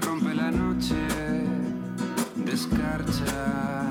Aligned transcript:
rompe 0.00 0.34
la 0.34 0.50
noche, 0.50 0.94
descarcha. 2.36 3.84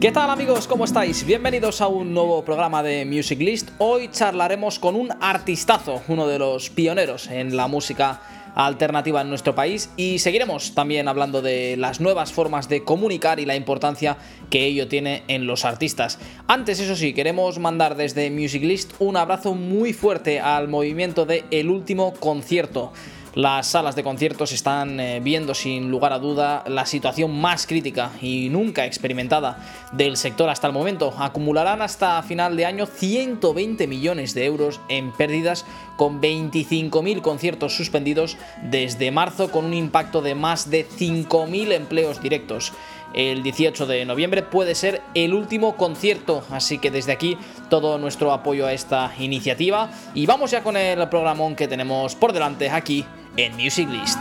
¿Qué 0.00 0.12
tal 0.12 0.30
amigos? 0.30 0.68
¿Cómo 0.68 0.84
estáis? 0.84 1.24
Bienvenidos 1.24 1.80
a 1.80 1.88
un 1.88 2.14
nuevo 2.14 2.44
programa 2.44 2.82
de 2.82 3.04
Music 3.04 3.40
List. 3.40 3.70
Hoy 3.78 4.08
charlaremos 4.08 4.78
con 4.78 4.94
un 4.94 5.10
artistazo, 5.20 6.02
uno 6.06 6.28
de 6.28 6.38
los 6.38 6.70
pioneros 6.70 7.28
en 7.28 7.56
la 7.56 7.66
música 7.66 8.20
alternativa 8.54 9.20
en 9.20 9.28
nuestro 9.28 9.54
país 9.54 9.90
y 9.96 10.18
seguiremos 10.18 10.74
también 10.74 11.08
hablando 11.08 11.42
de 11.42 11.76
las 11.76 12.00
nuevas 12.00 12.32
formas 12.32 12.68
de 12.68 12.84
comunicar 12.84 13.40
y 13.40 13.46
la 13.46 13.56
importancia 13.56 14.16
que 14.50 14.64
ello 14.64 14.88
tiene 14.88 15.22
en 15.28 15.46
los 15.46 15.64
artistas. 15.64 16.18
Antes, 16.46 16.80
eso 16.80 16.96
sí, 16.96 17.12
queremos 17.14 17.58
mandar 17.58 17.96
desde 17.96 18.30
Music 18.30 18.62
List 18.62 18.92
un 18.98 19.16
abrazo 19.16 19.54
muy 19.54 19.92
fuerte 19.92 20.40
al 20.40 20.68
movimiento 20.68 21.24
de 21.24 21.44
El 21.50 21.70
Último 21.70 22.14
Concierto. 22.14 22.92
Las 23.34 23.68
salas 23.68 23.94
de 23.94 24.02
conciertos 24.02 24.52
están 24.52 24.98
eh, 24.98 25.20
viendo 25.20 25.54
sin 25.54 25.90
lugar 25.90 26.12
a 26.12 26.18
duda 26.18 26.64
la 26.66 26.86
situación 26.86 27.38
más 27.38 27.66
crítica 27.66 28.10
y 28.20 28.48
nunca 28.48 28.86
experimentada 28.86 29.58
del 29.92 30.16
sector 30.16 30.48
hasta 30.48 30.66
el 30.66 30.72
momento. 30.72 31.14
Acumularán 31.18 31.82
hasta 31.82 32.22
final 32.22 32.56
de 32.56 32.66
año 32.66 32.86
120 32.86 33.86
millones 33.86 34.34
de 34.34 34.44
euros 34.44 34.80
en 34.88 35.12
pérdidas 35.12 35.64
con 35.96 36.20
25.000 36.20 37.20
conciertos 37.20 37.76
suspendidos 37.76 38.36
desde 38.62 39.10
marzo 39.10 39.50
con 39.50 39.64
un 39.64 39.74
impacto 39.74 40.22
de 40.22 40.34
más 40.34 40.70
de 40.70 40.86
5.000 40.88 41.72
empleos 41.72 42.22
directos 42.22 42.72
el 43.14 43.42
18 43.42 43.86
de 43.86 44.04
noviembre. 44.04 44.42
Puede 44.42 44.74
ser 44.74 45.02
el 45.14 45.34
último 45.34 45.76
concierto, 45.76 46.44
así 46.50 46.78
que 46.78 46.90
desde 46.90 47.12
aquí 47.12 47.38
todo 47.68 47.98
nuestro 47.98 48.32
apoyo 48.32 48.66
a 48.66 48.72
esta 48.72 49.12
iniciativa. 49.18 49.90
Y 50.14 50.26
vamos 50.26 50.50
ya 50.50 50.62
con 50.62 50.76
el 50.76 51.08
programón 51.08 51.56
que 51.56 51.68
tenemos 51.68 52.14
por 52.14 52.32
delante 52.32 52.70
aquí 52.70 53.04
en 53.36 53.56
Music 53.56 53.88
List. 53.88 54.18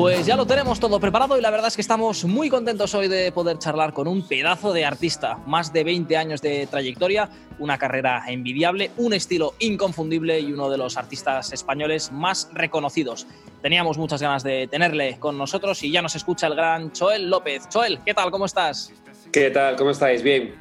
Pues 0.00 0.24
ya 0.24 0.34
lo 0.34 0.46
tenemos 0.46 0.80
todo 0.80 0.98
preparado 0.98 1.36
y 1.36 1.42
la 1.42 1.50
verdad 1.50 1.68
es 1.68 1.74
que 1.74 1.82
estamos 1.82 2.24
muy 2.24 2.48
contentos 2.48 2.94
hoy 2.94 3.06
de 3.06 3.30
poder 3.32 3.58
charlar 3.58 3.92
con 3.92 4.08
un 4.08 4.26
pedazo 4.26 4.72
de 4.72 4.86
artista, 4.86 5.36
más 5.44 5.74
de 5.74 5.84
20 5.84 6.16
años 6.16 6.40
de 6.40 6.66
trayectoria, 6.66 7.28
una 7.58 7.76
carrera 7.76 8.24
envidiable, 8.26 8.92
un 8.96 9.12
estilo 9.12 9.52
inconfundible 9.58 10.40
y 10.40 10.54
uno 10.54 10.70
de 10.70 10.78
los 10.78 10.96
artistas 10.96 11.52
españoles 11.52 12.12
más 12.12 12.48
reconocidos. 12.54 13.26
Teníamos 13.60 13.98
muchas 13.98 14.22
ganas 14.22 14.42
de 14.42 14.68
tenerle 14.68 15.18
con 15.18 15.36
nosotros 15.36 15.82
y 15.82 15.90
ya 15.90 16.00
nos 16.00 16.16
escucha 16.16 16.46
el 16.46 16.54
gran 16.54 16.92
Choel 16.92 17.28
López. 17.28 17.68
Choel, 17.68 17.98
¿qué 18.02 18.14
tal? 18.14 18.30
¿Cómo 18.30 18.46
estás? 18.46 18.94
¿Qué 19.30 19.50
tal? 19.50 19.76
¿Cómo 19.76 19.90
estáis? 19.90 20.22
Bien. 20.22 20.54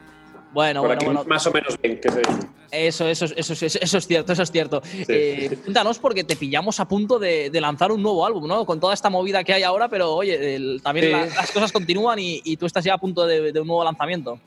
Bueno, 0.52 0.82
Por 0.82 0.90
bueno, 0.90 1.00
aquí 1.00 1.06
bueno. 1.06 1.24
más 1.30 1.48
o 1.48 1.52
menos 1.54 1.80
bien. 1.82 1.98
¿qué 2.02 2.12
se 2.12 2.20
dice? 2.20 2.59
Eso, 2.72 3.08
eso, 3.08 3.26
eso, 3.26 3.54
eso, 3.54 3.66
eso 3.82 3.98
es 3.98 4.08
cierto, 4.08 4.34
eso 4.34 4.44
es 4.44 4.52
cierto. 4.52 4.82
Eh, 5.08 5.58
cuéntanos 5.64 5.98
porque 6.00 6.24
te 6.24 6.36
pillamos 6.36 6.80
a 6.80 6.88
punto 6.88 7.18
de, 7.18 7.50
de 7.50 7.62
lanzar 7.62 7.92
un 7.92 8.02
nuevo 8.04 8.26
álbum, 8.26 8.48
¿no? 8.48 8.66
Con 8.66 8.80
toda 8.80 8.94
esta 8.94 9.10
movida 9.10 9.44
que 9.44 9.54
hay 9.54 9.64
ahora, 9.64 9.90
pero 9.90 10.14
oye, 10.14 10.56
el- 10.56 10.82
también 10.84 11.06
Sí. 11.08 11.12
la- 11.12 11.26
las 11.26 11.52
cosas 11.52 11.72
continúan 11.72 12.20
y, 12.20 12.42
y 12.44 12.58
tú 12.58 12.66
estás 12.68 12.84
ya 12.84 12.94
a 12.94 12.98
punto 13.00 13.26
de, 13.26 13.52
de 13.52 13.60
un 13.60 13.68
nuevo 13.68 13.84
lanzamiento. 13.84 14.40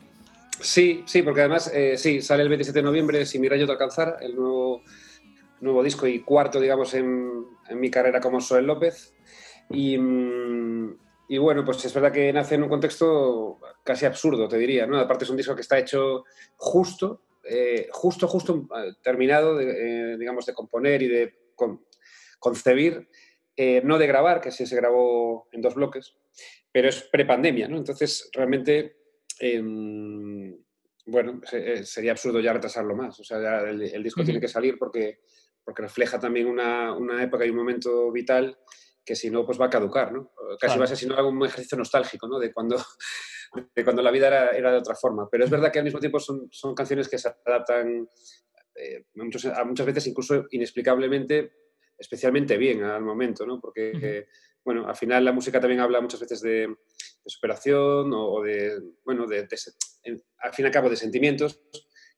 Sí, 0.61 1.03
sí, 1.05 1.21
porque 1.21 1.41
además, 1.41 1.69
eh, 1.73 1.97
sí, 1.97 2.21
sale 2.21 2.43
el 2.43 2.49
27 2.49 2.79
de 2.79 2.83
noviembre, 2.83 3.25
Sin 3.25 3.41
mi 3.41 3.49
rayo 3.49 3.65
de 3.65 3.71
alcanzar, 3.73 4.17
el 4.21 4.35
nuevo, 4.35 4.81
nuevo 5.59 5.83
disco 5.83 6.07
y 6.07 6.19
cuarto, 6.21 6.59
digamos, 6.61 6.93
en, 6.93 7.29
en 7.67 7.79
mi 7.79 7.89
carrera 7.91 8.21
como 8.21 8.39
Soel 8.39 8.65
López. 8.65 9.13
Y, 9.69 9.97
mm, 9.97 10.97
y 11.29 11.37
bueno, 11.39 11.65
pues 11.65 11.83
es 11.83 11.93
verdad 11.93 12.11
que 12.13 12.31
nace 12.31 12.55
en 12.55 12.63
un 12.63 12.69
contexto 12.69 13.59
casi 13.83 14.05
absurdo, 14.05 14.47
te 14.47 14.57
diría, 14.57 14.85
¿no? 14.85 14.97
Aparte 14.99 15.25
es 15.25 15.29
un 15.29 15.37
disco 15.37 15.55
que 15.55 15.61
está 15.61 15.77
hecho 15.79 16.23
justo, 16.55 17.21
eh, 17.43 17.87
justo, 17.91 18.27
justo 18.27 18.67
eh, 18.77 18.93
terminado, 19.01 19.55
de, 19.57 20.13
eh, 20.13 20.17
digamos, 20.17 20.45
de 20.45 20.53
componer 20.53 21.01
y 21.01 21.07
de 21.07 21.51
con- 21.55 21.85
concebir, 22.39 23.09
eh, 23.55 23.81
no 23.83 23.97
de 23.97 24.07
grabar, 24.07 24.41
que 24.41 24.51
sí 24.51 24.65
se 24.65 24.75
grabó 24.75 25.47
en 25.51 25.61
dos 25.61 25.75
bloques, 25.75 26.15
pero 26.71 26.89
es 26.89 27.03
prepandemia, 27.03 27.67
¿no? 27.67 27.77
Entonces, 27.77 28.29
realmente, 28.33 28.97
em, 29.39 30.57
bueno, 31.05 31.41
se- 31.45 31.85
sería 31.85 32.11
absurdo 32.11 32.39
ya 32.39 32.53
retrasarlo 32.53 32.95
más. 32.95 33.19
O 33.19 33.23
sea, 33.23 33.41
ya 33.41 33.59
el, 33.69 33.81
el 33.81 34.03
disco 34.03 34.23
tiene 34.23 34.39
que 34.39 34.47
salir 34.47 34.77
porque, 34.79 35.19
porque 35.63 35.81
refleja 35.83 36.19
también 36.19 36.47
una, 36.47 36.93
una 36.93 37.21
época 37.23 37.45
y 37.45 37.49
un 37.49 37.57
momento 37.57 38.11
vital 38.11 38.57
que 39.05 39.15
si 39.15 39.29
no, 39.29 39.45
pues 39.45 39.59
va 39.59 39.65
a 39.65 39.69
caducar, 39.69 40.13
¿no? 40.13 40.31
Casi 40.59 40.75
Claro. 40.75 40.79
va 40.79 40.85
a 40.85 40.87
ser, 40.87 40.97
si 40.97 41.05
no, 41.07 41.27
un 41.27 41.45
ejercicio 41.45 41.77
nostálgico, 41.77 42.27
¿no? 42.27 42.39
De 42.39 42.53
cuando, 42.53 42.77
de 43.75 43.83
cuando 43.83 44.01
la 44.01 44.11
vida 44.11 44.27
era, 44.27 44.49
era 44.51 44.71
de 44.71 44.77
otra 44.77 44.95
forma. 44.95 45.27
Pero 45.29 45.43
es 45.45 45.49
verdad 45.49 45.71
que 45.71 45.79
al 45.79 45.85
mismo 45.85 45.99
tiempo 45.99 46.19
son, 46.19 46.47
son 46.51 46.73
canciones 46.73 47.07
que 47.07 47.17
se 47.17 47.29
adaptan 47.45 48.07
eh, 48.75 49.05
a 49.19 49.23
muchos- 49.23 49.45
a 49.45 49.63
muchas 49.63 49.85
veces 49.85 50.07
incluso 50.07 50.45
inexplicablemente, 50.51 51.51
especialmente 51.97 52.57
bien 52.57 52.83
al 52.83 53.03
momento, 53.03 53.45
¿no? 53.45 53.59
Porque, 53.59 53.91
Ujú. 53.95 54.05
eh, 54.05 54.27
bueno, 54.65 54.87
al 54.87 54.95
final 54.95 55.23
la 55.25 55.31
música 55.31 55.59
también 55.59 55.81
habla 55.81 56.01
muchas 56.01 56.19
veces 56.21 56.41
de, 56.41 56.67
de 56.67 56.75
superación 57.27 58.11
o, 58.13 58.31
o 58.33 58.43
de, 58.43 58.81
bueno, 59.05 59.27
de, 59.27 59.43
de 59.43 59.57
en- 60.03 60.21
al 60.39 60.53
fin 60.53 60.65
y 60.65 60.67
al 60.67 60.71
cabo 60.73 60.89
de 60.89 60.95
sentimientos, 60.95 61.61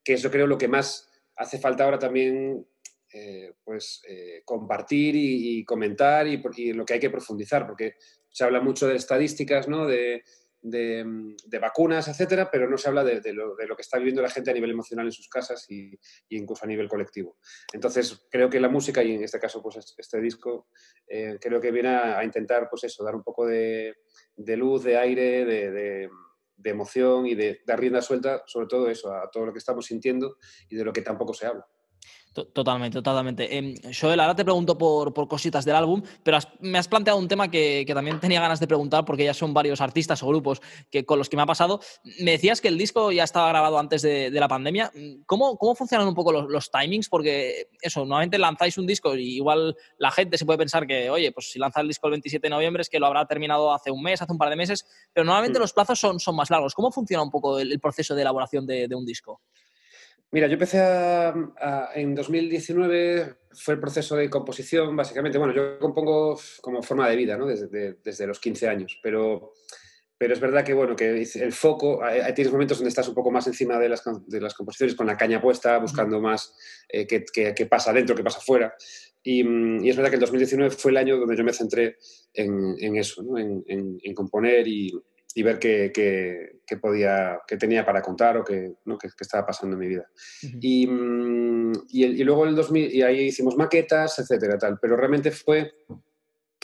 que 0.03 0.13
es 0.13 0.21
yo 0.21 0.31
creo 0.31 0.47
lo 0.47 0.57
que 0.57 0.67
más 0.67 1.09
hace 1.35 1.59
falta 1.59 1.83
ahora 1.83 1.99
también, 1.99 2.65
eh, 3.13 3.53
pues, 3.63 4.01
eh, 4.07 4.41
compartir 4.45 5.15
y, 5.15 5.59
y 5.59 5.65
comentar 5.65 6.27
y, 6.27 6.41
y 6.57 6.73
lo 6.73 6.85
que 6.85 6.93
hay 6.93 6.99
que 6.99 7.09
profundizar, 7.09 7.65
porque 7.67 7.95
se 8.29 8.43
habla 8.43 8.61
mucho 8.61 8.87
de 8.87 8.95
estadísticas, 8.95 9.67
¿no? 9.67 9.85
De, 9.87 10.23
de, 10.69 11.59
vacunas, 11.59 12.07
etcétera, 12.07 12.49
pero 12.51 12.69
no 12.69 12.77
se 12.77 12.87
habla 12.87 13.03
de, 13.03 13.33
lo, 13.33 13.55
de 13.55 13.67
lo 13.67 13.75
que 13.75 13.83
está 13.83 13.97
viviendo 13.97 14.21
la 14.21 14.29
gente 14.29 14.51
a 14.51 14.53
nivel 14.53 14.71
emocional 14.71 15.05
en 15.05 15.11
sus 15.11 15.29
casas 15.29 15.69
y, 15.69 15.97
incluso 16.29 16.65
a 16.65 16.67
nivel 16.67 16.89
colectivo. 16.89 17.37
Entonces, 17.71 18.25
creo 18.29 18.49
que 18.49 18.59
la 18.59 18.69
música, 18.69 19.03
y 19.03 19.13
en 19.13 19.23
este 19.23 19.39
caso, 19.39 19.61
pues 19.61 19.77
es- 19.77 19.93
este 19.97 20.19
disco, 20.19 20.67
eh, 21.07 21.37
creo 21.39 21.61
que 21.61 21.71
viene 21.71 21.89
a, 21.89 22.23
intentar, 22.23 22.67
pues 22.69 22.83
eso, 22.85 23.03
dar 23.03 23.15
un 23.15 23.23
poco 23.23 23.45
de, 23.45 23.95
luz, 24.37 24.83
de 24.83 24.97
aire, 24.97 25.45
de, 25.45 25.71
de- 25.71 26.09
de 26.57 26.69
emoción 26.69 27.27
y 27.27 27.35
de 27.35 27.61
dar 27.65 27.79
rienda 27.79 28.01
suelta, 28.01 28.41
sobre 28.47 28.67
todo 28.67 28.89
eso, 28.89 29.13
a 29.13 29.29
todo 29.29 29.45
lo 29.45 29.51
que 29.51 29.59
estamos 29.59 29.85
sintiendo 29.85 30.37
y 30.69 30.77
de 30.77 30.85
lo 30.85 30.93
que 30.93 31.01
tampoco 31.01 31.33
se 31.33 31.45
habla. 31.45 31.67
To- 32.35 32.45
Totalmente, 32.47 33.01
totalmente. 33.01 33.57
Em, 33.57 33.75
Joel, 33.97 34.19
ahora 34.19 34.35
te 34.35 34.43
pregunto 34.43 34.77
por, 34.77 35.13
por 35.13 35.25
cositas 35.29 35.63
del 35.63 35.73
álbum, 35.77 36.01
pero 36.21 36.35
has- 36.35 36.49
me 36.59 36.77
has 36.77 36.89
planteado 36.89 37.17
un 37.17 37.29
tema 37.29 37.49
que, 37.49 37.85
que 37.87 37.93
también 37.93 38.19
tenía 38.29 38.41
ganas 38.41 38.59
de 38.59 38.67
preguntar 38.67 39.05
porque 39.05 39.23
ya 39.23 39.33
son 39.33 39.53
varios 39.53 39.79
artistas 39.79 40.21
o 40.21 40.27
grupos 40.27 40.61
que, 40.91 41.05
con 41.05 41.17
los 41.17 41.29
que 41.29 41.37
me 41.37 41.43
ha 41.43 41.45
pasado. 41.45 41.79
Me 42.19 42.31
decías 42.31 42.59
que 42.59 42.67
el 42.67 42.77
disco 42.77 43.13
ya 43.13 43.23
estaba 43.23 43.47
grabado 43.47 43.79
antes 43.79 44.01
de, 44.01 44.29
de 44.31 44.39
la 44.41 44.49
pandemia. 44.49 44.91
¿Cómo, 45.25 45.57
¿Cómo 45.57 45.75
funcionan 45.75 46.09
un 46.09 46.13
poco 46.13 46.33
los, 46.33 46.49
los 46.49 46.69
timings? 46.69 47.07
Porque 47.07 47.69
eso, 47.81 48.01
normalmente 48.01 48.37
lanzáis 48.37 48.77
un 48.77 48.85
disco 48.85 49.15
y 49.15 49.37
igual 49.37 49.73
la 49.97 50.11
gente 50.11 50.37
se 50.37 50.45
puede 50.45 50.57
pensar 50.59 50.85
que, 50.85 51.09
oye, 51.09 51.31
pues 51.31 51.51
si 51.51 51.57
lanza 51.57 51.79
el 51.79 51.87
disco 51.87 52.07
el 52.07 52.11
27 52.11 52.47
de 52.47 52.49
noviembre 52.49 52.81
es 52.81 52.89
que 52.89 52.99
lo 52.99 53.05
habrá 53.05 53.25
terminado 53.25 53.73
hace 53.73 53.91
un 53.91 54.03
mes, 54.03 54.21
hace 54.21 54.33
un 54.33 54.37
par 54.37 54.49
de 54.49 54.57
meses, 54.57 54.85
pero 55.13 55.23
normalmente 55.23 55.57
Mm. 55.57 55.61
los 55.61 55.71
plazos 55.71 55.97
son, 55.97 56.19
son 56.19 56.35
más 56.35 56.49
largos. 56.49 56.73
¿Cómo 56.73 56.91
funciona 56.91 57.23
un 57.23 57.31
poco 57.31 57.59
el, 57.59 57.71
el 57.71 57.79
proceso 57.79 58.13
de 58.13 58.23
elaboración 58.23 58.65
de, 58.67 58.89
de 58.89 58.95
un 58.95 59.05
disco? 59.05 59.39
Mira, 60.35 60.47
yo 60.47 60.53
empecé 60.55 60.79
a- 60.81 61.29
a- 61.29 61.91
en 61.95 62.13
2019, 62.13 63.35
fue 63.53 63.75
el 63.75 63.79
proceso 63.79 64.17
de 64.17 64.29
composición, 64.29 64.93
básicamente. 64.93 65.37
Bueno, 65.37 65.53
yo 65.53 65.79
compongo 65.79 66.37
como 66.59 66.83
forma 66.83 67.07
de 67.09 67.15
vida, 67.15 67.37
¿no? 67.37 67.45
Desde, 67.45 67.67
de- 67.67 67.95
desde 68.03 68.27
los 68.27 68.41
15 68.41 68.67
años, 68.67 68.99
pero, 69.01 69.53
pero 70.17 70.33
es 70.33 70.41
verdad 70.41 70.65
que, 70.65 70.73
bueno, 70.73 70.93
que 70.93 71.25
el 71.35 71.53
foco, 71.53 72.03
hay, 72.03 72.33
tienes 72.33 72.51
momentos 72.51 72.77
donde 72.79 72.89
estás 72.89 73.07
un 73.07 73.15
poco 73.15 73.31
más 73.31 73.47
encima 73.47 73.79
de 73.79 73.87
las, 73.87 74.03
de 74.27 74.41
las 74.41 74.53
composiciones, 74.53 74.93
con 74.95 75.07
la 75.07 75.15
caña 75.15 75.41
puesta, 75.41 75.77
buscando 75.77 76.19
más 76.19 76.53
eh, 76.89 77.07
qué, 77.07 77.23
qué- 77.31 77.53
qué 77.55 77.65
pasa 77.67 77.93
dentro, 77.93 78.13
qué 78.13 78.23
pasa 78.23 78.41
fuera. 78.41 78.75
Y, 79.23 79.39
y 79.85 79.89
es 79.89 79.95
verdad 79.95 80.09
que 80.09 80.15
el 80.17 80.21
2019 80.21 80.71
fue 80.75 80.91
el 80.91 80.97
año 80.97 81.17
donde 81.17 81.37
yo 81.37 81.45
me 81.45 81.53
centré 81.53 81.95
en, 82.33 82.75
en 82.77 82.97
eso, 82.97 83.23
¿no? 83.23 83.37
en, 83.37 83.63
en- 83.67 83.99
en 84.03 84.13
componer 84.13 84.67
y, 84.67 84.91
y 85.35 85.43
ver 85.43 85.59
qué, 85.59 85.91
qué- 85.93 86.61
qué 86.65 86.77
podía, 86.77 87.39
qué 87.47 87.57
tenía 87.57 87.85
para 87.85 88.01
contar 88.01 88.37
o 88.37 88.43
qué, 88.43 88.73
¿no? 88.85 88.97
qué- 88.97 89.09
qué 89.09 89.23
estaba 89.23 89.45
pasando 89.45 89.75
en 89.75 89.79
mi 89.81 89.87
vida. 89.87 90.09
Y, 90.61 90.87
mm, 90.87 91.73
y, 91.89 92.03
el- 92.05 92.19
y 92.19 92.23
luego 92.23 92.45
el 92.45 92.55
2000, 92.55 92.91
y 92.91 93.01
ahí 93.03 93.19
hicimos 93.27 93.55
maquetas, 93.57 94.17
etcétera, 94.17 94.57
tal. 94.57 94.79
Pero 94.81 94.95
realmente 94.97 95.29
fue, 95.31 95.71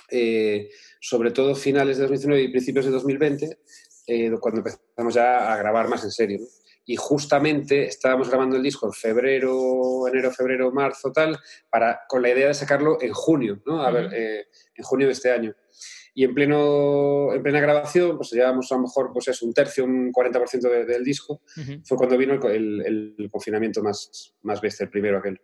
eh, 0.10 0.70
sobre 1.00 1.32
todo 1.32 1.56
finales 1.56 1.98
de 1.98 2.04
2019 2.04 2.42
y 2.44 2.48
principios 2.52 2.86
de 2.86 2.92
2020, 2.92 3.60
eh, 4.08 4.32
cuando 4.40 4.60
empezamos 4.62 5.14
ya 5.14 5.54
a 5.54 5.58
grabar 5.58 5.88
más 5.88 6.04
en 6.04 6.12
serio. 6.12 6.40
¿no? 6.40 6.46
Y 6.86 6.96
justamente 6.96 7.86
estábamos 7.86 8.28
grabando 8.30 8.58
el 8.58 8.64
disco 8.64 8.88
en 8.88 8.94
febrero, 8.94 10.08
enero, 10.08 10.32
febrero, 10.32 10.72
marzo, 10.72 11.12
tal, 11.12 11.38
para, 11.70 12.02
con 12.08 12.22
la 12.22 12.30
idea 12.30 12.48
de 12.48 12.54
sacarlo 12.54 12.98
en 13.02 13.14
junio, 13.14 13.62
¿no? 13.66 13.84
A 13.84 13.92
ver, 13.92 14.06
Ujú. 14.08 14.16
eh, 14.16 14.48
en 14.76 14.84
junio 14.84 15.08
de 15.08 15.14
este 15.14 15.32
año. 15.32 15.54
Y 16.14 16.26
en, 16.26 16.34
pleno, 16.34 17.34
en 17.34 17.42
plena 17.42 17.62
grabación, 17.62 18.18
pues 18.18 18.32
llevábamos 18.32 18.72
a 18.72 18.76
lo 18.76 18.82
mejor 18.82 19.12
pues 19.14 19.28
es 19.30 19.42
un 19.42 19.54
tercio, 19.54 19.86
un 19.86 20.12
40% 20.12 20.70
de- 20.70 20.86
del 20.86 21.04
disco, 21.04 21.42
Ujú. 21.58 21.82
fue 21.86 21.98
cuando 21.98 22.18
vino 22.18 22.34
el, 22.50 22.82
el- 22.86 23.16
el 23.18 23.30
confinamiento 23.32 23.82
más, 23.82 24.34
más 24.42 24.60
bestia, 24.60 24.84
el 24.84 24.90
primero 24.90 25.18
aquel. 25.20 25.40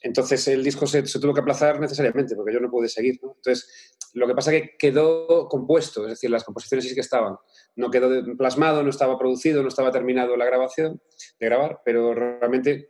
Entonces 0.00 0.46
el 0.46 0.62
disco 0.62 0.86
se, 0.86 1.04
se 1.06 1.18
tuvo 1.18 1.34
que 1.34 1.40
aplazar 1.40 1.80
necesariamente 1.80 2.36
porque 2.36 2.52
yo 2.52 2.60
no 2.60 2.70
pude 2.70 2.88
seguir. 2.88 3.18
¿no? 3.22 3.32
Entonces 3.36 3.96
Lo 4.14 4.28
que 4.28 4.34
pasa 4.34 4.52
que 4.52 4.76
quedó 4.78 5.48
compuesto, 5.48 6.04
es 6.04 6.10
decir, 6.10 6.30
las 6.30 6.44
composiciones 6.44 6.88
sí 6.88 6.94
que 6.94 7.00
estaban. 7.00 7.36
No 7.74 7.90
quedó 7.90 8.08
plasmado, 8.36 8.84
no 8.84 8.90
estaba 8.90 9.18
producido, 9.18 9.62
no 9.62 9.68
estaba 9.68 9.90
terminado 9.90 10.36
la 10.36 10.44
grabación 10.46 11.00
de 11.40 11.46
grabar, 11.46 11.80
pero 11.84 12.14
realmente 12.14 12.86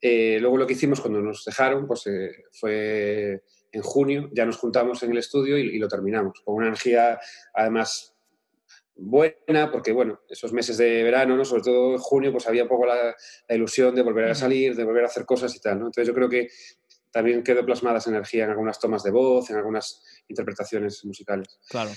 eh, 0.00 0.38
luego 0.40 0.56
lo 0.58 0.66
que 0.66 0.74
hicimos 0.74 1.00
cuando 1.00 1.20
nos 1.20 1.44
dejaron 1.44 1.86
pues, 1.88 2.06
eh, 2.06 2.30
fue 2.52 3.42
en 3.76 3.82
junio, 3.82 4.30
ya 4.32 4.46
nos 4.46 4.56
juntamos 4.56 5.02
en 5.02 5.10
el 5.10 5.18
estudio 5.18 5.58
y, 5.58 5.76
y 5.76 5.78
lo 5.78 5.88
terminamos, 5.88 6.40
con 6.44 6.56
una 6.56 6.68
energía 6.68 7.18
además 7.52 8.14
buena, 8.96 9.70
porque 9.72 9.92
bueno, 9.92 10.20
esos 10.28 10.52
meses 10.52 10.76
de 10.76 11.02
verano, 11.02 11.36
¿no? 11.36 11.44
sobre 11.44 11.62
todo 11.62 11.92
en 11.92 11.98
junio, 11.98 12.32
pues 12.32 12.46
había 12.46 12.62
un 12.62 12.68
poco 12.68 12.86
la, 12.86 13.14
la, 13.48 13.54
ilusión 13.54 13.94
de 13.94 14.02
volver 14.02 14.30
a 14.30 14.34
salir, 14.34 14.76
de 14.76 14.84
volver 14.84 15.04
a 15.04 15.08
hacer 15.08 15.24
cosas 15.24 15.54
y 15.54 15.60
tal. 15.60 15.80
¿no? 15.80 15.86
Entonces 15.86 16.06
yo 16.06 16.14
creo 16.14 16.28
que 16.28 16.48
también 17.10 17.42
quedó 17.42 17.64
plasmada 17.64 17.98
esa 17.98 18.10
energía 18.10 18.44
en 18.44 18.50
algunas 18.50 18.78
tomas 18.78 19.02
de 19.02 19.10
voz, 19.10 19.50
en 19.50 19.56
algunas 19.56 20.02
interpretaciones 20.28 21.04
musicales. 21.04 21.58
Claro. 21.68 21.90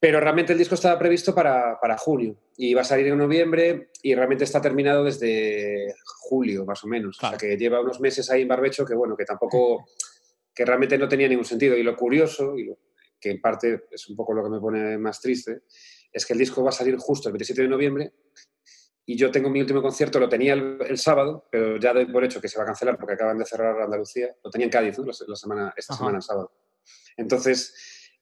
Pero 0.00 0.20
realmente 0.20 0.52
el 0.52 0.58
disco 0.58 0.74
estaba 0.74 0.98
previsto 0.98 1.34
para, 1.34 1.78
para 1.80 1.96
junio 1.96 2.36
y 2.56 2.74
va 2.74 2.82
a 2.82 2.84
salir 2.84 3.06
en 3.06 3.18
noviembre 3.18 3.90
y 4.02 4.14
realmente 4.14 4.44
está 4.44 4.60
terminado 4.60 5.04
desde 5.04 5.94
julio, 6.28 6.64
más 6.64 6.84
o 6.84 6.86
menos. 6.88 7.16
Claro. 7.18 7.36
O 7.36 7.40
sea 7.40 7.48
que 7.48 7.56
lleva 7.56 7.80
unos 7.80 8.00
meses 8.00 8.30
ahí 8.30 8.42
en 8.42 8.48
barbecho 8.48 8.84
que 8.84 8.94
bueno, 8.94 9.16
que 9.16 9.24
tampoco, 9.24 9.86
que 10.54 10.64
realmente 10.64 10.96
no 10.96 11.08
tenía 11.08 11.28
ningún 11.28 11.44
sentido. 11.44 11.76
Y 11.76 11.82
lo 11.82 11.96
curioso, 11.96 12.56
y 12.56 12.64
lo, 12.64 12.78
que 13.20 13.30
en 13.30 13.40
parte 13.40 13.84
es 13.90 14.08
un 14.08 14.16
poco 14.16 14.34
lo 14.34 14.44
que 14.44 14.50
me 14.50 14.60
pone 14.60 14.98
más 14.98 15.20
triste, 15.20 15.62
es 16.12 16.26
que 16.26 16.34
el 16.34 16.38
disco 16.38 16.62
va 16.62 16.68
a 16.68 16.72
salir 16.72 16.96
justo 16.96 17.28
el 17.28 17.32
27 17.32 17.62
de 17.62 17.68
noviembre 17.68 18.12
y 19.06 19.16
yo 19.16 19.30
tengo 19.30 19.50
mi 19.50 19.60
último 19.60 19.82
concierto, 19.82 20.18
lo 20.18 20.28
tenía 20.28 20.54
el, 20.54 20.78
el, 20.86 20.98
sábado, 20.98 21.46
pero 21.50 21.78
ya 21.78 21.92
doy 21.92 22.06
por 22.06 22.24
hecho 22.24 22.40
que 22.40 22.48
se 22.48 22.56
va 22.56 22.64
a 22.64 22.66
cancelar 22.66 22.98
porque 22.98 23.14
acaban 23.14 23.38
de 23.38 23.44
cerrar 23.44 23.80
Andalucía. 23.80 24.34
Lo 24.42 24.50
tenía 24.50 24.66
en 24.66 24.70
Cádiz 24.70 24.98
¿no? 24.98 25.04
la, 25.04 25.12
la, 25.26 25.36
semana, 25.36 25.74
esta 25.76 25.92
Ajá. 25.92 26.00
semana, 26.00 26.20
sábado. 26.22 26.52
Entonces, 27.16 27.74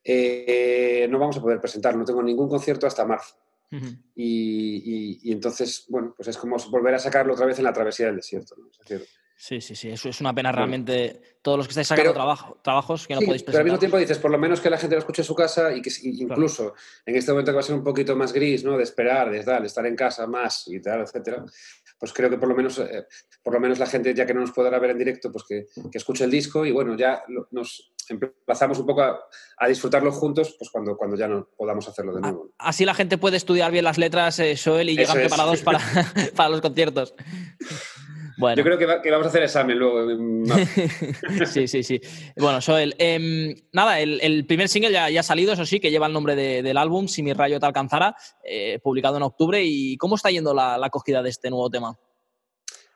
eh, 0.02 1.06
no 1.08 1.18
vamos 1.18 1.36
a 1.36 1.40
poder 1.40 1.60
presentar, 1.60 1.96
no 1.96 2.04
tengo 2.04 2.22
ningún 2.22 2.48
concierto 2.48 2.86
hasta 2.86 3.04
marzo. 3.04 3.36
Uh 3.70 3.76
-huh. 3.76 4.02
y, 4.16 4.76
y, 4.76 5.30
y, 5.30 5.32
entonces, 5.32 5.86
bueno, 5.88 6.12
pues 6.16 6.28
es 6.28 6.36
como 6.36 6.56
volver 6.70 6.94
a 6.94 6.98
sacarlo 6.98 7.32
otra 7.32 7.46
vez 7.46 7.58
en 7.58 7.64
la 7.64 7.72
travesía 7.72 8.06
del 8.06 8.16
desierto. 8.16 8.54
¿no? 8.58 8.68
Es 8.70 8.78
decir, 8.78 9.08
Sí, 9.42 9.60
sí, 9.60 9.74
sí, 9.74 9.88
eso 9.88 10.08
es 10.08 10.20
una 10.20 10.32
pena 10.32 10.52
realmente. 10.52 11.14
Bueno, 11.14 11.26
todos 11.42 11.58
los 11.58 11.66
que 11.66 11.72
estáis 11.72 11.88
sacando 11.88 12.10
pero, 12.10 12.14
trabajo, 12.14 12.58
trabajos 12.62 13.08
que 13.08 13.14
no 13.14 13.18
sí, 13.18 13.26
podéis 13.26 13.42
presentar. 13.42 13.52
Pero 13.52 13.58
al 13.58 13.64
mismo 13.64 13.78
tiempo 13.80 13.98
dices, 13.98 14.18
por 14.18 14.30
lo 14.30 14.38
menos 14.38 14.60
que 14.60 14.70
la 14.70 14.78
gente 14.78 14.94
lo 14.94 15.00
escuche 15.00 15.22
en 15.22 15.26
su 15.26 15.34
casa 15.34 15.74
y 15.74 15.82
que 15.82 15.90
incluso 16.04 16.62
claro. 16.62 16.76
en 17.06 17.16
este 17.16 17.32
momento 17.32 17.50
que 17.50 17.54
va 17.56 17.60
a 17.60 17.64
ser 17.64 17.74
un 17.74 17.82
poquito 17.82 18.14
más 18.14 18.32
gris, 18.32 18.62
¿no? 18.62 18.76
De 18.76 18.84
esperar, 18.84 19.32
de, 19.32 19.42
tal, 19.42 19.62
de 19.62 19.66
estar 19.66 19.84
en 19.84 19.96
casa 19.96 20.28
más 20.28 20.68
y 20.68 20.80
tal, 20.80 21.00
etcétera. 21.00 21.44
Pues 21.98 22.12
creo 22.12 22.30
que 22.30 22.38
por 22.38 22.48
lo 22.48 22.54
menos, 22.54 22.78
eh, 22.78 23.04
por 23.42 23.52
lo 23.52 23.58
menos 23.58 23.80
la 23.80 23.86
gente, 23.86 24.14
ya 24.14 24.24
que 24.24 24.32
no 24.32 24.42
nos 24.42 24.52
podrá 24.52 24.78
ver 24.78 24.90
en 24.90 24.98
directo, 24.98 25.32
pues 25.32 25.42
que, 25.48 25.66
que 25.90 25.98
escuche 25.98 26.22
el 26.22 26.30
disco 26.30 26.64
y 26.64 26.70
bueno, 26.70 26.96
ya 26.96 27.24
nos 27.50 27.92
emplazamos 28.08 28.78
un 28.78 28.86
poco 28.86 29.02
a, 29.02 29.18
a, 29.58 29.68
disfrutarlo 29.68 30.12
juntos, 30.12 30.54
pues 30.56 30.70
cuando, 30.70 30.96
cuando 30.96 31.16
ya 31.16 31.26
no 31.26 31.48
podamos 31.56 31.88
hacerlo 31.88 32.14
de 32.14 32.20
nuevo. 32.20 32.52
Así 32.58 32.84
la 32.84 32.94
gente 32.94 33.18
puede 33.18 33.38
estudiar 33.38 33.72
bien 33.72 33.84
las 33.84 33.98
letras, 33.98 34.38
eh, 34.38 34.56
Joel, 34.62 34.90
y 34.90 34.96
llegan 34.96 35.16
preparados 35.16 35.62
para, 35.62 35.80
para 36.36 36.48
los 36.48 36.60
conciertos. 36.60 37.14
Bueno. 38.38 38.56
Yo 38.56 38.64
creo 38.64 38.78
que, 38.78 38.86
va, 38.86 39.02
que, 39.02 39.10
vamos 39.10 39.26
a 39.26 39.30
hacer 39.30 39.42
examen 39.42 39.78
luego. 39.78 40.06
sí, 41.46 41.68
sí, 41.68 41.82
sí. 41.82 42.00
Bueno, 42.36 42.60
Joel, 42.64 42.94
eh, 42.98 43.54
nada, 43.72 44.00
el, 44.00 44.20
el, 44.22 44.46
primer 44.46 44.68
single 44.68 44.92
ya, 44.92 45.10
ya, 45.10 45.20
ha 45.20 45.24
salido, 45.24 45.52
eso 45.52 45.66
sí, 45.66 45.80
que 45.80 45.90
lleva 45.90 46.06
el 46.06 46.12
nombre 46.12 46.34
de, 46.34 46.62
del 46.62 46.76
álbum, 46.76 47.08
Si 47.08 47.22
mi 47.22 47.32
rayo 47.32 47.60
te 47.60 47.66
alcanzara, 47.66 48.14
eh, 48.44 48.78
publicado 48.82 49.16
en 49.16 49.22
octubre. 49.22 49.62
¿Y 49.62 49.96
cómo 49.96 50.16
está 50.16 50.30
yendo 50.30 50.54
la, 50.54 50.78
la 50.78 50.86
acogida 50.86 51.22
de 51.22 51.30
este 51.30 51.50
nuevo 51.50 51.70
tema? 51.70 51.96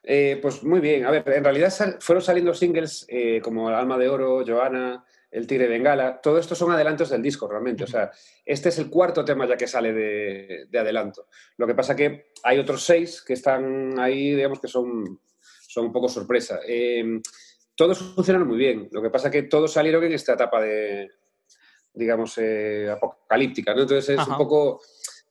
Eh, 0.09 0.39
pues 0.41 0.63
muy 0.63 0.79
bien. 0.79 1.05
A 1.05 1.11
ver, 1.11 1.25
en 1.27 1.43
realidad 1.43 1.71
sal, 1.71 1.97
fueron 1.99 2.23
saliendo 2.23 2.55
singles 2.55 3.05
eh, 3.09 3.41
como 3.43 3.69
Alma 3.69 3.99
de 3.99 4.09
Oro, 4.09 4.45
Joana, 4.47 5.05
El 5.33 5.49
Tigre 5.49 5.67
Bengala. 5.67 6.21
Todo 6.21 6.39
esto 6.39 6.55
son 6.55 6.71
adelantos 6.71 7.11
del 7.11 7.21
disco, 7.21 7.49
realmente. 7.49 7.83
O 7.83 7.89
sea, 7.89 8.13
este 8.45 8.69
es 8.69 8.79
el 8.79 8.89
cuarto 8.89 9.25
tema 9.25 9.49
ya 9.49 9.57
que 9.57 9.67
sale 9.67 9.93
de, 9.93 10.67
de 10.71 10.79
adelanto. 10.79 11.27
Lo 11.57 11.67
que 11.67 11.75
pasa 11.75 11.97
que 11.97 12.31
hay 12.47 12.59
otros 12.59 12.83
seis 12.83 13.23
que 13.23 13.35
están 13.35 13.99
ahí, 13.99 14.35
digamos 14.35 14.61
que 14.61 14.69
son, 14.69 15.21
son 15.69 15.87
un 15.87 15.93
poco 15.93 16.09
sorpresa. 16.09 16.61
Eh, 16.67 17.21
todos 17.75 17.99
funcionan 17.99 18.47
muy 18.47 18.57
bien. 18.57 18.89
Lo 18.93 19.03
que 19.03 19.11
pasa 19.11 19.31
que 19.31 19.43
todos 19.43 19.73
salieron 19.73 20.05
en 20.05 20.13
esta 20.13 20.35
etapa 20.35 20.61
de, 20.63 21.11
digamos, 21.93 22.39
eh, 22.39 22.89
apocalíptica. 22.91 23.75
¿no? 23.75 23.83
Entonces 23.83 24.11
es 24.11 24.19
Ajá. 24.19 24.33
un 24.33 24.39
poco... 24.39 24.81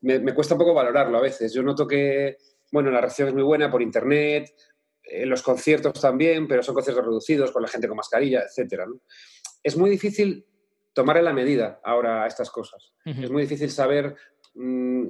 Me, 0.01 0.19
me 0.19 0.33
cuesta 0.33 0.53
un 0.53 0.59
poco 0.59 0.73
valorarlo 0.73 1.17
a 1.17 1.21
veces. 1.21 1.53
Yo 1.53 1.63
noto 1.63 1.88
que 1.88 2.38
bueno, 2.71 2.91
la 2.91 3.00
reacción 3.00 3.29
es 3.29 3.33
muy 3.33 3.44
buena 3.44 3.71
por 3.71 3.81
internet, 3.81 4.53
en 5.03 5.29
los 5.29 5.41
conciertos 5.41 5.94
también, 6.01 6.47
pero 6.47 6.63
son 6.63 6.75
conciertos 6.75 7.06
reducidos 7.06 7.51
con 7.51 7.62
la 7.62 7.67
gente 7.69 7.88
con 7.88 7.97
mascarilla, 7.97 8.44
etc. 8.44 8.81
¿no? 8.88 9.00
Es 9.63 9.77
muy 9.77 9.89
difícil 9.89 10.45
tomar 10.94 11.17
en 11.17 11.25
la 11.25 11.33
medida 11.33 11.79
ahora 11.83 12.25
estas 12.27 12.50
cosas. 12.50 12.94
Uh 13.06 13.12
-huh. 13.12 13.23
Es 13.23 13.31
muy 13.31 13.44
difícil 13.44 13.69
saber 13.69 14.15
mmm, 14.56 15.07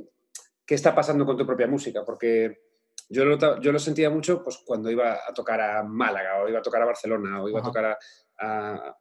qué 0.65 0.75
está 0.75 0.93
pasando 0.95 1.25
con 1.25 1.37
tu 1.37 1.45
propia 1.45 1.67
música, 1.67 2.03
porque 2.03 2.63
yo 3.09 3.25
lo, 3.25 3.61
yo 3.61 3.71
lo, 3.71 3.79
sentía 3.79 4.09
mucho 4.09 4.43
pues, 4.43 4.57
cuando 4.65 4.89
iba 4.89 5.19
a 5.27 5.33
tocar 5.33 5.61
a 5.61 5.83
Málaga, 5.83 6.41
o 6.41 6.49
iba 6.49 6.59
a 6.59 6.63
tocar 6.63 6.81
a 6.81 6.85
Barcelona, 6.85 7.43
o 7.43 7.49
iba 7.49 7.59
-huh. 7.59 7.63
a 7.63 7.65
tocar 7.65 7.85
a, 7.85 7.97
a, 8.39 8.97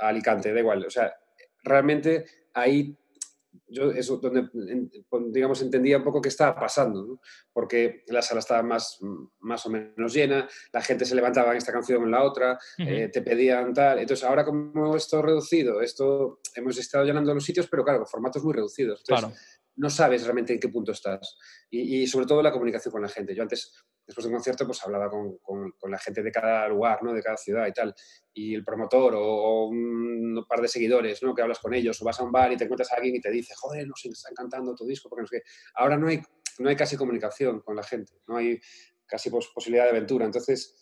a 0.00 0.08
Alicante, 0.08 0.52
da 0.52 0.60
igual. 0.60 0.84
O 0.86 0.90
sea, 0.90 1.12
realmente 1.64 2.24
ahí 2.54 2.96
yo 3.66 3.90
eso 3.90 4.16
donde, 4.16 4.48
digamos, 5.30 5.60
entendía 5.62 5.98
un 5.98 6.04
poco 6.04 6.20
qué 6.20 6.28
estaba 6.28 6.58
pasando, 6.58 7.04
¿no? 7.04 7.20
porque 7.52 8.04
la 8.08 8.22
sala 8.22 8.40
estaba 8.40 8.62
más, 8.62 8.98
más 9.40 9.66
o 9.66 9.70
menos 9.70 10.12
llena, 10.12 10.48
la 10.72 10.82
gente 10.82 11.04
se 11.04 11.14
levantaba 11.14 11.52
en 11.52 11.58
esta 11.58 11.72
canción 11.72 12.02
o 12.02 12.04
en 12.06 12.10
la 12.12 12.22
otra, 12.22 12.52
uh 12.52 12.82
-huh. 12.82 12.88
eh, 12.88 13.08
te 13.08 13.22
pedían 13.22 13.72
tal. 13.74 13.98
Entonces, 13.98 14.24
ahora 14.26 14.44
como 14.44 14.96
esto 14.96 15.20
reducido, 15.22 15.80
esto 15.80 16.40
hemos 16.54 16.78
estado 16.78 17.04
llenando 17.04 17.34
los 17.34 17.44
sitios, 17.44 17.68
pero 17.68 17.84
claro, 17.84 18.06
formatos 18.06 18.42
muy 18.42 18.54
reducidos. 18.54 19.00
Entonces, 19.00 19.26
claro. 19.26 19.57
No 19.78 19.88
sabes 19.88 20.24
realmente 20.24 20.52
en 20.52 20.60
qué 20.60 20.68
punto 20.68 20.92
estás. 20.92 21.38
Y, 21.70 22.06
sobre 22.06 22.26
todo 22.26 22.42
la 22.42 22.52
comunicación 22.52 22.92
con 22.92 23.02
la 23.02 23.08
gente. 23.08 23.34
Yo 23.34 23.42
antes, 23.42 23.72
después 24.06 24.24
de 24.24 24.28
un 24.28 24.34
concierto, 24.34 24.66
pues 24.66 24.82
hablaba 24.84 25.08
con, 25.08 25.38
con, 25.38 25.90
la 25.90 25.98
gente 25.98 26.22
de 26.22 26.32
cada 26.32 26.68
lugar, 26.68 27.02
¿no? 27.02 27.12
de 27.12 27.22
cada 27.22 27.36
ciudad 27.36 27.66
y 27.66 27.72
tal. 27.72 27.94
Y 28.34 28.54
el 28.54 28.64
promotor 28.64 29.14
o, 29.16 29.68
un 29.68 30.44
par 30.48 30.60
de 30.60 30.68
seguidores, 30.68 31.22
¿no? 31.22 31.34
que 31.34 31.42
hablas 31.42 31.60
con 31.60 31.74
ellos, 31.74 32.00
o 32.02 32.04
vas 32.04 32.18
a 32.18 32.24
un 32.24 32.32
bar 32.32 32.52
y 32.52 32.56
te 32.56 32.64
encuentras 32.64 32.92
a 32.92 32.96
alguien 32.96 33.16
y 33.16 33.20
te 33.20 33.30
dice, 33.30 33.54
joder, 33.56 33.86
no 33.86 33.94
sé, 33.94 34.08
está 34.08 34.30
encantando 34.30 34.74
tu 34.74 34.84
disco, 34.84 35.08
porque. 35.08 35.42
Ahora 35.74 35.96
no 35.96 36.08
hay, 36.08 36.20
no 36.58 36.68
hay 36.68 36.76
casi 36.76 36.96
comunicación 36.96 37.60
con 37.60 37.76
la 37.76 37.82
gente, 37.82 38.14
no 38.26 38.36
hay 38.36 38.60
casi 39.06 39.30
pos 39.30 39.48
posibilidad 39.54 39.84
de 39.84 39.90
aventura. 39.90 40.26
Entonces, 40.26 40.74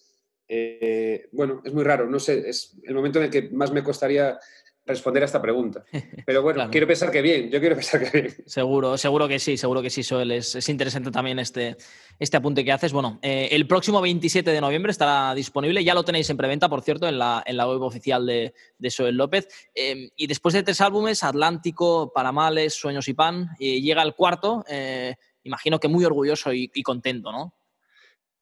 eh, 0.49 1.29
bueno, 1.33 1.61
es 1.65 1.73
muy 1.73 1.85
raro, 1.85 2.09
no 2.09 2.19
sé, 2.19 2.49
es 2.49 2.79
el 2.85 2.95
momento 2.95 3.19
en 3.19 3.27
el 3.27 3.31
que 3.31 3.51
más 3.51 3.73
me 3.73 3.83
costaría 3.83 4.39
responder 4.87 5.23
a 5.23 5.27
esta 5.27 5.43
pregunta. 5.43 5.85
Pero 6.27 6.43
bueno, 6.43 6.57
claro. 6.57 6.71
quiero 6.71 6.87
pensar 6.87 7.11
que 7.11 7.21
bien, 7.21 7.51
yo 7.51 7.61
quiero 7.61 7.75
pensar 7.75 8.11
que 8.11 8.21
bien. 8.21 8.35
Seguro, 8.47 8.97
seguro 8.97 9.27
que 9.29 9.39
sí, 9.39 9.57
seguro 9.57 9.83
que 9.83 9.91
sí, 9.91 10.03
Soel. 10.03 10.31
Es, 10.31 10.55
es 10.55 10.69
interesante 10.69 11.11
también 11.11 11.39
este, 11.39 11.77
este 12.19 12.37
apunte 12.37 12.65
que 12.65 12.73
haces. 12.73 12.93
Bueno, 12.93 13.19
eh, 13.23 13.49
el 13.51 13.67
próximo 13.67 14.01
27 14.01 14.51
de 14.51 14.61
noviembre 14.61 14.93
estará 14.93 15.35
disponible, 15.35 15.83
ya 15.83 15.95
lo 15.95 16.05
tenéis 16.05 16.31
en 16.31 16.37
preventa, 16.37 16.69
por 16.69 16.83
cierto, 16.83 17.09
en 17.09 17.19
la, 17.19 17.43
en 17.45 17.57
la 17.57 17.69
web 17.69 17.83
oficial 17.83 18.25
de, 18.25 18.55
de 18.79 18.91
Soel 18.91 19.17
López. 19.17 19.49
Eh, 19.75 20.11
y 20.17 20.27
después 20.27 20.55
de 20.55 20.63
tres 20.63 20.81
álbumes, 20.81 21.25
Atlántico, 21.25 22.13
Paramales, 22.15 22.75
Sueños 22.75 23.09
y 23.09 23.15
Pan, 23.15 23.51
eh, 23.59 23.81
llega 23.81 24.03
el 24.03 24.15
cuarto, 24.15 24.65
eh, 24.69 25.17
imagino 25.43 25.81
que 25.81 25.89
muy 25.89 26.05
orgulloso 26.05 26.53
y, 26.53 26.71
y 26.73 26.83
contento, 26.83 27.33
¿no? 27.33 27.56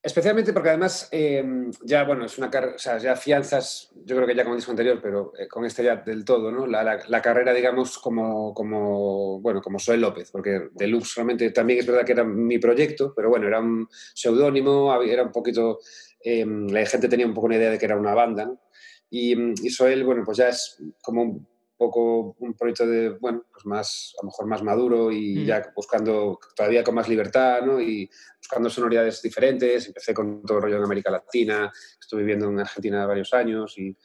Especialmente 0.05 0.53
porque 0.53 0.69
además 0.69 1.09
eh, 1.13 1.43
ya, 1.83 2.05
bueno, 2.05 2.27
es 2.27 2.37
una 2.37 2.51
carrera, 2.51 2.77
ya 2.77 3.17
fianzas, 3.17 3.91
yo 4.05 4.15
creo 4.15 4.29
que 4.29 4.35
ya 4.35 4.45
con 4.45 4.53
el 4.53 4.59
disco 4.59 4.73
anterior, 4.73 5.01
pero 5.03 5.33
eh, 5.39 5.49
con 5.49 5.65
este 5.65 5.83
ya 5.83 5.97
del 5.97 6.27
todo, 6.27 6.53
¿no? 6.53 6.67
La, 6.67 7.01
la, 7.09 7.23
carrera, 7.23 7.55
digamos, 7.55 7.99
como, 7.99 8.53
como, 8.53 9.41
bueno, 9.41 9.63
como 9.63 9.79
Soel 9.79 10.03
López, 10.03 10.31
porque 10.31 10.69
Deluxe 10.73 11.15
realmente 11.17 11.51
también 11.53 11.79
es 11.79 11.87
verdad 11.87 12.05
que 12.05 12.13
era 12.13 12.23
mi 12.23 12.59
proyecto, 12.59 13.15
pero 13.17 13.31
bueno, 13.31 13.47
era 13.47 13.61
un 13.61 13.89
seudónimo, 14.13 14.95
era 15.03 15.23
un 15.23 15.33
poquito, 15.33 15.79
eh, 16.23 16.45
la 16.47 16.85
gente 16.85 17.09
tenía 17.09 17.27
un 17.27 17.33
poco 17.33 17.47
una 17.47 17.57
idea 17.57 17.71
de 17.71 17.79
que 17.79 17.87
era 17.87 17.97
una 17.97 18.13
banda, 18.13 18.45
¿no? 18.45 18.61
Y, 19.09 19.35
y 19.67 19.71
Soel, 19.71 20.05
bueno, 20.05 20.23
pues 20.23 20.37
ya 20.37 20.51
es 20.51 20.83
como 21.01 21.47
poco 21.76 22.37
un 22.38 22.54
proyecto 22.54 22.87
de, 22.87 23.11
bueno, 23.11 23.45
pues 23.52 23.66
más, 23.66 24.14
a 24.19 24.23
lo 24.23 24.28
mejor 24.28 24.47
más 24.47 24.62
maduro 24.62 25.11
y 25.11 25.38
mm. 25.38 25.45
ya 25.45 25.73
buscando 25.75 26.38
todavía 26.54 26.85
con 26.85 26.95
más 26.95 27.09
libertad, 27.09 27.62
¿no? 27.62 27.81
Y 27.81 28.09
buscando 28.38 28.71
sonoridades 28.71 29.21
diferentes. 29.23 29.87
Empecé 29.87 30.14
con 30.14 30.43
todo 30.43 30.59
el 30.59 30.64
rollo 30.64 30.76
en 30.76 30.85
América 30.85 31.11
Latina, 31.11 31.71
estuve 32.00 32.21
viviendo 32.21 32.49
en 32.49 32.61
Argentina 32.61 33.07
varios 33.07 33.33
años 33.35 33.76
y, 33.78 33.97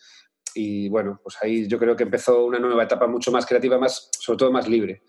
y, 0.55 0.89
bueno, 0.89 1.19
pues 1.23 1.37
ahí 1.41 1.67
yo 1.67 1.77
creo 1.77 1.95
que 1.95 2.03
empezó 2.03 2.45
una 2.45 2.59
nueva 2.59 2.83
etapa 2.83 3.07
mucho 3.07 3.31
más 3.31 3.45
creativa, 3.45 3.77
más, 3.77 4.09
sobre 4.11 4.37
todo 4.37 4.51
más 4.51 4.67
libre. 4.67 5.03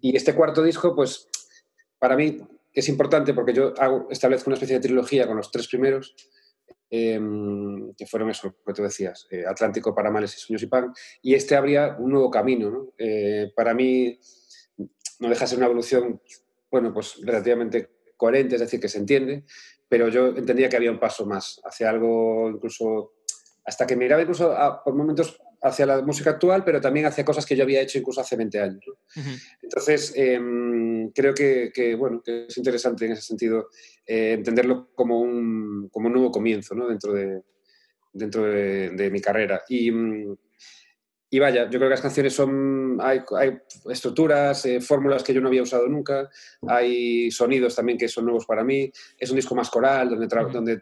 Y 0.00 0.16
este 0.16 0.34
cuarto 0.34 0.62
disco, 0.62 0.94
pues 0.94 1.28
para 1.98 2.16
mí 2.16 2.38
es 2.72 2.88
importante 2.88 3.34
porque 3.34 3.52
yo 3.52 3.74
hago, 3.78 4.08
establezco 4.10 4.50
una 4.50 4.54
especie 4.54 4.76
de 4.76 4.82
trilogía 4.82 5.26
con 5.26 5.36
los 5.36 5.50
tres 5.50 5.68
primeros 5.68 6.14
eh, 6.94 7.18
que 7.96 8.06
fueron 8.06 8.28
eso, 8.28 8.48
lo 8.48 8.64
que 8.66 8.74
tú 8.74 8.82
decías, 8.82 9.26
eh, 9.30 9.44
Atlántico, 9.48 9.94
Paramales 9.94 10.36
y 10.36 10.40
Sueños 10.40 10.62
y 10.62 10.66
Pan, 10.66 10.92
y 11.22 11.32
este 11.32 11.56
habría 11.56 11.96
un 11.98 12.10
nuevo 12.10 12.30
camino. 12.30 12.70
¿no? 12.70 12.92
Eh, 12.98 13.50
para 13.56 13.72
mí 13.72 14.20
no 15.18 15.28
deja 15.30 15.40
de 15.40 15.46
ser 15.46 15.56
una 15.56 15.66
evolución, 15.66 16.20
bueno, 16.70 16.92
pues 16.92 17.18
relativamente 17.22 17.88
coherente, 18.14 18.56
es 18.56 18.60
decir, 18.60 18.78
que 18.78 18.90
se 18.90 18.98
entiende, 18.98 19.44
pero 19.88 20.08
yo 20.08 20.28
entendía 20.28 20.68
que 20.68 20.76
había 20.76 20.90
un 20.90 21.00
paso 21.00 21.24
más 21.24 21.62
hacia 21.64 21.88
algo 21.88 22.50
incluso, 22.50 23.14
hasta 23.64 23.86
que 23.86 23.96
miraba 23.96 24.20
incluso 24.20 24.52
a, 24.52 24.84
por 24.84 24.94
momentos 24.94 25.40
hacia 25.62 25.86
la 25.86 26.02
música 26.02 26.30
actual, 26.30 26.64
pero 26.64 26.80
también 26.80 27.06
hacia 27.06 27.24
cosas 27.24 27.46
que 27.46 27.56
yo 27.56 27.62
había 27.62 27.80
hecho 27.80 27.98
incluso 27.98 28.20
hace 28.20 28.36
20 28.36 28.60
años. 28.60 28.84
Entonces, 29.62 30.12
em, 30.16 31.10
creo 31.12 31.32
que, 31.34 31.70
que, 31.72 31.94
bueno, 31.94 32.20
que 32.22 32.46
es 32.46 32.56
interesante 32.58 33.06
en 33.06 33.12
ese 33.12 33.22
sentido 33.22 33.68
eh, 34.04 34.32
entenderlo 34.32 34.90
como 34.94 35.20
un, 35.20 35.88
como 35.90 36.08
un 36.08 36.12
nuevo 36.14 36.30
comienzo 36.30 36.74
¿no? 36.74 36.88
dentro, 36.88 37.12
de, 37.12 37.42
dentro 38.12 38.44
de, 38.44 38.90
de 38.90 39.10
mi 39.10 39.20
carrera. 39.20 39.62
Y, 39.68 39.90
mm, 39.90 40.36
y 41.34 41.38
vaya, 41.38 41.64
yo 41.64 41.78
creo 41.78 41.88
que 41.88 41.94
las 41.94 42.02
canciones 42.02 42.34
son. 42.34 42.98
Hay, 43.00 43.20
hay 43.38 43.58
estructuras, 43.90 44.66
eh, 44.66 44.82
fórmulas 44.82 45.22
que 45.22 45.32
yo 45.32 45.40
no 45.40 45.48
había 45.48 45.62
usado 45.62 45.88
nunca, 45.88 46.28
hay 46.68 47.30
sonidos 47.30 47.74
también 47.74 47.96
que 47.96 48.06
son 48.06 48.26
nuevos 48.26 48.44
para 48.44 48.62
mí. 48.62 48.92
Es 49.16 49.30
un 49.30 49.36
disco 49.36 49.54
más 49.54 49.70
coral, 49.70 50.10
donde, 50.10 50.26
donde 50.26 50.78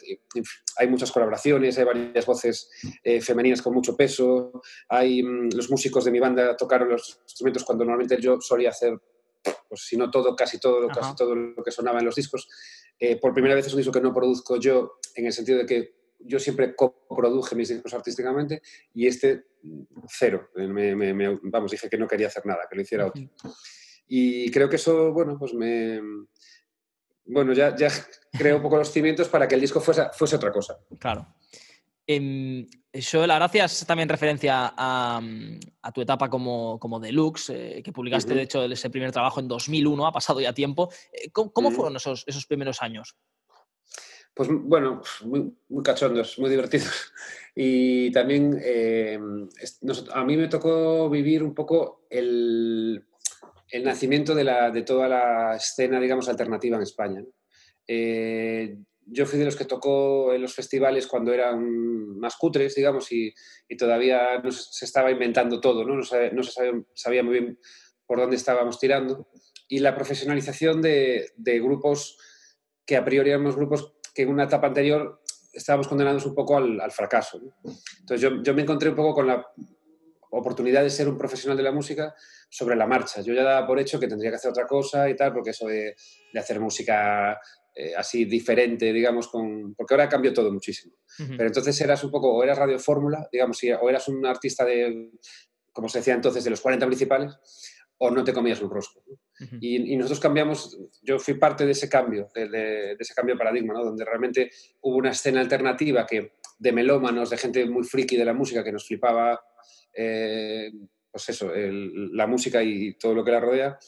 hay 0.77 0.89
muchas 0.89 1.13
colaboraciones, 1.13 1.79
hay 1.79 1.85
varias 1.85 2.27
voces 2.27 2.69
eh, 3.05 3.21
femeninas 3.21 3.63
con 3.63 3.73
mucho 3.73 3.97
peso. 3.97 4.61
Hay, 4.89 5.23
mm, 5.23 5.51
los 5.55 5.71
músicos 5.71 6.05
de 6.05 6.11
mi 6.11 6.19
banda 6.19 6.57
tocaron 6.57 6.89
los 6.89 7.21
instrumentos 7.23 7.63
cuando 7.63 7.85
normalmente 7.85 8.21
yo 8.21 8.41
solía 8.41 8.71
hacer, 8.71 8.99
pues 9.69 9.83
si 9.83 9.97
no 9.97 10.11
todo, 10.11 10.35
casi 10.35 10.59
todo, 10.59 10.91
Ajá. 10.91 11.01
casi 11.01 11.15
todo 11.15 11.37
lo 11.37 11.63
que 11.63 11.71
sonaba 11.71 12.01
en 12.01 12.07
los 12.07 12.17
discos. 12.17 12.49
Eh, 12.99 13.21
por 13.21 13.33
primera 13.33 13.55
vez 13.55 13.69
es 13.69 13.73
un 13.73 13.79
disco 13.79 13.93
que 13.93 14.01
no 14.01 14.13
produzco 14.13 14.57
yo, 14.57 14.99
en 15.15 15.27
el 15.27 15.33
sentido 15.33 15.59
de 15.59 15.67
que 15.67 16.00
yo 16.21 16.39
siempre 16.39 16.75
coproduje 16.75 17.55
mis 17.57 17.69
discos 17.69 17.95
artísticamente 17.95 18.63
y 18.95 19.07
este 19.07 19.47
cero. 20.09 20.51
Eh, 20.57 20.67
me- 20.67 20.95
me- 20.97 21.15
me- 21.15 21.39
vamos, 21.43 21.71
dije 21.71 21.89
que 21.89 21.99
no 21.99 22.07
quería 22.09 22.27
hacer 22.29 22.45
nada, 22.47 22.63
que 22.69 22.77
lo 22.77 22.83
hiciera 22.83 23.07
otro. 23.07 23.23
Y 24.07 24.51
creo 24.51 24.69
que 24.69 24.77
eso, 24.77 25.13
bueno, 25.13 25.37
pues 25.39 25.55
me... 25.55 26.01
Bueno, 27.25 27.53
ya, 27.53 27.77
ya 27.77 27.89
creó 28.33 28.57
un 28.57 28.63
poco 28.63 28.77
los 28.77 28.91
cimientos 28.91 29.29
para 29.29 29.47
que 29.47 29.55
el 29.55 29.61
disco 29.61 29.81
fuese, 29.81 30.03
fuese 30.13 30.37
otra 30.37 30.51
cosa. 30.51 30.79
Claro. 30.99 31.27
Em, 32.07 32.67
Joel, 32.93 33.31
ahora 33.31 33.45
hacías 33.45 33.87
también 33.87 34.09
referencia 34.09 34.75
a, 34.77 35.21
a 35.83 35.93
tu 35.93 36.01
etapa 36.01 36.29
como, 36.29 36.81
como 36.81 36.99
deluxe, 36.99 37.51
eh, 37.51 37.83
que 37.85 37.93
publicaste 37.93 38.35
de 38.35 38.43
hecho 38.43 38.65
ese 38.65 38.91
primer 38.91 39.13
trabajo 39.13 39.39
en 39.39 39.47
2001, 39.47 40.07
ha 40.07 40.13
pasado 40.13 40.41
ya 40.41 40.53
tiempo. 40.53 40.91
Eh, 41.13 41.31
¿Cómo, 41.31 41.71
fueron 41.71 41.95
esos, 41.95 42.25
esos 42.27 42.47
primeros 42.47 42.83
años? 42.83 43.17
Pues 44.41 44.49
bueno, 44.51 45.03
muy, 45.27 45.55
muy 45.69 45.83
cachondos, 45.83 46.39
muy 46.39 46.49
divertidos. 46.49 47.13
Y 47.55 48.11
también 48.11 48.59
eh, 48.65 49.19
a 50.15 50.25
mí 50.25 50.37
me 50.39 50.49
tocó 50.49 51.11
vivir 51.11 51.43
un 51.43 51.55
poco 51.55 52.07
el, 52.09 53.05
el 53.69 53.85
nacimiento 53.85 54.35
de, 54.35 54.45
la, 54.45 54.71
de 54.71 54.81
toda 54.81 55.09
la 55.09 55.57
escena, 55.57 56.01
digamos, 56.01 56.31
alternativa 56.31 56.79
en 56.79 56.83
España. 56.85 57.23
Eh, 57.87 58.79
yo 59.05 59.27
fui 59.27 59.39
de 59.39 59.45
los 59.45 59.57
que 59.57 59.67
tocó 59.67 60.33
en 60.33 60.41
los 60.41 60.55
festivales 60.55 61.07
cuando 61.07 61.35
eran 61.35 62.19
más 62.19 62.37
cutres, 62.37 62.75
digamos, 62.75 63.13
y, 63.13 63.35
y 63.69 63.77
todavía 63.77 64.39
no 64.43 64.51
se, 64.53 64.63
se 64.71 64.87
estaba 64.87 65.11
inventando 65.11 65.61
todo, 65.61 65.85
¿no? 65.85 65.97
No, 65.97 66.03
se, 66.03 66.31
no 66.31 66.43
se 66.43 66.53
sabía, 66.53 66.73
sabía 66.95 67.23
muy 67.23 67.41
bien 67.41 67.59
por 68.07 68.21
dónde 68.21 68.37
estábamos 68.37 68.79
tirando. 68.79 69.29
Y 69.69 69.81
la 69.81 69.95
profesionalización 69.95 70.81
de, 70.81 71.31
de 71.37 71.61
grupos 71.61 72.17
que 72.87 72.97
a 72.97 73.05
priori 73.05 73.31
éramos 73.31 73.55
grupos 73.55 74.00
que 74.21 74.29
en 74.29 74.35
una 74.35 74.45
etapa 74.45 74.67
anterior 74.67 75.23
estábamos 75.53 75.89
condenados 75.89 76.27
un 76.27 76.35
poco 76.35 76.57
al, 76.57 76.81
al 76.81 76.93
fracaso. 76.93 77.41
¿no? 77.41 77.53
Entonces 78.01 78.21
yo, 78.21 78.43
yo 78.43 78.55
me 78.55 78.63
encontré 78.63 78.91
un 78.91 78.97
poco 78.97 79.15
con 79.15 79.27
la 79.27 79.45
oportunidad 80.31 80.83
de 80.83 80.91
ser 80.91 81.09
un 81.09 81.19
profesional 81.19 81.57
de 81.57 81.63
la 81.63 81.73
música 81.73 82.15
sobre 82.49 82.77
la 82.77 82.87
marcha. 82.87 83.21
Yo 83.21 83.35
ya 83.35 83.43
daba 83.43 83.67
por 83.67 83.79
hecho 83.81 83.99
que 83.99 84.07
tendría 84.07 84.31
que 84.31 84.37
hacer 84.37 84.51
otra 84.51 84.67
cosa 84.67 85.09
y 85.09 85.17
tal, 85.17 85.33
porque 85.33 85.51
eso 85.51 85.67
de, 85.67 85.97
de 86.33 86.41
hacer 86.41 86.61
música 86.61 87.41
eh, 87.75 87.93
así 87.97 88.25
diferente, 88.27 88.93
digamos, 88.93 89.29
con, 89.29 89.75
porque 89.75 89.95
ahora 89.95 90.09
cambió 90.09 90.33
todo 90.33 90.53
muchísimo. 90.53 90.95
Pero 91.17 91.47
entonces 91.47 91.79
eras 91.81 92.03
un 92.05 92.11
poco, 92.11 92.33
o 92.33 92.43
eras 92.43 92.59
Radio 92.59 92.79
Fórmula, 92.79 93.29
digamos, 93.31 93.59
o 93.81 93.89
eras 93.89 94.09
un 94.09 94.25
artista 94.25 94.65
de, 94.65 95.11
como 95.73 95.89
se 95.89 95.99
decía 95.99 96.15
entonces, 96.15 96.45
de 96.45 96.51
los 96.51 96.61
40 96.61 96.87
principales, 96.87 97.37
o 97.99 98.11
no 98.11 98.25
te 98.25 98.33
comías 98.33 98.61
un 98.63 98.71
rosco. 98.71 99.03
¿no? 99.07 99.17
Y, 99.61 99.93
y 99.93 99.97
nosotros 99.97 100.21
cambiamos, 100.21 100.79
yo 101.03 101.19
fui 101.19 101.35
parte 101.35 101.65
de 101.65 101.73
ese 101.73 101.89
cambio, 101.89 102.29
de, 102.35 102.49
de- 102.49 102.59
de 102.95 102.97
ese 102.99 103.15
cambio 103.15 103.35
de 103.35 103.39
paradigma, 103.39 103.73
¿no? 103.75 103.85
donde 103.85 104.05
realmente 104.05 104.51
hubo 104.83 104.97
una 104.97 105.11
escena 105.11 105.41
alternativa 105.41 106.07
que, 106.07 106.33
de 106.59 106.73
melómanos, 106.73 107.31
de 107.31 107.37
gente 107.39 107.65
muy 107.67 107.85
friki 107.85 108.17
de 108.17 108.25
la 108.25 108.35
música 108.35 108.63
que 108.63 108.73
nos 108.73 108.87
flipaba, 108.87 109.41
eh, 109.95 110.71
pues 111.11 111.29
eso, 111.31 111.55
el- 111.55 112.11
la 112.17 112.27
música 112.27 112.63
y 112.63 112.95
todo 112.95 113.15
lo 113.15 113.25
que 113.25 113.31
la 113.33 113.41
rodea. 113.41 113.79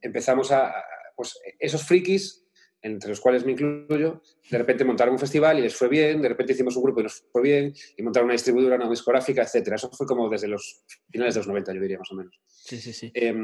Empezamos 0.00 0.50
a- 0.52 0.74
pues 1.16 1.38
esos 1.58 1.82
frikis, 1.84 2.45
entre 2.86 3.10
los 3.10 3.20
cuales 3.20 3.44
me 3.44 3.52
incluyo, 3.52 4.22
de 4.50 4.58
repente 4.58 4.84
montaron 4.84 5.12
un 5.14 5.18
festival 5.18 5.58
y 5.58 5.62
les 5.62 5.74
fue 5.76 5.88
bien, 5.88 6.22
de 6.22 6.28
repente 6.28 6.52
hicimos 6.52 6.76
un 6.76 6.82
grupo 6.84 7.00
y 7.00 7.04
nos 7.04 7.24
fue 7.32 7.42
bien, 7.42 7.74
y 7.96 8.02
montaron 8.02 8.26
una 8.26 8.32
distribuidora, 8.34 8.76
una 8.76 8.88
discográfica, 8.88 9.42
etc. 9.42 9.72
Eso 9.74 9.90
fue 9.90 10.06
como 10.06 10.28
desde 10.28 10.48
los 10.48 10.84
finales 11.10 11.34
de 11.34 11.40
los 11.40 11.48
90, 11.48 11.74
yo 11.74 11.80
diría 11.80 11.98
más 11.98 12.10
o 12.12 12.14
menos. 12.14 12.38
Sí, 12.46 12.78
sí, 12.78 12.92
sí. 12.92 13.10
Eh, 13.14 13.34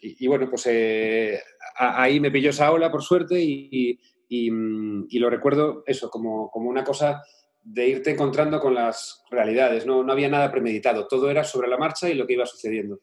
y, 0.00 0.24
y 0.24 0.28
bueno, 0.28 0.48
pues 0.48 0.66
eh, 0.70 1.40
a- 1.76 2.02
ahí 2.02 2.20
me 2.20 2.30
pilló 2.30 2.50
esa 2.50 2.70
ola, 2.72 2.90
por 2.90 3.02
suerte, 3.02 3.40
y, 3.40 3.68
y- 3.72 3.98
y 5.08 5.18
lo 5.18 5.28
recuerdo 5.28 5.84
eso, 5.86 6.08
como, 6.08 6.50
como 6.50 6.70
una 6.70 6.82
cosa 6.84 7.22
de 7.64 7.88
irte 7.88 8.10
encontrando 8.10 8.58
con 8.60 8.74
las 8.74 9.22
realidades. 9.30 9.84
No, 9.86 10.02
no 10.02 10.12
había 10.12 10.28
nada 10.28 10.50
premeditado, 10.50 11.06
todo 11.06 11.30
era 11.30 11.44
sobre 11.44 11.68
la 11.68 11.76
marcha 11.78 12.08
y 12.08 12.14
lo 12.14 12.26
que 12.26 12.32
iba 12.32 12.46
sucediendo. 12.46 13.00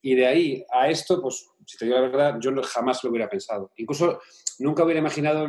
Y 0.00 0.14
de 0.14 0.26
ahí 0.26 0.64
a 0.72 0.88
esto, 0.88 1.20
pues, 1.20 1.48
si 1.68 1.76
te 1.76 1.84
digo 1.84 1.96
la 1.98 2.08
verdad, 2.08 2.36
yo 2.40 2.50
jamás 2.62 3.04
lo 3.04 3.10
hubiera 3.10 3.28
pensado. 3.28 3.70
Incluso 3.76 4.20
nunca 4.60 4.84
hubiera 4.84 5.00
imaginado 5.00 5.48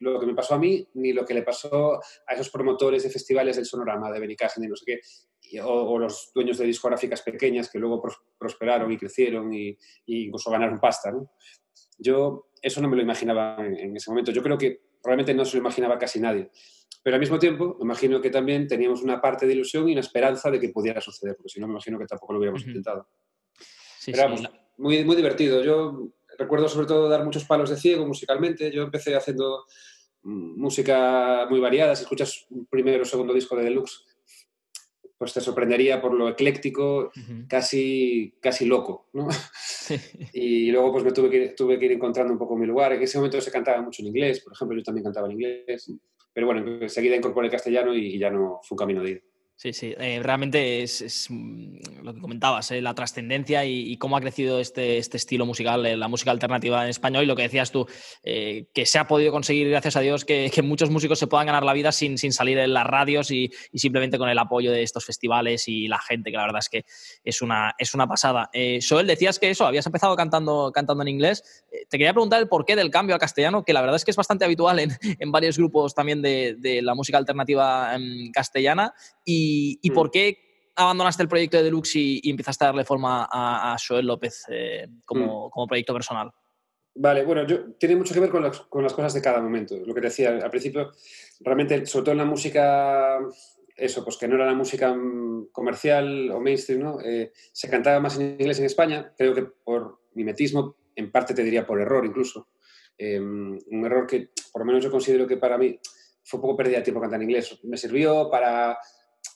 lo 0.00 0.18
que 0.18 0.26
me 0.26 0.34
pasó 0.34 0.54
a 0.56 0.58
mí, 0.58 0.86
ni 0.94 1.12
lo 1.12 1.24
que 1.24 1.34
le 1.34 1.42
pasó 1.42 2.00
a 2.26 2.34
esos 2.34 2.50
promotores 2.50 3.04
de 3.04 3.10
festivales 3.10 3.54
del 3.54 3.64
Sonorama, 3.66 4.10
de 4.10 4.18
Benicassin 4.18 4.64
y 4.64 4.66
no 4.66 4.74
sé 4.74 4.84
qué, 4.84 5.00
y- 5.42 5.58
o, 5.60 5.68
o 5.70 5.98
los 5.98 6.32
dueños 6.34 6.58
de 6.58 6.64
discográficas 6.66 7.22
pequeñas 7.22 7.70
que 7.70 7.78
luego 7.78 8.02
pros- 8.02 8.20
prosperaron 8.36 8.90
y 8.90 8.98
crecieron 8.98 9.52
y, 9.54 9.68
y 10.06 10.24
incluso 10.26 10.50
ganaron 10.50 10.80
pasta. 10.80 11.12
¿no? 11.12 11.30
Yo 11.98 12.48
eso 12.60 12.80
no 12.80 12.88
me 12.88 12.96
lo 12.96 13.02
imaginaba 13.02 13.56
en, 13.64 13.76
en 13.78 13.96
ese 13.96 14.10
momento. 14.10 14.32
Yo 14.32 14.42
creo 14.42 14.58
que 14.58 14.80
realmente 15.04 15.32
no 15.34 15.44
se 15.44 15.56
lo 15.56 15.60
imaginaba 15.60 15.96
casi 15.98 16.18
nadie. 16.20 16.50
Pero 17.04 17.14
al 17.14 17.20
mismo 17.20 17.38
tiempo, 17.38 17.76
me 17.78 17.84
imagino 17.84 18.20
que 18.20 18.30
también 18.30 18.66
teníamos 18.66 19.02
una 19.02 19.20
parte 19.20 19.46
de 19.46 19.52
ilusión 19.54 19.88
y 19.88 19.92
una 19.92 20.00
esperanza 20.00 20.50
de 20.50 20.58
que 20.60 20.68
pudiera 20.70 21.00
suceder, 21.00 21.36
porque 21.36 21.48
si 21.50 21.60
no, 21.60 21.66
me 21.68 21.72
imagino 21.74 21.98
que 21.98 22.06
tampoco 22.06 22.32
lo 22.32 22.38
hubiéramos 22.40 22.62
Ujú. 22.62 22.70
intentado. 22.70 23.08
Sí, 23.98 24.10
Pero 24.12 24.16
sí, 24.16 24.22
vamos, 24.24 24.42
la- 24.42 24.61
muy, 24.78 25.04
muy 25.04 25.16
divertido. 25.16 25.62
Yo 25.62 26.08
recuerdo 26.38 26.68
sobre 26.68 26.86
todo 26.86 27.08
dar 27.08 27.24
muchos 27.24 27.44
palos 27.44 27.70
de 27.70 27.76
ciego 27.76 28.06
musicalmente. 28.06 28.70
Yo 28.72 28.82
empecé 28.82 29.14
haciendo 29.14 29.64
música 30.22 31.46
muy 31.50 31.60
variada. 31.60 31.94
Si 31.96 32.02
escuchas 32.02 32.46
un 32.50 32.66
primero 32.66 33.02
o 33.02 33.06
segundo 33.06 33.32
disco 33.34 33.56
de 33.56 33.64
Deluxe, 33.64 34.04
pues 35.18 35.32
te 35.34 35.40
sorprendería 35.40 36.00
por 36.00 36.14
lo 36.14 36.28
ecléctico, 36.28 37.10
Ujú. 37.16 37.46
casi, 37.48 38.34
casi 38.40 38.66
loco. 38.66 39.08
¿no? 39.12 39.28
Y 40.32 40.70
luego 40.70 40.92
pues 40.92 41.04
me 41.04 41.12
tuve 41.12 41.28
que, 41.30 41.36
ir- 41.50 41.54
tuve 41.56 41.78
que 41.78 41.84
ir 41.86 41.92
encontrando 41.92 42.32
un 42.32 42.38
poco 42.38 42.56
mi 42.56 42.66
lugar. 42.66 42.92
En 42.92 43.02
ese 43.02 43.18
momento 43.18 43.40
se 43.40 43.50
cantaba 43.50 43.82
mucho 43.82 44.02
en 44.02 44.08
inglés, 44.08 44.40
por 44.40 44.52
ejemplo, 44.52 44.76
yo 44.76 44.82
también 44.82 45.04
cantaba 45.04 45.26
en 45.26 45.32
inglés. 45.32 45.92
Pero 46.32 46.46
bueno, 46.46 46.66
enseguida 46.80 47.14
incorporé 47.16 47.46
el 47.48 47.52
castellano 47.52 47.94
y, 47.94 48.14
y 48.14 48.18
ya 48.18 48.30
no 48.30 48.60
fue 48.62 48.74
un 48.74 48.78
camino 48.78 49.02
de 49.02 49.10
ida. 49.10 49.20
Sí, 49.56 49.72
sí, 49.72 49.94
eh, 49.96 50.18
realmente 50.20 50.82
es, 50.82 51.28
mm, 51.30 52.02
lo 52.02 52.14
que 52.14 52.20
comentabas, 52.20 52.72
eh, 52.72 52.82
la 52.82 52.94
trascendencia 52.94 53.64
y, 53.64 53.96
cómo 53.96 54.16
ha 54.16 54.20
crecido 54.20 54.58
este, 54.58 54.98
este 54.98 55.18
estilo 55.18 55.46
musical, 55.46 55.86
eh, 55.86 55.96
la 55.96 56.08
música 56.08 56.32
alternativa 56.32 56.82
en 56.82 56.90
español 56.90 57.22
y 57.22 57.26
lo 57.26 57.36
que 57.36 57.42
decías 57.42 57.70
tú, 57.70 57.86
eh, 58.24 58.66
que 58.74 58.86
se 58.86 58.98
ha 58.98 59.06
podido 59.06 59.30
conseguir, 59.30 59.68
gracias 59.68 59.94
a 59.94 60.00
Dios, 60.00 60.24
que, 60.24 60.50
muchos 60.64 60.90
músicos 60.90 61.18
se 61.18 61.28
puedan 61.28 61.46
ganar 61.46 61.62
la 61.62 61.74
vida 61.74 61.92
sin, 61.92 62.18
salir 62.18 62.58
en 62.58 62.72
las 62.72 62.84
radios 62.84 63.30
y, 63.30 63.52
simplemente 63.74 64.18
con 64.18 64.28
el 64.28 64.38
apoyo 64.38 64.72
de 64.72 64.82
estos 64.82 65.04
festivales 65.04 65.68
y 65.68 65.86
la 65.86 66.00
gente, 66.00 66.32
que 66.32 66.36
la 66.36 66.44
verdad 66.44 66.60
es 66.60 66.68
que 66.68 66.84
es 67.22 67.40
una, 67.40 67.74
es 67.78 67.94
una 67.94 68.08
pasada. 68.08 68.50
Joel, 68.88 69.06
decías 69.06 69.38
que 69.38 69.50
eso, 69.50 69.66
habías 69.66 69.86
empezado 69.86 70.16
cantando, 70.16 70.72
cantando 70.72 71.02
en 71.02 71.08
inglés. 71.08 71.64
Te 71.88 71.98
quería 71.98 72.12
preguntar 72.12 72.40
el 72.40 72.48
porqué 72.48 72.74
del 72.74 72.90
cambio 72.90 73.14
al 73.14 73.20
castellano, 73.20 73.64
que 73.64 73.72
la 73.72 73.80
verdad 73.80 73.96
es 73.96 74.04
que 74.04 74.10
es 74.10 74.16
bastante 74.16 74.44
habitual 74.44 74.78
en, 74.78 74.90
en 75.18 75.30
varios 75.30 75.56
grupos 75.56 75.94
también 75.94 76.22
de, 76.22 76.56
de 76.58 76.82
la 76.82 76.94
música 76.94 77.18
alternativa 77.18 77.94
em, 77.94 78.30
castellana. 78.32 78.94
¿Y, 79.24 79.51
y 79.80 79.90
Mm. 79.90 79.94
por 79.94 80.10
qué 80.10 80.52
abandonaste 80.76 81.22
el 81.22 81.28
proyecto 81.28 81.56
de 81.56 81.64
Deluxe 81.64 81.96
y, 81.96 82.20
y 82.22 82.30
empezaste 82.30 82.64
a 82.64 82.68
darle 82.68 82.84
forma 82.84 83.28
a, 83.30 83.72
a 83.72 83.76
Joel 83.76 84.06
López 84.06 84.44
eh, 84.48 84.88
como, 85.04 85.50
como 85.50 85.66
proyecto 85.66 85.92
personal? 85.92 86.30
Vale, 86.94 87.24
bueno, 87.24 87.46
yo, 87.46 87.72
tiene 87.78 87.96
mucho 87.96 88.12
que 88.12 88.20
ver 88.20 88.30
con 88.30 88.42
las, 88.42 88.60
con 88.60 88.82
las 88.82 88.92
cosas 88.92 89.14
de 89.14 89.22
cada 89.22 89.40
momento. 89.40 89.76
Lo 89.76 89.94
que 89.94 90.00
te 90.00 90.08
decía 90.08 90.30
al 90.30 90.50
principio, 90.50 90.92
realmente, 91.40 91.86
sobre 91.86 92.04
todo 92.04 92.12
en 92.12 92.18
la 92.18 92.24
música, 92.24 93.18
eso, 93.76 94.04
pues 94.04 94.18
que 94.18 94.28
no 94.28 94.34
era 94.34 94.46
la 94.46 94.54
música 94.54 94.94
mm, 94.94 95.48
comercial 95.52 96.30
o 96.30 96.40
mainstream, 96.40 96.82
¿no? 96.82 97.00
Eh, 97.00 97.32
se 97.34 97.70
cantaba 97.70 97.98
más 98.00 98.18
en 98.18 98.32
inglés 98.32 98.58
en 98.58 98.66
España, 98.66 99.12
creo 99.16 99.34
que 99.34 99.42
por 99.42 100.00
mimetismo, 100.14 100.76
en 100.94 101.10
parte 101.10 101.32
te 101.32 101.42
diría 101.42 101.66
por 101.66 101.80
error 101.80 102.04
incluso. 102.04 102.48
Eh, 102.98 103.18
un 103.18 103.82
error 103.84 104.06
que, 104.06 104.28
por 104.52 104.60
lo 104.60 104.66
menos 104.66 104.84
yo 104.84 104.90
considero 104.90 105.26
que 105.26 105.38
para 105.38 105.56
mí 105.56 105.78
fue 106.22 106.38
un 106.38 106.42
poco 106.42 106.56
pérdida 106.56 106.78
de 106.78 106.82
tiempo 106.82 107.00
cantar 107.00 107.20
en 107.20 107.28
inglés. 107.28 107.58
Me 107.64 107.78
sirvió 107.78 108.28
para, 108.30 108.76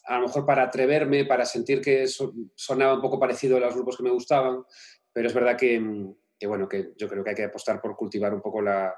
a 0.06 0.18
lo 0.18 0.26
mejor 0.26 0.44
para 0.46 0.64
atreverme, 0.64 1.24
para 1.24 1.44
sentir 1.44 1.80
que 1.80 2.06
so- 2.06 2.32
sonaba 2.54 2.94
un 2.94 3.00
poco 3.00 3.18
parecido 3.18 3.56
a 3.56 3.60
los 3.60 3.74
grupos 3.74 3.96
que 3.96 4.02
me 4.02 4.10
gustaban, 4.10 4.64
pero 5.12 5.28
es 5.28 5.34
verdad 5.34 5.56
que, 5.56 5.78
mm, 5.80 6.14
bueno, 6.46 6.68
que 6.68 6.92
yo 6.96 7.08
creo 7.08 7.24
que 7.24 7.30
hay 7.30 7.36
que 7.36 7.44
apostar 7.44 7.80
por 7.80 7.96
cultivar 7.96 8.32
un 8.34 8.40
poco 8.42 8.60
la, 8.60 8.94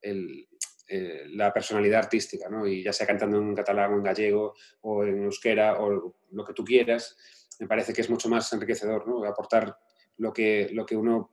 eh, 0.00 1.26
la 1.34 1.52
personalidad 1.52 2.00
artística, 2.00 2.48
¿no? 2.48 2.66
Y 2.66 2.82
ya 2.82 2.92
sea 2.92 3.06
cantando 3.06 3.36
en 3.38 3.54
catalán 3.54 3.92
o 3.92 3.96
en 3.96 4.02
gallego 4.02 4.54
o 4.82 5.04
en 5.04 5.24
euskera 5.24 5.80
o 5.80 6.14
lo 6.30 6.44
que 6.44 6.54
tú 6.54 6.64
quieras, 6.64 7.16
me 7.60 7.66
parece 7.66 7.92
que 7.92 8.00
es 8.00 8.08
mucho 8.10 8.28
más 8.28 8.50
enriquecedor, 8.52 9.06
¿no? 9.06 9.24
Aportar 9.24 9.76
lo 10.18 10.32
que, 10.32 10.68
lo 10.72 10.86
que 10.86 10.96
uno 10.96 11.30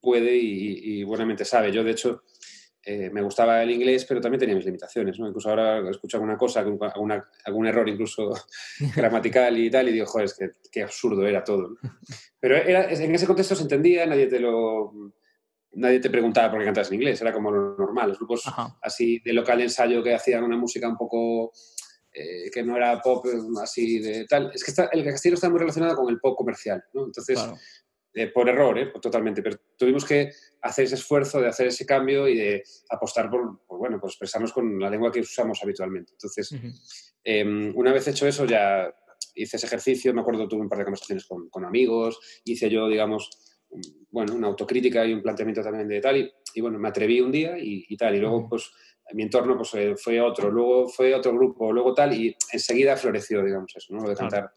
puede 0.00 0.34
y, 0.36 1.00
y 1.00 1.04
buenamente 1.04 1.44
sabe. 1.44 1.70
Yo, 1.70 1.84
de 1.84 1.92
hecho, 1.92 2.24
eh, 2.84 3.10
me 3.10 3.22
gustaba 3.22 3.62
el 3.62 3.70
inglés, 3.70 4.04
pero 4.04 4.20
también 4.20 4.40
tenía 4.40 4.56
mis 4.56 4.64
limitaciones. 4.64 5.18
¿no? 5.18 5.28
Incluso 5.28 5.48
ahora 5.48 5.88
escucho 5.88 6.16
alguna 6.16 6.36
cosa, 6.36 6.60
alguna, 6.60 7.28
algún 7.44 7.66
error 7.66 7.88
incluso 7.88 8.32
gramatical 8.96 9.56
y 9.58 9.70
tal, 9.70 9.88
y 9.88 9.92
digo, 9.92 10.06
joder, 10.06 10.26
es 10.26 10.34
que 10.34 10.50
qué 10.70 10.82
absurdo 10.82 11.26
era 11.26 11.44
todo. 11.44 11.76
Pero 12.40 12.56
era, 12.56 12.90
en 12.90 13.14
ese 13.14 13.26
contexto 13.26 13.54
se 13.54 13.62
entendía, 13.62 14.06
nadie 14.06 14.26
te 14.26 14.40
lo... 14.40 15.12
Nadie 15.74 16.00
te 16.00 16.10
preguntaba 16.10 16.50
por 16.50 16.60
qué 16.60 16.66
cantas 16.66 16.88
en 16.88 16.96
inglés, 16.96 17.22
era 17.22 17.32
como 17.32 17.50
lo 17.50 17.74
normal. 17.78 18.10
Los 18.10 18.18
grupos 18.18 18.44
así 18.82 19.20
de 19.24 19.32
local 19.32 19.58
ensayo 19.62 20.02
que 20.02 20.14
hacían 20.14 20.44
una 20.44 20.58
música 20.58 20.86
un 20.86 20.98
poco 20.98 21.50
eh, 22.12 22.50
que 22.50 22.62
no 22.62 22.76
era 22.76 23.00
pop 23.00 23.24
así 23.62 23.98
de 23.98 24.26
tal. 24.26 24.50
Es 24.52 24.62
que 24.62 24.70
está, 24.70 24.90
el 24.92 25.02
castellano 25.02 25.34
está 25.36 25.48
muy 25.48 25.60
relacionado 25.60 25.96
con 25.96 26.10
el 26.10 26.20
pop 26.20 26.36
comercial, 26.36 26.84
¿no? 26.92 27.06
Entonces, 27.06 27.38
eh, 28.14 28.26
por 28.28 28.48
error, 28.48 28.78
¿eh? 28.78 28.92
totalmente, 29.00 29.42
pero 29.42 29.58
tuvimos 29.76 30.04
que 30.04 30.30
hacer 30.60 30.84
ese 30.84 30.96
esfuerzo 30.96 31.40
de 31.40 31.48
hacer 31.48 31.68
ese 31.68 31.86
cambio 31.86 32.28
y 32.28 32.36
de 32.36 32.62
apostar 32.90 33.30
por, 33.30 33.60
bueno, 33.68 33.98
por 33.98 34.10
expresarnos 34.10 34.52
con 34.52 34.78
la 34.78 34.90
lengua 34.90 35.10
que 35.10 35.20
usamos 35.20 35.60
habitualmente. 35.62 36.12
Entonces, 36.12 36.54
em, 37.24 37.72
una 37.74 37.92
vez 37.92 38.06
hecho 38.08 38.26
eso, 38.26 38.44
ya 38.44 38.94
hice 39.34 39.56
ese 39.56 39.66
ejercicio, 39.66 40.12
me 40.12 40.20
acuerdo, 40.20 40.46
tuve 40.46 40.60
un 40.60 40.68
par 40.68 40.78
de 40.78 40.84
conversaciones 40.84 41.24
con, 41.24 41.48
con 41.48 41.64
amigos, 41.64 42.20
hice 42.44 42.68
yo, 42.68 42.86
digamos, 42.86 43.30
bueno, 44.10 44.34
una 44.34 44.48
autocrítica 44.48 45.06
y 45.06 45.14
un 45.14 45.22
planteamiento 45.22 45.62
también 45.62 45.88
de 45.88 46.00
tal, 46.00 46.32
y, 46.54 46.60
bueno, 46.60 46.78
me 46.78 46.88
atreví 46.88 47.20
un 47.20 47.32
día 47.32 47.54
y, 47.58 47.96
tal, 47.96 48.14
y 48.14 48.18
luego, 48.18 48.48
pues, 48.48 48.70
mi 49.14 49.22
entorno 49.22 49.56
pues, 49.56 49.74
eh, 49.74 49.94
fue 49.96 50.20
otro, 50.20 50.50
luego 50.50 50.88
fue 50.88 51.14
otro 51.14 51.32
grupo, 51.32 51.72
luego 51.72 51.94
tal, 51.94 52.14
y 52.14 52.36
enseguida 52.52 52.96
floreció, 52.96 53.42
digamos, 53.42 53.72
eso, 53.74 53.94
¿no? 53.94 54.02
Lo 54.02 54.10
de 54.10 54.16
cantar, 54.16 54.52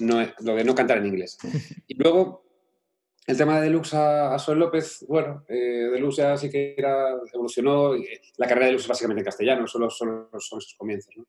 no, 0.00 0.26
lo 0.40 0.54
de 0.54 0.64
no 0.64 0.74
cantar 0.74 0.98
en 0.98 1.06
inglés. 1.06 1.36
Y 1.86 1.94
luego 1.94 2.45
el 3.26 3.36
tema 3.36 3.56
de 3.56 3.66
Deluxe 3.66 3.94
a, 3.94 4.36
a 4.36 4.54
López, 4.54 5.04
bueno, 5.08 5.44
eh, 5.48 5.88
Deluxe 5.92 6.18
ya 6.18 6.36
sí 6.36 6.48
que 6.48 6.74
era, 6.76 7.10
evolucionó, 7.32 7.94
la 8.36 8.46
carrera 8.46 8.66
de 8.66 8.72
Deluxe 8.72 8.84
es 8.84 8.88
básicamente 8.88 9.20
en 9.20 9.24
castellano, 9.24 9.66
solo, 9.66 9.90
solo 9.90 10.28
son 10.38 10.60
sus 10.60 10.76
comienzos. 10.76 11.16
¿no? 11.16 11.26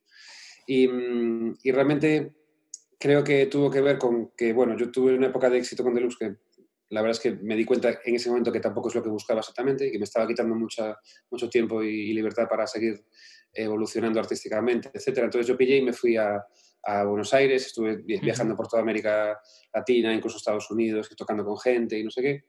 Y, 0.68 0.88
mm, 0.88 1.58
y, 1.64 1.72
realmente 1.72 2.34
creo 3.00 3.24
que 3.24 3.48
tuvo 3.48 3.72
que 3.72 3.82
ver 3.82 3.98
con 3.98 4.32
que, 4.38 4.54
bueno, 4.54 4.78
yo 4.78 4.92
tuve 4.92 5.16
una 5.16 5.28
época 5.28 5.50
de 5.50 5.58
éxito 5.58 5.84
con 5.84 5.96
Deluxe 5.96 6.18
que 6.18 6.36
la 6.90 7.02
verdad 7.02 7.18
es 7.18 7.22
que 7.22 7.32
me 7.32 7.56
di 7.56 7.66
cuenta 7.66 8.00
en 8.04 8.16
ese 8.16 8.30
momento 8.30 8.52
que 8.52 8.60
tampoco 8.60 8.90
es 8.90 8.96
lo 8.96 9.04
que 9.04 9.10
buscaba 9.10 9.42
exactamente 9.42 9.88
y 9.88 9.92
que 9.92 10.00
me 10.00 10.06
estaba 10.06 10.28
quitando 10.28 10.56
mucha, 10.56 10.98
mucho 11.30 11.50
tiempo 11.50 11.84
y, 11.84 12.10
y 12.10 12.14
libertad 12.14 12.48
para 12.48 12.66
seguir 12.66 13.04
evolucionando 13.54 14.20
artísticamente, 14.20 14.90
etc. 14.94 15.08
Entonces 15.20 15.48
yo 15.48 15.58
pillé 15.58 15.78
y 15.78 15.82
me 15.82 15.94
fui 15.94 16.16
a, 16.16 16.46
a 16.84 17.04
Buenos 17.04 17.34
Aires, 17.34 17.66
estuve 17.66 17.98
viajando 17.98 18.56
por 18.56 18.68
toda 18.68 18.82
América 18.82 19.40
Latina, 19.74 20.14
incluso 20.14 20.38
Estados 20.38 20.70
Unidos, 20.72 21.10
tocando 21.18 21.44
con 21.44 21.58
gente 21.58 21.98
y 21.98 22.04
no 22.04 22.10
sé 22.10 22.22
qué. 22.22 22.46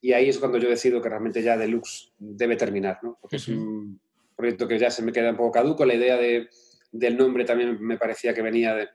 Y 0.00 0.12
ahí 0.12 0.28
es 0.28 0.38
cuando 0.38 0.58
yo 0.58 0.68
decido 0.68 1.00
que 1.00 1.08
realmente 1.08 1.42
ya 1.42 1.56
Deluxe 1.56 2.12
debe 2.18 2.56
terminar, 2.56 2.98
¿no? 3.02 3.18
Porque 3.20 3.36
es 3.36 3.48
un 3.48 4.00
proyecto 4.36 4.68
que 4.68 4.78
ya 4.78 4.90
se 4.90 5.02
me 5.02 5.12
queda 5.12 5.30
un 5.30 5.36
poco 5.36 5.52
caduco. 5.52 5.84
La 5.84 5.94
idea 5.94 6.16
de, 6.16 6.48
del 6.92 7.16
nombre 7.16 7.44
también 7.44 7.78
me 7.80 7.98
parecía 7.98 8.32
que 8.32 8.42
venía 8.42 8.74
de, 8.74 8.88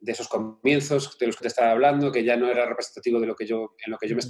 de, 0.00 0.12
esos 0.12 0.28
comienzos 0.28 1.18
de 1.18 1.26
los 1.26 1.36
que 1.36 1.42
te 1.42 1.48
estaba 1.48 1.70
hablando, 1.70 2.10
que 2.10 2.24
ya 2.24 2.36
no 2.36 2.50
era 2.50 2.66
representativo 2.66 3.20
de 3.20 3.26
lo 3.26 3.36
que 3.36 3.46
yo, 3.46 3.74
en 3.84 3.92
lo 3.92 3.98
que 3.98 4.08
yo 4.08 4.16
me, 4.16 4.22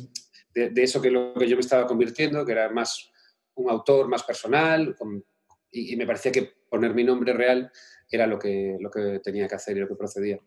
de, 0.55 0.71
de, 0.71 0.83
eso 0.83 1.01
que 1.01 1.11
lo 1.11 1.35
que 1.35 1.49
yo 1.49 1.57
me 1.57 1.61
estaba 1.61 1.87
convirtiendo, 1.87 2.45
que 2.45 2.53
era 2.53 2.71
más 2.71 3.11
un 3.55 3.71
autor 3.71 4.09
más 4.09 4.23
personal, 4.23 4.95
con, 4.97 5.25
y, 5.71 5.93
y, 5.93 5.97
me 5.97 6.07
parecía 6.07 6.33
que 6.33 6.53
poner 6.69 6.95
mi 6.95 7.05
nombre 7.05 7.33
real 7.33 7.71
era 8.11 8.27
lo 8.27 8.39
que, 8.39 8.77
lo 8.81 8.91
que 8.91 9.21
tenía 9.23 9.47
que 9.47 9.55
hacer 9.55 9.77
y 9.77 9.81
lo 9.81 9.89
que 9.89 9.95
procedía. 9.95 10.39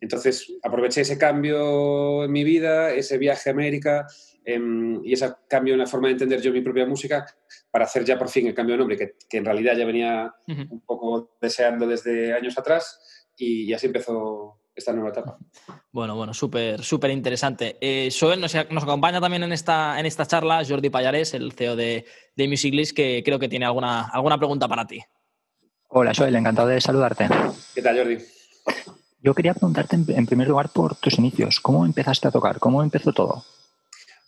Entonces 0.00 0.52
aproveché 0.62 1.00
ese 1.00 1.18
cambio 1.18 2.24
en 2.24 2.30
mi 2.30 2.44
vida, 2.44 2.92
ese 2.92 3.18
viaje 3.18 3.50
a 3.50 3.52
América 3.52 4.06
eh, 4.44 4.60
y 5.02 5.12
ese 5.12 5.28
cambio 5.48 5.74
en 5.74 5.80
la 5.80 5.86
forma 5.86 6.08
de 6.08 6.12
entender 6.12 6.40
yo 6.40 6.52
mi 6.52 6.60
propia 6.60 6.86
música 6.86 7.26
para 7.70 7.86
hacer 7.86 8.04
ya 8.04 8.16
por 8.18 8.28
fin 8.28 8.46
el 8.46 8.54
cambio 8.54 8.74
de 8.74 8.78
nombre, 8.78 8.96
que, 8.96 9.16
que 9.28 9.38
en 9.38 9.44
realidad 9.44 9.76
ya 9.76 9.84
venía 9.84 10.32
uh 10.46 10.52
-huh. 10.52 10.70
un 10.70 10.80
poco 10.82 11.36
deseando 11.40 11.86
desde 11.86 12.32
años 12.32 12.56
atrás 12.56 13.26
y, 13.36 13.64
y 13.64 13.72
así 13.74 13.86
empezó 13.86 14.57
esta 14.78 14.92
nueva 14.92 15.10
etapa. 15.10 15.38
Bueno, 15.92 16.16
bueno, 16.16 16.32
súper 16.32 16.82
súper 16.82 17.10
interesante. 17.10 17.76
Eh, 17.80 18.10
Joel 18.18 18.40
nos, 18.40 18.54
nos, 18.70 18.82
acompaña 18.82 19.20
también 19.20 19.42
en 19.42 19.52
esta, 19.52 19.98
en 19.98 20.06
esta 20.06 20.26
charla 20.26 20.64
Jordi 20.66 20.90
Payares, 20.90 21.34
el 21.34 21.52
CEO 21.52 21.76
de, 21.76 22.04
de 22.36 22.48
Music 22.48 22.74
List, 22.74 22.96
que 22.96 23.22
creo 23.24 23.38
que 23.38 23.48
tiene 23.48 23.66
alguna, 23.66 24.08
alguna 24.08 24.38
pregunta 24.38 24.68
para 24.68 24.86
ti. 24.86 25.00
Hola, 25.88 26.12
Joel, 26.16 26.36
encantado 26.36 26.68
de 26.68 26.80
saludarte. 26.80 27.28
¿Qué 27.74 27.82
tal, 27.82 27.96
Jordi? 27.96 28.18
Yo 29.20 29.34
quería 29.34 29.54
preguntarte 29.54 29.96
en 29.96 30.26
primer 30.26 30.48
lugar 30.48 30.70
por 30.72 30.96
tus 30.96 31.18
inicios. 31.18 31.60
¿Cómo 31.60 31.84
empezaste 31.84 32.28
a 32.28 32.30
tocar? 32.30 32.58
¿Cómo 32.58 32.82
empezó 32.82 33.12
todo? 33.12 33.44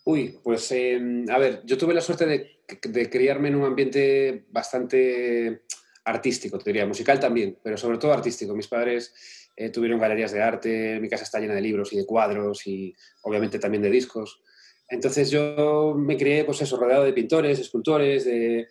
Uy, 0.05 0.41
pues 0.43 0.73
eh, 0.73 1.25
a 1.31 1.39
ver, 1.39 1.63
yo 1.65 1.77
tuve 1.77 1.95
la 1.95 2.01
suerte 2.01 2.27
de, 2.27 2.63
de, 2.83 3.11
criarme 3.11 3.49
en 3.49 3.57
un 3.57 3.65
ambiente 3.65 4.47
bastante 4.51 5.65
artístico, 6.05 6.59
te 6.59 6.71
diría, 6.71 6.87
musical 6.87 7.21
también, 7.21 7.59
pero 7.63 7.77
sobre 7.77 7.99
todo 7.99 8.13
artístico. 8.13 8.55
Mis 8.55 8.67
padres 8.67 9.15
eh, 9.61 9.69
tuvieron 9.69 10.01
galerías 10.01 10.33
de 10.33 10.41
arte, 10.41 10.99
mi 11.01 11.09
casa 11.11 11.25
está 11.25 11.39
llena 11.39 11.55
de 11.55 11.61
libros 11.61 11.93
y 11.93 11.99
de 11.99 12.07
cuadros 12.07 12.67
y 12.67 12.95
obviamente 13.25 13.59
también 13.59 13.83
de 13.83 13.91
discos. 13.91 14.41
Entonces 14.89 15.31
yo 15.31 15.95
me 15.95 16.17
crié, 16.17 16.45
pues 16.45 16.63
eso, 16.63 16.79
rodeado 16.79 17.05
de 17.05 17.13
pintores, 17.13 17.59
escultores, 17.59 18.25
de, 18.25 18.67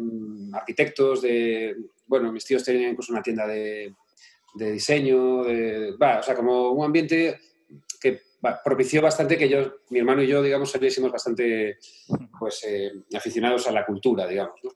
um, 0.00 0.52
arquitectos, 0.52 1.22
de 1.22 1.76
bueno, 2.08 2.32
mis 2.32 2.44
tíos 2.44 2.64
tenían 2.64 2.90
incluso 2.90 3.12
una 3.12 3.22
tienda 3.22 3.46
de, 3.46 3.94
de 4.54 4.72
diseño, 4.72 5.44
de, 5.44 5.94
bah, 5.96 6.18
o 6.18 6.22
sea, 6.24 6.34
como 6.34 6.72
un 6.72 6.84
ambiente 6.84 7.38
que 8.00 8.20
propició 8.64 9.00
bastante 9.02 9.38
que 9.38 9.48
yo, 9.48 9.76
mi 9.90 10.00
hermano 10.00 10.24
y 10.24 10.26
yo, 10.26 10.42
digamos, 10.42 10.72
saliésemos 10.72 11.12
bastante 11.12 11.78
pues, 12.36 12.64
eh, 12.66 12.90
aficionados 13.16 13.68
a 13.68 13.70
la 13.70 13.86
cultura, 13.86 14.26
digamos, 14.26 14.58
¿no? 14.64 14.72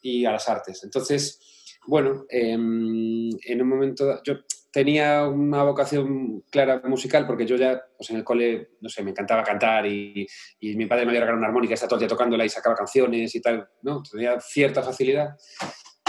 y 0.00 0.24
a 0.24 0.30
las 0.30 0.48
artes. 0.48 0.84
Entonces, 0.84 1.40
bueno, 1.88 2.24
eh, 2.30 2.52
en 2.52 3.62
un 3.62 3.68
momento, 3.68 4.22
yo 4.22 4.34
tenía 4.76 5.26
una 5.26 5.62
vocación 5.62 6.42
clara 6.50 6.82
musical 6.84 7.26
porque 7.26 7.46
yo 7.46 7.56
ya, 7.56 7.82
pues 7.96 8.10
en 8.10 8.16
el 8.16 8.24
cole, 8.24 8.72
no 8.82 8.90
sé, 8.90 9.02
me 9.02 9.12
encantaba 9.12 9.42
cantar 9.42 9.86
y, 9.86 10.26
y 10.60 10.76
mi 10.76 10.84
padre 10.84 11.06
me 11.06 11.12
había 11.12 11.20
regalado 11.20 11.38
una 11.38 11.46
armónica, 11.46 11.72
estaba 11.72 11.88
todo 11.88 11.96
el 11.96 12.00
día 12.00 12.08
tocándola 12.10 12.44
y 12.44 12.50
sacaba 12.50 12.76
canciones 12.76 13.34
y 13.34 13.40
tal, 13.40 13.66
¿no? 13.80 14.02
Tenía 14.02 14.38
cierta 14.38 14.82
facilidad. 14.82 15.34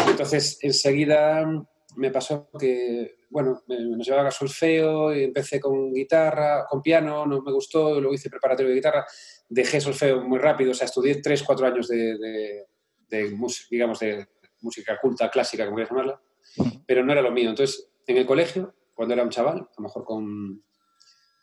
Entonces, 0.10 0.60
enseguida 0.64 1.48
me 1.96 2.12
pasó 2.12 2.50
que, 2.60 3.20
bueno, 3.30 3.64
nos 3.70 4.06
llevaba 4.06 4.28
a 4.28 4.32
solfeo 4.32 5.16
y 5.16 5.24
empecé 5.24 5.62
con 5.62 5.94
guitarra, 5.94 6.66
con 6.70 6.82
piano, 6.82 7.26
no 7.26 7.42
me 7.42 7.54
gustó, 7.54 8.02
luego 8.02 8.16
hice 8.16 8.30
preparatorio 8.30 8.72
de 8.72 8.76
guitarra, 8.76 9.06
dejé 9.48 9.80
solfeo 9.80 10.24
muy 10.24 10.40
rápido, 10.40 10.72
o 10.72 10.74
sea, 10.74 10.88
estudié 10.88 11.22
tres, 11.22 11.42
cuatro 11.42 11.68
años 11.68 11.88
de, 11.88 12.18
de, 12.18 12.66
de 13.08 13.38
digamos, 13.72 14.00
de 14.02 14.28
música 14.60 15.00
culta, 15.02 15.30
clásica, 15.30 15.64
como 15.64 15.78
quieras 15.78 15.92
llamarla, 15.92 16.22
pero 16.86 17.06
no 17.06 17.14
era 17.14 17.22
lo 17.22 17.32
mío. 17.32 17.50
Entonces, 17.50 17.94
en 18.08 18.18
el 18.18 18.26
colegio, 18.26 18.74
cuando 18.94 19.14
era 19.14 19.24
un 19.24 19.30
chaval, 19.30 19.60
a 19.60 19.74
lo 19.78 19.84
mejor 19.84 20.04
con 20.04 20.64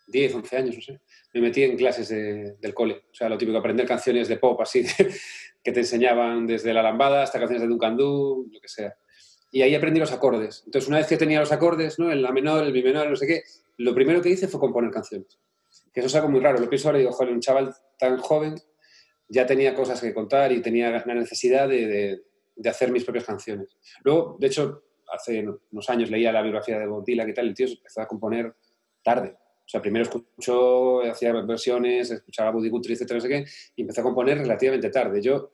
10, 0.07 0.35
11 0.35 0.57
años, 0.57 0.75
no 0.77 0.83
sé, 0.83 1.01
me 1.35 1.41
metí 1.41 1.63
en 1.63 1.77
clases 1.77 2.09
de, 2.09 2.57
del 2.61 2.75
cole. 2.75 3.05
O 3.11 3.15
sea, 3.15 3.29
lo 3.29 3.39
típico, 3.39 3.59
aprender 3.59 3.87
canciones 3.87 4.29
de 4.29 4.39
pop 4.39 4.61
así, 4.61 4.85
que 5.63 5.73
te 5.73 5.81
enseñaban 5.81 6.47
desde 6.47 6.73
la 6.75 6.83
lambada 6.83 7.23
hasta 7.23 7.39
canciones 7.39 7.63
de 7.63 7.69
Duncan 7.69 7.97
Du, 7.97 8.49
lo 8.51 8.61
que 8.61 8.69
sea. 8.69 8.97
Y 9.51 9.63
ahí 9.63 9.75
aprendí 9.75 10.01
los 10.01 10.13
acordes. 10.13 10.63
Entonces, 10.67 10.89
una 10.89 10.99
vez 10.99 11.07
que 11.07 11.17
tenía 11.17 11.39
los 11.39 11.53
acordes, 11.53 11.99
¿no? 11.99 12.11
el 12.11 12.23
la 12.23 12.33
menor, 12.33 12.65
el 12.65 12.73
mi 12.73 12.83
menor, 12.83 13.09
no 13.09 13.17
sé 13.17 13.27
qué, 13.27 13.43
lo 13.79 13.95
primero 13.95 14.21
que 14.21 14.31
hice 14.31 14.49
fue 14.49 14.59
componer 14.59 14.91
canciones. 14.91 15.39
Que 15.93 16.01
eso 16.01 16.09
es 16.09 16.15
algo 16.17 16.29
muy 16.29 16.41
raro. 16.41 16.59
Lo 16.59 16.69
pienso 16.69 16.89
ahora 16.89 16.99
y 16.99 17.03
digo, 17.03 17.13
joder, 17.13 17.33
un 17.33 17.41
chaval 17.41 17.73
tan 17.99 18.19
joven 18.19 18.57
ya 19.29 19.47
tenía 19.47 19.75
cosas 19.75 20.01
que 20.01 20.13
contar 20.13 20.51
y 20.53 20.61
tenía 20.61 20.91
la 20.91 21.15
necesidad 21.15 21.69
de, 21.69 21.87
de, 21.87 22.23
de 22.57 22.69
hacer 22.69 22.91
mis 22.91 23.05
propias 23.05 23.25
canciones. 23.25 23.77
Luego, 24.03 24.37
de 24.39 24.47
hecho, 24.49 24.84
hace 25.13 25.47
unos 25.71 25.91
años 25.91 26.11
leía 26.11 26.33
la 26.33 26.43
biografía 26.43 26.79
de 26.79 26.87
Bob 26.87 27.05
Dylan 27.05 27.29
y 27.29 27.35
tal, 27.35 27.49
el 27.49 27.55
tío 27.55 27.67
empezó 27.67 28.01
a 28.01 28.07
componer 28.07 28.55
tarde. 29.03 29.37
O 29.37 29.69
sea, 29.69 29.81
primero 29.81 30.03
escuchó, 30.03 31.01
hacía 31.03 31.33
versiones, 31.33 32.11
escuchaba 32.11 32.51
Buddy 32.51 32.69
Guthrie, 32.69 32.95
etcétera, 32.95 33.17
no 33.17 33.21
sé 33.23 33.29
qué, 33.29 33.45
y 33.77 33.83
empezó 33.83 34.03
a 34.03 34.05
componer 34.05 34.39
relativamente 34.39 34.91
tarde. 34.91 35.23
Yo, 35.23 35.53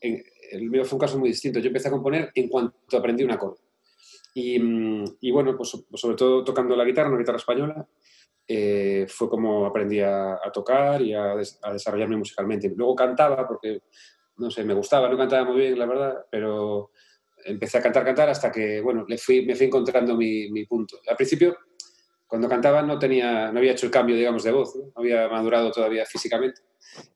en, 0.00 0.22
el 0.52 0.70
mío 0.70 0.84
fue 0.84 0.96
un 0.96 1.00
caso 1.00 1.18
muy 1.18 1.30
distinto. 1.30 1.58
Yo 1.58 1.68
empecé 1.68 1.88
a 1.88 1.90
componer 1.90 2.30
en 2.34 2.48
cuanto 2.48 2.96
aprendí 2.96 3.24
un 3.24 3.32
acorde. 3.32 3.60
Y, 4.34 4.60
y 5.20 5.30
bueno, 5.30 5.56
pues 5.56 5.76
sobre 5.94 6.16
todo 6.16 6.44
tocando 6.44 6.76
la 6.76 6.84
guitarra, 6.84 7.08
una 7.08 7.18
guitarra 7.18 7.38
española, 7.38 7.86
eh, 8.46 9.06
fue 9.08 9.28
como 9.28 9.64
aprendí 9.64 10.00
a, 10.00 10.34
a 10.34 10.52
tocar 10.52 11.00
y 11.00 11.14
a, 11.14 11.34
des, 11.34 11.58
a, 11.62 11.72
desarrollarme 11.72 12.16
musicalmente. 12.16 12.72
Luego 12.76 12.94
cantaba 12.94 13.46
porque, 13.46 13.82
no 14.36 14.50
sé, 14.50 14.64
me 14.64 14.74
gustaba, 14.74 15.08
no 15.08 15.16
cantaba 15.16 15.44
muy 15.44 15.60
bien, 15.60 15.78
la 15.78 15.86
verdad, 15.86 16.26
pero 16.30 16.90
empecé 17.44 17.78
a 17.78 17.82
cantar, 17.82 18.04
cantar 18.04 18.28
hasta 18.28 18.50
que, 18.50 18.80
bueno, 18.80 19.04
le 19.06 19.18
fui, 19.18 19.44
me 19.44 19.54
fui 19.54 19.66
encontrando 19.66 20.16
mi, 20.16 20.50
mi 20.50 20.64
punto. 20.66 20.98
Al 21.06 21.16
principio, 21.16 21.56
cuando 22.26 22.48
cantaba 22.48 22.82
no, 22.82 22.98
tenía, 22.98 23.52
no 23.52 23.58
había 23.58 23.72
hecho 23.72 23.86
el 23.86 23.92
cambio, 23.92 24.16
digamos, 24.16 24.42
de 24.42 24.52
voz, 24.52 24.74
¿no? 24.76 24.84
no 24.86 24.92
había 24.96 25.28
madurado 25.28 25.70
todavía 25.70 26.04
físicamente. 26.06 26.62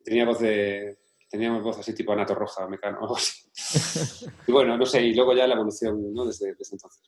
Tenía 0.04 0.24
voz 0.24 0.38
de, 0.40 0.98
teníamos 1.28 1.62
voz 1.62 1.78
así 1.78 1.94
tipo 1.94 2.12
Anato 2.12 2.34
Roja, 2.34 2.66
Mecano, 2.68 2.98
algo 3.00 3.16
así. 3.16 3.48
y 4.46 4.52
bueno, 4.52 4.76
no 4.76 4.86
sé, 4.86 5.02
y 5.02 5.14
luego 5.14 5.34
ya 5.34 5.46
la 5.46 5.54
evolución 5.54 6.12
¿no? 6.12 6.24
desde, 6.24 6.54
desde 6.54 6.74
entonces. 6.76 7.02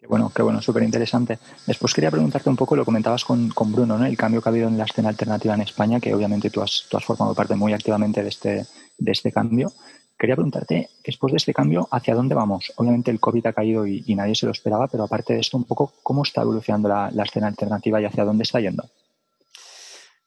Qué 0.00 0.06
bueno, 0.06 0.32
qué 0.34 0.42
bueno, 0.42 0.62
súper 0.62 0.82
interesante. 0.82 1.38
Después 1.66 1.92
quería 1.92 2.10
preguntarte 2.10 2.48
un 2.48 2.56
poco, 2.56 2.74
lo 2.74 2.84
comentabas 2.84 3.24
con, 3.24 3.50
con, 3.50 3.70
Bruno, 3.72 3.98
¿no? 3.98 4.06
el 4.06 4.16
cambio 4.16 4.40
que 4.40 4.48
ha 4.48 4.52
habido 4.52 4.68
en 4.68 4.78
la 4.78 4.84
escena 4.84 5.10
alternativa 5.10 5.54
en 5.54 5.62
España, 5.62 6.00
que 6.00 6.14
obviamente 6.14 6.50
tú 6.50 6.62
has, 6.62 6.86
tú 6.88 6.96
has 6.96 7.04
formado 7.04 7.34
parte 7.34 7.54
muy 7.54 7.72
activamente 7.72 8.22
de 8.22 8.28
este, 8.28 8.66
de 8.96 9.12
este 9.12 9.30
cambio. 9.30 9.72
Quería 10.18 10.36
preguntarte, 10.36 10.90
después 11.04 11.32
de 11.32 11.38
este 11.38 11.52
cambio, 11.52 11.88
¿hacia 11.90 12.14
dónde 12.14 12.34
vamos? 12.34 12.72
Obviamente 12.76 13.10
el 13.10 13.18
COVID 13.18 13.46
ha 13.46 13.52
caído 13.52 13.86
y, 13.86 14.14
nadie 14.14 14.34
se 14.34 14.46
lo 14.46 14.52
esperaba, 14.52 14.86
pero 14.86 15.04
aparte 15.04 15.34
de 15.34 15.40
esto, 15.40 15.56
un 15.56 15.64
poco, 15.64 15.92
¿cómo 16.02 16.22
está 16.22 16.42
evolucionando 16.42 16.88
la, 16.88 17.24
escena 17.24 17.48
alternativa 17.48 18.00
y 18.00 18.04
hacia 18.04 18.24
dónde 18.24 18.44
está 18.44 18.60
yendo? 18.60 18.84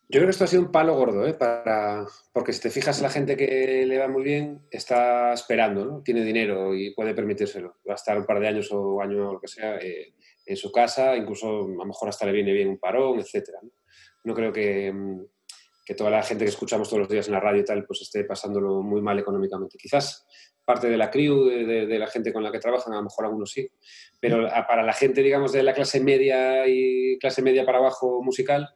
Yo 0.10 0.20
creo 0.20 0.26
que 0.26 0.32
esto 0.32 0.44
ha 0.44 0.48
sido 0.48 0.62
un 0.62 0.72
palo 0.72 0.96
gordo, 0.96 1.26
¿eh? 1.26 1.34
Para... 1.34 2.06
porque 2.34 2.54
si 2.54 2.62
te 2.62 2.70
fijas, 2.70 3.02
la 3.02 3.10
gente 3.10 3.36
que 3.36 3.86
le 3.86 3.98
va 3.98 4.08
muy 4.08 4.24
bien 4.24 4.62
está 4.72 5.34
esperando, 5.34 5.86
¿no? 5.86 6.02
Tiene 6.02 6.24
dinero 6.24 6.74
y 6.76 6.94
puede 6.94 7.14
permitírselo. 7.14 7.78
Va 7.88 7.94
a 7.94 7.96
estar 7.96 8.18
un 8.18 8.26
par 8.26 8.40
de 8.40 8.48
años 8.48 8.70
o 8.72 9.02
año 9.02 9.30
o 9.30 9.34
lo 9.34 9.40
que 9.40 9.48
sea 9.48 9.78
eh, 9.78 10.14
en 10.46 10.56
su 10.56 10.72
casa, 10.72 11.16
incluso 11.16 11.64
a 11.66 11.68
lo 11.68 11.86
mejor 11.86 12.10
hasta 12.10 12.26
le 12.26 12.32
viene 12.32 12.54
bien 12.54 12.70
un 12.70 12.78
parón, 12.78 13.20
etcétera. 13.20 13.60
¿no? 13.62 13.70
no 14.24 14.34
creo 14.34 14.52
que, 14.52 14.94
que, 15.88 15.96
toda 15.96 16.10
la 16.10 16.24
gente 16.24 16.44
que 16.44 16.50
escuchamos 16.50 16.90
todos 16.90 17.02
los 17.02 17.10
días 17.10 17.28
en 17.28 17.34
la 17.34 17.40
radio 17.40 17.62
y 17.62 17.66
tal, 17.66 17.86
pues 17.86 18.02
esté 18.02 18.26
pasándolo 18.26 18.82
muy 18.82 19.02
mal 19.02 19.18
económicamente. 19.20 19.78
Quizás 19.78 20.28
parte 20.66 20.90
de 20.90 20.98
la 20.98 21.10
crew, 21.10 21.46
de, 21.46 21.66
de, 21.66 21.86
de 21.86 22.00
la 22.00 22.08
gente 22.08 22.34
con 22.34 22.44
la 22.44 22.52
que 22.52 22.60
trabajan, 22.60 22.94
a 22.94 22.98
lo 22.98 23.04
mejor 23.04 23.26
algunos 23.26 23.52
sí, 23.52 23.70
pero 24.20 24.48
para 24.68 24.84
la 24.84 24.94
gente, 24.94 25.22
digamos, 25.24 25.54
de 25.54 25.64
la 25.64 25.74
clase 25.74 26.02
media 26.02 26.68
y 26.68 27.18
clase 27.20 27.42
media 27.42 27.66
para 27.66 27.78
abajo 27.78 28.22
musical, 28.22 28.70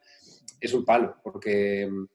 es 0.60 0.74
un 0.74 0.86
palo, 0.86 1.16
porque 1.24 1.88
mm, 1.90 2.06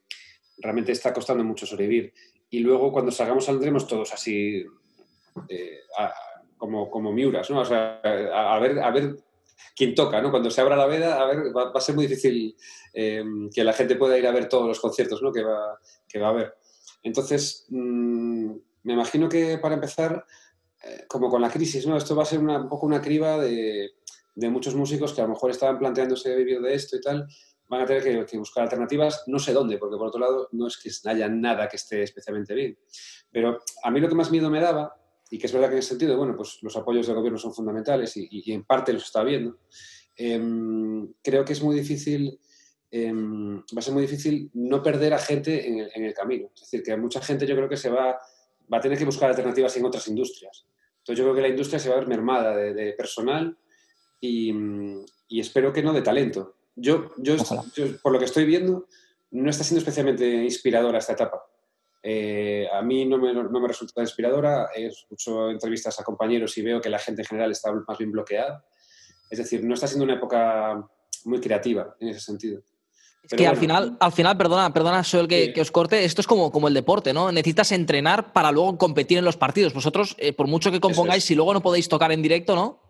realmente 0.59 0.92
está 0.92 1.12
costando 1.12 1.44
mucho 1.44 1.66
sobrevivir. 1.66 2.14
Y 2.48 2.61
luego 2.61 2.92
cuando 2.92 3.11
salgamos 3.11 3.44
saldremos 3.44 3.87
todos 3.87 4.12
así, 4.14 4.64
eh, 5.48 5.78
a, 5.98 6.14
como, 6.56 6.90
como 6.90 7.12
miuras, 7.12 7.50
¿no? 7.50 7.61
O 7.61 7.64
sea, 7.64 8.00
a, 8.02 8.54
a, 8.54 8.59
ver, 8.61 8.78
a 8.78 8.90
ver 8.90 9.16
quién 9.74 9.94
toca, 9.94 10.20
¿no? 10.20 10.30
Cuando 10.30 10.50
se 10.50 10.60
abra 10.60 10.76
la 10.76 10.86
veda, 10.86 11.20
a 11.20 11.26
ver, 11.26 11.56
va, 11.56 11.70
a 11.74 11.80
ser 11.80 11.94
muy 11.94 12.06
difícil 12.06 12.56
eh, 12.92 13.24
que 13.54 13.64
la 13.64 13.72
gente 13.72 13.96
pueda 13.96 14.18
ir 14.18 14.26
a 14.26 14.32
ver 14.32 14.48
todos 14.48 14.66
los 14.66 14.80
conciertos, 14.80 15.22
¿no? 15.22 15.32
Que 15.32 15.42
va, 15.42 15.78
que 16.08 16.18
va 16.18 16.28
a 16.28 16.30
haber. 16.30 16.54
Entonces, 17.02 17.66
mmm, 17.68 18.52
me 18.86 18.92
imagino 18.92 19.28
que 19.28 19.58
para 19.58 19.74
empezar, 19.74 20.24
eh, 20.84 21.04
como 21.08 21.28
con 21.28 21.42
la 21.42 21.50
crisis, 21.50 21.86
¿no? 21.86 21.96
Esto 21.96 22.14
va 22.14 22.22
a 22.22 22.26
ser 22.26 22.38
un 22.38 22.68
poco 22.68 22.86
una 22.86 23.00
criba 23.00 23.38
de, 23.38 23.94
muchos 24.36 24.74
músicos 24.76 25.12
que 25.12 25.20
a 25.20 25.24
lo 25.24 25.30
mejor 25.30 25.50
estaban 25.50 25.78
planteándose 25.78 26.36
vivir 26.36 26.60
de 26.60 26.74
esto 26.74 26.96
y 26.96 27.00
tal, 27.00 27.26
van 27.68 27.80
a 27.80 27.86
tener 27.86 28.26
que, 28.26 28.38
buscar 28.38 28.62
alternativas, 28.62 29.24
no 29.26 29.40
sé 29.40 29.52
dónde, 29.52 29.78
porque 29.78 29.96
por 29.96 30.06
otro 30.06 30.20
lado 30.20 30.48
no 30.52 30.68
es 30.68 30.76
que 30.78 30.90
haya 31.08 31.28
nada 31.28 31.68
que 31.68 31.76
esté 31.76 32.02
especialmente 32.04 32.54
bien. 32.54 32.78
Pero 33.32 33.58
a 33.82 33.90
mí 33.90 33.98
lo 33.98 34.08
que 34.08 34.14
más 34.14 34.30
miedo 34.30 34.50
me 34.50 34.60
daba, 34.60 34.94
y 35.30 35.38
que 35.38 35.46
es 35.46 35.52
verdad 35.52 35.68
que 35.68 35.74
en 35.74 35.78
ese 35.80 35.90
sentido, 35.90 36.16
bueno, 36.16 36.36
pues 36.36 36.58
los 36.62 36.76
apoyos 36.76 37.06
del 37.06 37.16
gobierno 37.16 37.38
son 37.38 37.54
fundamentales 37.54 38.16
y, 38.16 38.28
y 38.30 38.52
en 38.52 38.64
parte 38.64 38.92
los 38.92 39.04
está 39.04 39.22
viendo, 39.24 39.58
eh, 40.16 40.40
creo 41.22 41.44
que 41.44 41.52
es 41.52 41.62
muy 41.62 41.74
difícil, 41.76 42.38
eh, 42.90 43.12
va 43.12 43.78
a 43.78 43.82
ser 43.82 43.92
muy 43.92 44.02
difícil 44.02 44.50
no 44.54 44.82
perder 44.82 45.14
a 45.14 45.18
gente 45.18 45.66
en 45.68 45.80
el, 45.80 45.90
en 45.94 46.04
el, 46.04 46.14
camino. 46.14 46.50
Es 46.54 46.62
decir, 46.62 46.82
que 46.82 46.96
mucha 46.96 47.20
gente 47.20 47.46
yo 47.46 47.56
creo 47.56 47.68
que 47.68 47.76
se 47.76 47.90
va, 47.90 48.18
va 48.72 48.78
a 48.78 48.80
tener 48.80 48.96
que 48.96 49.04
buscar 49.04 49.30
alternativas 49.30 49.76
en 49.76 49.84
otras 49.84 50.06
industrias. 50.08 50.66
Entonces 50.98 51.18
yo 51.18 51.24
creo 51.24 51.34
que 51.34 51.42
la 51.42 51.48
industria 51.48 51.78
se 51.78 51.88
va 51.88 51.96
a 51.96 51.98
ver 51.98 52.08
mermada 52.08 52.56
de, 52.56 52.72
de 52.74 52.92
personal 52.92 53.56
y, 54.20 54.52
y 55.28 55.40
espero 55.40 55.72
que 55.72 55.82
no 55.82 55.92
de 55.92 56.02
talento 56.02 56.56
yo, 56.76 57.10
yo, 57.16 57.36
yo, 57.74 57.84
por 58.02 58.12
lo 58.12 58.18
que 58.18 58.26
estoy 58.26 58.44
viendo, 58.44 58.86
no 59.30 59.50
está 59.50 59.64
siendo 59.64 59.78
especialmente 59.78 60.26
inspiradora 60.44 60.98
esta 60.98 61.14
etapa. 61.14 61.42
Eh, 62.02 62.68
a 62.72 62.82
mí 62.82 63.04
no 63.04 63.18
me, 63.18 63.32
no 63.32 63.61
me, 63.61 63.68
resulta 63.68 64.00
inspiradora. 64.00 64.68
Escucho 64.74 65.50
entrevistas 65.50 65.98
a 65.98 66.04
compañeros 66.04 66.56
y 66.59 66.62
veo 66.62 66.80
que 66.80 66.90
la 66.90 66.98
gente 66.98 67.22
en 67.22 67.26
general 67.26 67.50
está 67.50 67.72
más 67.72 67.98
bien 67.98 68.12
bloqueada. 68.12 68.64
Es 69.30 69.38
decir, 69.38 69.64
no 69.64 69.74
está 69.74 69.87
siendo 69.87 70.04
una 70.04 70.14
época 70.14 70.87
muy 71.24 71.40
creativa 71.40 71.96
en 72.00 72.09
ese 72.09 72.20
sentido. 72.20 72.62
Es 73.22 73.30
que 73.30 73.37
bueno, 73.37 73.50
al 73.50 73.56
final, 73.56 73.96
al 73.98 74.12
final, 74.12 74.37
perdona, 74.37 74.72
perdona, 74.72 75.02
que, 75.02 75.46
sí. 75.46 75.52
que, 75.52 75.61
os 75.61 75.72
corte, 75.72 76.04
esto 76.04 76.20
es 76.20 76.28
como, 76.28 76.52
como 76.52 76.68
el 76.68 76.74
deporte, 76.74 77.12
¿no? 77.12 77.32
Necesitas 77.32 77.72
entrenar 77.72 78.32
para 78.32 78.52
luego 78.52 78.78
competir 78.78 79.18
en 79.18 79.24
los 79.24 79.37
partidos. 79.37 79.74
Vosotros, 79.74 80.14
eh, 80.18 80.32
por 80.32 80.46
mucho 80.46 80.70
que 80.70 80.78
compongáis, 80.78 81.24
es. 81.24 81.28
si 81.28 81.35
luego 81.35 81.52
no 81.52 81.61
podéis 81.61 81.88
tocar 81.88 82.12
en 82.12 82.22
directo, 82.22 82.54
¿no? 82.54 82.80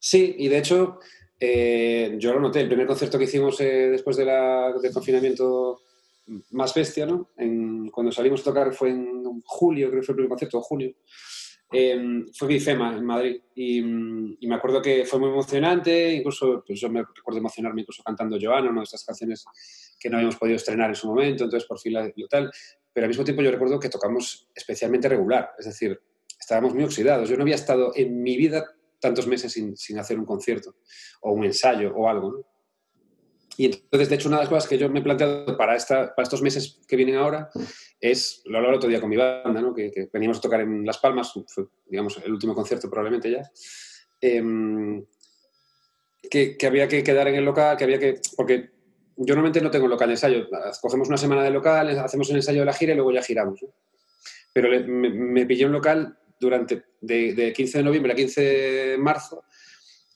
Sí, 0.00 0.34
y 0.38 0.48
de 0.48 0.58
hecho, 0.58 0.98
eh, 1.38 2.16
yo 2.18 2.32
lo 2.34 2.40
noté, 2.40 2.62
el 2.62 2.68
primer 2.68 2.86
concierto 2.86 3.16
que 3.16 3.24
hicimos 3.24 3.60
eh, 3.60 3.90
después 3.90 4.16
de 4.16 4.24
la, 4.24 4.72
del 4.72 4.92
confinamiento 4.92 5.82
más 6.50 6.74
bestia, 6.74 7.06
¿no? 7.06 7.30
En, 7.36 7.90
cuando 7.90 8.12
salimos 8.12 8.40
a 8.40 8.44
tocar 8.44 8.72
fue 8.72 8.90
en 8.90 9.40
julio, 9.44 9.88
creo 9.88 10.00
que 10.00 10.06
fue 10.06 10.12
el 10.12 10.16
primer 10.16 10.28
concierto, 10.28 10.58
en 10.58 10.62
junio. 10.62 10.94
Eh, 11.72 12.24
fue 12.36 12.48
Bifema 12.48 12.96
en 12.96 13.04
Madrid 13.04 13.40
y, 13.54 13.80
me 13.82 14.56
acuerdo 14.56 14.82
que 14.82 15.04
fue 15.04 15.20
muy 15.20 15.28
emocionante, 15.28 16.12
incluso 16.12 16.64
pues 16.66 16.80
yo 16.80 16.88
me 16.90 17.04
recuerdo 17.14 17.38
emocionarme 17.38 17.82
incluso 17.82 18.02
cantando 18.02 18.36
Joana, 18.40 18.70
una 18.70 18.80
de 18.80 18.84
estas 18.84 19.04
canciones 19.04 19.44
que 20.00 20.10
no 20.10 20.16
habíamos 20.16 20.36
podido 20.36 20.56
estrenar 20.56 20.90
en 20.90 20.96
su 20.96 21.06
momento, 21.06 21.44
entonces 21.44 21.68
por 21.68 21.78
fin 21.78 21.92
la, 21.92 22.12
tal, 22.28 22.50
pero 22.92 23.04
al 23.04 23.08
mismo 23.08 23.22
tiempo 23.22 23.42
yo 23.42 23.52
recuerdo 23.52 23.78
que 23.78 23.88
tocamos 23.88 24.48
especialmente 24.52 25.08
regular, 25.08 25.50
es 25.60 25.66
decir, 25.66 26.00
estábamos 26.40 26.74
muy 26.74 26.82
oxidados, 26.82 27.28
yo 27.28 27.36
no 27.36 27.42
había 27.42 27.54
estado 27.54 27.92
en 27.94 28.20
mi 28.20 28.36
vida 28.36 28.64
tantos 28.98 29.28
meses 29.28 29.52
sin, 29.52 29.76
sin, 29.76 29.96
hacer 29.98 30.18
un 30.18 30.26
concierto 30.26 30.74
o 31.20 31.32
un 31.32 31.44
ensayo 31.44 31.94
o 31.94 32.08
algo. 32.08 32.32
¿no? 32.32 32.44
Y 33.60 33.66
entonces, 33.66 34.08
de 34.08 34.14
hecho, 34.14 34.28
una 34.28 34.38
de 34.38 34.44
las 34.44 34.48
cosas 34.48 34.66
que 34.66 34.78
yo 34.78 34.88
me 34.88 35.00
he 35.00 35.02
planteado 35.02 35.54
para, 35.54 35.76
esta, 35.76 36.14
para 36.14 36.22
estos 36.22 36.40
meses 36.40 36.80
que 36.88 36.96
vienen 36.96 37.16
ahora 37.16 37.50
es, 38.00 38.40
lo 38.46 38.56
hablaba 38.56 38.72
el 38.72 38.78
otro 38.78 38.88
día 38.88 39.02
con 39.02 39.10
mi 39.10 39.18
banda, 39.18 39.60
¿no? 39.60 39.74
que, 39.74 39.90
que, 39.90 40.08
veníamos 40.10 40.38
a 40.38 40.40
tocar 40.40 40.62
en 40.62 40.86
Las 40.86 40.96
Palmas, 40.96 41.30
fue, 41.46 41.66
digamos, 41.86 42.16
el 42.24 42.32
último 42.32 42.54
concierto 42.54 42.88
probablemente 42.88 43.30
ya, 43.30 43.42
eh, 44.22 44.42
que, 46.30 46.56
que, 46.56 46.66
había 46.66 46.88
que 46.88 47.04
quedar 47.04 47.28
en 47.28 47.34
el 47.34 47.44
local, 47.44 47.76
que 47.76 47.84
había 47.84 47.98
que... 47.98 48.18
Porque 48.34 48.70
yo 49.18 49.34
normalmente 49.34 49.60
no 49.60 49.70
tengo 49.70 49.88
local 49.88 50.08
de 50.08 50.14
ensayo, 50.14 50.48
cogemos 50.80 51.08
una 51.08 51.18
semana 51.18 51.42
de 51.42 51.50
local, 51.50 51.98
hacemos 51.98 52.30
el 52.30 52.36
ensayo 52.36 52.60
de 52.60 52.64
la 52.64 52.72
gira 52.72 52.94
y 52.94 52.96
luego 52.96 53.12
ya 53.12 53.22
giramos. 53.22 53.62
¿no? 53.62 53.68
Pero 54.54 54.70
le, 54.70 54.84
me, 54.84 55.10
me 55.10 55.44
pillé 55.44 55.66
un 55.66 55.72
local 55.72 56.18
durante 56.40 56.82
de, 57.02 57.34
de, 57.34 57.52
15 57.52 57.76
de 57.76 57.84
noviembre 57.84 58.14
a 58.14 58.16
15 58.16 58.40
de 58.40 58.96
marzo 58.96 59.44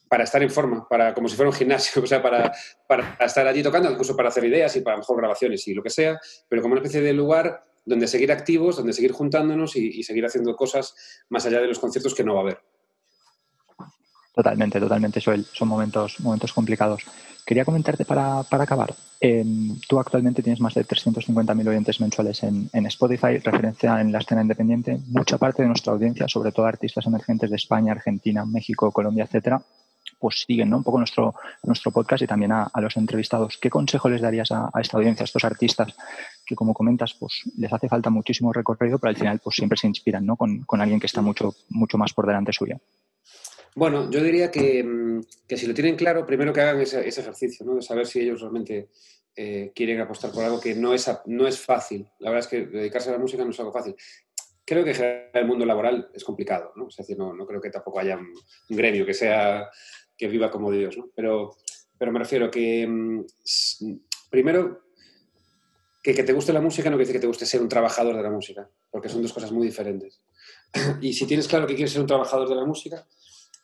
para 0.07 0.23
estar 0.23 0.41
en 0.43 0.49
forma, 0.49 0.87
para, 0.87 1.13
como 1.13 1.27
si 1.27 1.35
fuera 1.35 1.49
un 1.49 1.55
gimnasio, 1.55 2.01
o 2.03 2.07
sea, 2.07 2.21
para, 2.21 2.51
para 2.87 3.17
estar 3.19 3.47
allí 3.47 3.63
tocando, 3.63 3.89
incluso 3.89 4.15
para 4.15 4.29
hacer 4.29 4.45
ideas 4.45 4.75
y 4.75 4.81
para 4.81 4.97
mejor 4.97 5.17
grabaciones 5.17 5.67
y 5.67 5.73
lo 5.73 5.83
que 5.83 5.89
sea, 5.89 6.19
pero 6.47 6.61
como 6.61 6.73
una 6.73 6.81
especie 6.81 7.01
de 7.01 7.13
lugar 7.13 7.63
donde 7.85 8.07
seguir 8.07 8.31
activos, 8.31 8.77
donde 8.77 8.93
seguir 8.93 9.11
juntándonos 9.11 9.75
y, 9.75 10.03
seguir 10.03 10.25
haciendo 10.25 10.55
cosas 10.55 10.95
más 11.29 11.45
allá 11.45 11.61
de 11.61 11.67
los 11.67 11.79
conciertos 11.79 12.15
que 12.15 12.23
no 12.23 12.33
va 12.33 12.39
a 12.39 12.43
haber. 12.43 12.59
Totalmente, 14.33 14.79
totalmente, 14.79 15.21
Joel. 15.21 15.45
Son 15.45 15.67
momentos, 15.67 16.19
momentos 16.19 16.51
complicados. 16.51 17.03
Quería 17.45 17.63
comentarte 17.63 18.03
para, 18.03 18.41
para 18.43 18.63
acabar. 18.63 18.93
Eh, 19.21 19.45
tú 19.87 19.99
actualmente 19.99 20.41
tienes 20.41 20.59
más 20.59 20.73
de 20.73 20.83
350.000 20.83 21.69
oyentes 21.69 22.01
mensuales 22.01 22.43
en, 22.43 22.69
en, 22.73 22.85
Spotify, 22.87 23.37
referencia 23.37 24.01
en 24.01 24.11
la 24.11 24.19
escena 24.19 24.41
independiente. 24.41 24.99
Mucha 25.07 25.37
parte 25.37 25.61
de 25.61 25.67
nuestra 25.67 25.93
audiencia, 25.93 26.27
sobre 26.27 26.51
todo 26.51 26.65
artistas 26.65 27.05
emergentes 27.05 27.51
de 27.51 27.55
España, 27.55 27.93
Argentina, 27.93 28.45
México, 28.45 28.91
Colombia, 28.91 29.25
etcétera, 29.25 29.61
pues 30.25 30.41
siguen 30.41 30.71
¿no? 30.71 30.77
un 30.77 30.83
poco 30.83 30.97
nuestro, 30.97 31.35
nuestro 31.61 31.91
podcast 31.91 32.23
y 32.23 32.25
también 32.25 32.51
a, 32.51 32.71
los 32.81 32.97
entrevistados. 32.97 33.59
¿Qué 33.59 33.69
consejo 33.69 34.09
les 34.09 34.21
darías 34.21 34.51
a, 34.51 34.71
esta 34.81 34.97
audiencia, 34.97 35.21
a 35.23 35.25
estos 35.25 35.45
artistas 35.45 35.95
que, 36.43 36.55
como 36.55 36.73
comentas, 36.73 37.13
pues 37.13 37.43
les 37.57 37.71
hace 37.71 37.87
falta 37.87 38.09
muchísimo 38.09 38.51
recorrido, 38.51 38.97
pero 38.97 39.09
al 39.09 39.17
final 39.17 39.39
pues 39.43 39.55
siempre 39.55 39.77
se 39.77 39.85
inspiran 39.85 40.25
¿no? 40.25 40.35
con, 40.35 40.63
con 40.63 40.81
alguien 40.81 40.99
que 40.99 41.05
está 41.05 41.21
mucho, 41.21 41.53
mucho 41.69 41.99
más 41.99 42.11
por 42.11 42.25
delante 42.25 42.51
suyo? 42.53 42.77
Bueno, 43.75 44.09
yo 44.09 44.23
diría 44.23 44.49
que, 44.49 44.83
mm, 44.83 45.21
que, 45.47 45.57
si 45.57 45.67
lo 45.67 45.75
tienen 45.75 45.95
claro, 45.95 46.25
primero 46.25 46.51
que 46.51 46.61
hagan 46.61 46.81
ese, 46.81 47.07
ejercicio, 47.07 47.63
¿no? 47.63 47.75
de 47.75 47.83
saber 47.83 48.07
si 48.07 48.21
ellos 48.21 48.41
realmente 48.41 48.89
eh, 49.35 49.71
quieren 49.75 50.01
apostar 50.01 50.31
por 50.31 50.43
algo 50.43 50.59
que 50.59 50.73
no 50.73 50.91
es, 50.91 51.07
no 51.27 51.45
es 51.45 51.59
fácil. 51.59 52.09
La 52.17 52.31
verdad 52.31 52.45
es 52.45 52.49
que 52.49 52.65
dedicarse 52.65 53.09
a 53.09 53.13
la 53.13 53.19
música 53.19 53.43
no 53.43 53.51
es 53.51 53.59
algo 53.59 53.71
fácil. 53.71 53.95
Creo 54.65 54.83
que 54.83 55.29
el 55.31 55.45
mundo 55.45 55.63
laboral 55.63 56.09
es 56.11 56.23
complicado, 56.23 56.73
¿no? 56.75 56.87
Es 56.87 56.95
decir, 56.95 57.15
no, 57.15 57.33
no 57.33 57.45
creo 57.45 57.61
que 57.61 57.69
tampoco 57.69 57.99
haya 57.99 58.17
un, 58.17 58.33
gremio 58.67 59.05
que 59.05 59.13
sea 59.13 59.69
que 60.17 60.27
viva 60.27 60.51
como 60.51 60.71
Dios, 60.71 60.97
¿no? 60.97 61.09
Pero, 61.15 61.55
pero 61.97 62.11
me 62.11 62.19
refiero 62.19 62.49
que 62.49 62.87
mm, 62.87 63.25
primero 64.29 64.81
que, 66.01 66.13
que 66.13 66.23
te 66.23 66.33
guste 66.33 66.53
la 66.53 66.61
música 66.61 66.89
no 66.89 66.97
quiere 66.97 67.07
decir 67.07 67.15
que 67.15 67.21
te 67.21 67.27
guste 67.27 67.45
ser 67.45 67.61
un 67.61 67.69
trabajador 67.69 68.15
de 68.15 68.23
la 68.23 68.29
música, 68.29 68.69
porque 68.91 69.09
son 69.09 69.21
dos 69.21 69.33
cosas 69.33 69.51
muy 69.51 69.67
diferentes. 69.67 70.21
Y 71.01 71.13
si 71.13 71.25
tienes 71.25 71.47
claro 71.47 71.67
que 71.67 71.75
quieres 71.75 71.91
ser 71.91 72.01
un 72.01 72.07
trabajador 72.07 72.47
de 72.47 72.55
la 72.55 72.65
música, 72.65 73.07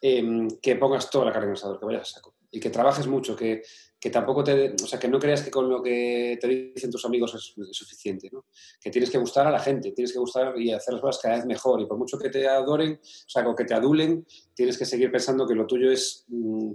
eh, 0.02 0.48
que 0.62 0.76
pongas 0.76 1.10
toda 1.10 1.26
la 1.26 1.32
carga 1.32 1.46
en 1.46 1.52
el 1.52 1.58
asador, 1.58 1.80
que 1.80 1.86
vayas 1.86 2.02
a 2.02 2.14
saco. 2.16 2.36
Y 2.50 2.60
que 2.60 2.70
trabajes 2.70 3.08
mucho, 3.08 3.36
que, 3.36 3.62
que 4.02 4.10
tampoco 4.10 4.44
te... 4.44 4.74
O 4.74 4.88
sea, 4.88 4.98
que 4.98 5.08
no 5.08 5.20
creas 5.20 5.44
que 5.44 5.52
con 5.52 5.70
lo 5.70 5.82
que 5.82 6.40
te 6.42 6.48
dicen 6.48 6.90
tus 6.90 7.06
amigos 7.06 7.36
es, 7.36 7.54
suficiente, 7.72 8.30
¿no? 8.32 8.46
Que 8.82 8.90
tienes 8.90 9.12
que 9.12 9.20
gustar 9.20 9.46
a 9.46 9.52
la 9.52 9.60
gente, 9.60 9.92
tienes 9.92 10.12
que 10.12 10.20
gustar 10.20 10.60
y 10.60 10.72
hacer 10.72 10.96
las 10.96 11.02
cosas 11.02 11.22
cada 11.22 11.36
vez 11.36 11.46
mejor. 11.46 11.80
Y 11.80 11.86
por 11.86 12.00
mucho 12.00 12.18
que 12.18 12.30
te 12.30 12.48
adoren, 12.48 12.94
o 12.94 13.30
sea, 13.30 13.48
o 13.48 13.56
que 13.56 13.66
te 13.66 13.76
adulen, 13.76 14.26
tienes 14.56 14.78
que 14.78 14.86
seguir 14.86 15.12
pensando 15.12 15.46
que 15.46 15.54
lo 15.54 15.68
tuyo 15.68 15.92
es 15.92 16.26
mmm, 16.30 16.74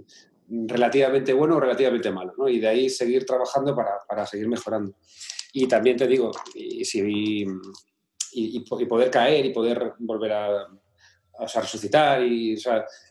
relativamente 0.67 1.33
bueno 1.33 1.57
o 1.57 1.59
relativamente 1.59 2.09
malo, 2.11 2.33
¿no? 2.37 2.47
Y 2.47 2.59
de 2.59 2.67
ahí 2.69 2.89
seguir 2.89 3.25
trabajando 3.25 3.75
para, 3.75 3.99
para 4.07 4.25
seguir 4.25 4.47
mejorando. 4.47 4.95
Y 5.51 5.67
también 5.67 5.97
te 5.97 6.07
digo, 6.07 6.31
y 6.55 6.85
y, 8.31 8.59
poder 8.85 9.09
caer 9.09 9.45
y 9.45 9.53
poder 9.53 9.93
volver 9.99 10.31
a, 10.33 10.67
resucitar 11.55 12.23
y 12.23 12.57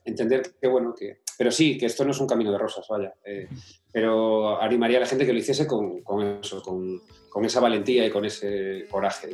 entender 0.04 0.56
que, 0.60 0.66
bueno, 0.66 0.92
que... 0.92 1.20
Pero 1.38 1.52
sí, 1.52 1.78
que 1.78 1.86
esto 1.86 2.04
no 2.04 2.10
es 2.10 2.18
un 2.18 2.26
camino 2.26 2.50
de 2.50 2.58
rosas, 2.58 2.84
vaya. 2.88 3.14
Eh, 3.24 3.48
pero 3.96 4.60
animaría 4.60 4.98
a 4.98 5.00
la 5.00 5.06
gente 5.06 5.24
que 5.24 5.32
lo 5.32 5.38
hiciese 5.38 5.66
con, 5.66 6.02
eso, 6.42 6.60
con, 6.60 7.00
con, 7.30 7.46
esa 7.46 7.60
valentía 7.60 8.04
y 8.04 8.10
con 8.10 8.26
ese 8.26 8.84
coraje. 8.90 9.30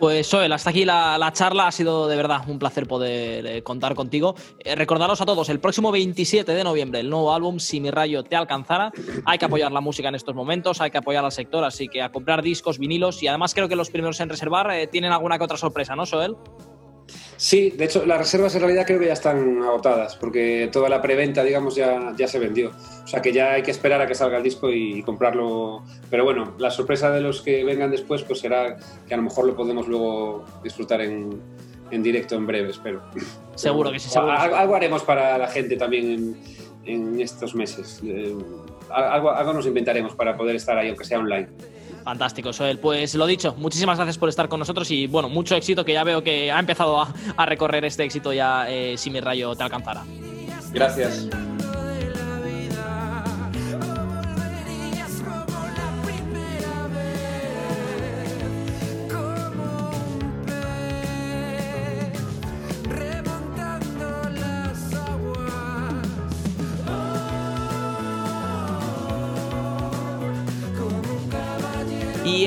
Pues 0.00 0.28
Joel, 0.28 0.50
hasta 0.50 0.70
aquí 0.70 0.84
la, 0.84 1.30
charla. 1.32 1.68
Ha 1.68 1.70
sido 1.70 2.08
de 2.08 2.16
verdad 2.16 2.40
un 2.48 2.58
placer 2.58 2.88
poder 2.88 3.46
eh, 3.46 3.62
contar 3.62 3.94
contigo. 3.94 4.34
Eh, 4.64 4.74
recordaros 4.74 5.20
a 5.20 5.26
todos, 5.26 5.48
el 5.48 5.60
próximo 5.60 5.92
27 5.92 6.54
de 6.54 6.64
noviembre, 6.64 6.98
el 6.98 7.08
nuevo 7.08 7.32
álbum 7.32 7.60
Si 7.60 7.78
mi 7.78 7.92
rayo 7.92 8.24
te 8.24 8.34
alcanzara. 8.34 8.90
Hay 9.24 9.38
que 9.38 9.44
apoyar 9.44 9.70
la 9.70 9.80
música 9.80 10.08
en 10.08 10.16
estos 10.16 10.34
momentos, 10.34 10.80
hay 10.80 10.90
que 10.90 10.98
apoyar 10.98 11.24
al 11.24 11.30
sector, 11.30 11.62
así 11.62 11.86
que 11.86 12.02
a 12.02 12.10
comprar 12.10 12.42
discos, 12.42 12.80
vinilos 12.80 13.22
y 13.22 13.28
además 13.28 13.54
creo 13.54 13.68
que 13.68 13.76
los 13.76 13.90
primeros 13.90 14.18
en 14.18 14.28
reservar 14.28 14.68
eh, 14.72 14.88
tienen 14.88 15.12
alguna 15.12 15.38
que 15.38 15.44
otra 15.44 15.56
sorpresa, 15.56 15.94
¿no, 15.94 16.04
Joel? 16.04 16.34
Sí, 17.36 17.70
de 17.70 17.84
hecho, 17.84 18.06
las 18.06 18.18
reservas 18.18 18.54
en 18.54 18.62
realidad 18.62 18.86
creo 18.86 18.98
que 18.98 19.06
ya 19.06 19.12
están 19.12 19.62
agotadas, 19.62 20.16
porque 20.16 20.70
toda 20.72 20.88
la 20.88 21.02
preventa, 21.02 21.44
digamos, 21.44 21.74
ya, 21.76 22.14
ya 22.16 22.26
se 22.28 22.38
vendió. 22.38 22.72
O 23.04 23.06
sea 23.06 23.20
que 23.20 23.32
ya 23.32 23.52
hay 23.52 23.62
que 23.62 23.70
esperar 23.70 24.00
a 24.00 24.06
que 24.06 24.14
salga 24.14 24.38
el 24.38 24.42
disco 24.42 24.70
y, 24.70 25.02
comprarlo. 25.02 25.82
Pero 26.10 26.24
bueno, 26.24 26.54
la 26.58 26.70
sorpresa 26.70 27.10
de 27.10 27.20
los 27.20 27.42
que 27.42 27.62
vengan 27.64 27.90
después, 27.90 28.22
pues 28.22 28.40
será 28.40 28.76
que 29.06 29.14
a 29.14 29.16
lo 29.16 29.22
mejor 29.22 29.46
lo 29.46 29.54
podemos 29.54 29.86
luego 29.86 30.44
disfrutar 30.62 31.02
en, 31.02 31.40
en 31.90 32.02
directo 32.02 32.36
en 32.36 32.46
breve, 32.46 32.70
espero. 32.70 33.02
Seguro 33.54 33.92
que 33.92 33.98
sí, 33.98 34.08
seguro. 34.08 34.32
Algo, 34.32 34.74
haremos 34.74 35.02
para 35.02 35.36
la 35.36 35.48
gente 35.48 35.76
también 35.76 36.10
en, 36.10 36.36
en 36.86 37.20
estos 37.20 37.54
meses. 37.54 38.00
Eh, 38.04 38.34
algo, 38.90 39.30
algo 39.30 39.52
nos 39.52 39.66
inventaremos 39.66 40.14
para 40.14 40.36
poder 40.36 40.56
estar 40.56 40.78
ahí, 40.78 40.88
aunque 40.88 41.04
sea 41.04 41.18
online. 41.18 41.48
Fantástico, 42.06 42.52
Soel. 42.52 42.78
Pues 42.78 43.16
lo 43.16 43.26
dicho, 43.26 43.56
muchísimas 43.58 43.98
gracias 43.98 44.16
por 44.16 44.28
estar 44.28 44.48
con 44.48 44.60
nosotros 44.60 44.88
y 44.92 45.08
bueno, 45.08 45.28
mucho 45.28 45.56
éxito 45.56 45.84
que 45.84 45.92
ya 45.92 46.04
veo 46.04 46.22
que 46.22 46.52
ha 46.52 46.60
empezado 46.60 47.00
a, 47.00 47.46
recorrer 47.46 47.84
este 47.84 48.04
éxito 48.04 48.32
ya 48.32 48.70
eh, 48.70 48.96
si 48.96 49.10
mi 49.10 49.18
rayo 49.18 49.56
te 49.56 49.64
alcanzara. 49.64 50.04
Gracias. 50.72 51.28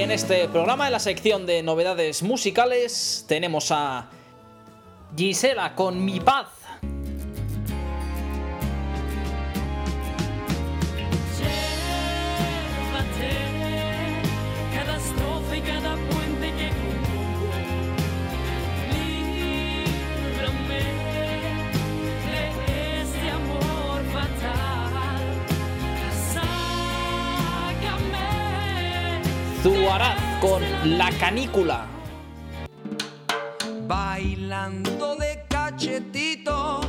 En 0.09 0.13
este 0.15 0.49
programa, 0.49 0.87
en 0.87 0.93
la 0.93 0.99
sección 0.99 1.45
de 1.45 1.61
novedades 1.61 2.23
musicales, 2.23 3.25
tenemos 3.27 3.69
a 3.69 4.09
Gisela 5.15 5.75
con 5.75 6.03
Mi 6.03 6.19
Paz. 6.19 6.47
Zuaraz 29.61 30.17
con 30.39 30.63
La 30.97 31.09
Canícula. 31.19 31.85
Bailando 33.87 35.17
de 35.17 35.43
cachetito, 35.49 36.79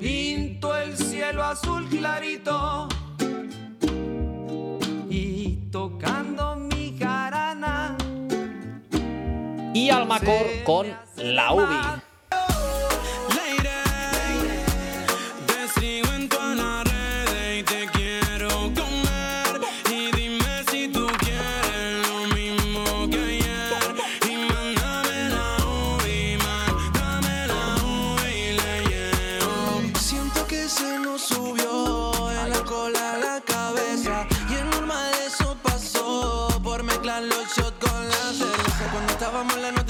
pinto 0.00 0.76
el 0.76 0.96
cielo 0.96 1.44
azul 1.44 1.88
clarito 1.88 2.88
y 5.08 5.70
tocando 5.70 6.56
mi 6.56 6.98
jarana. 6.98 7.96
Y 9.74 9.90
Almacor 9.90 10.46
con 10.64 10.88
La 11.18 11.52
Ubi. 11.52 11.97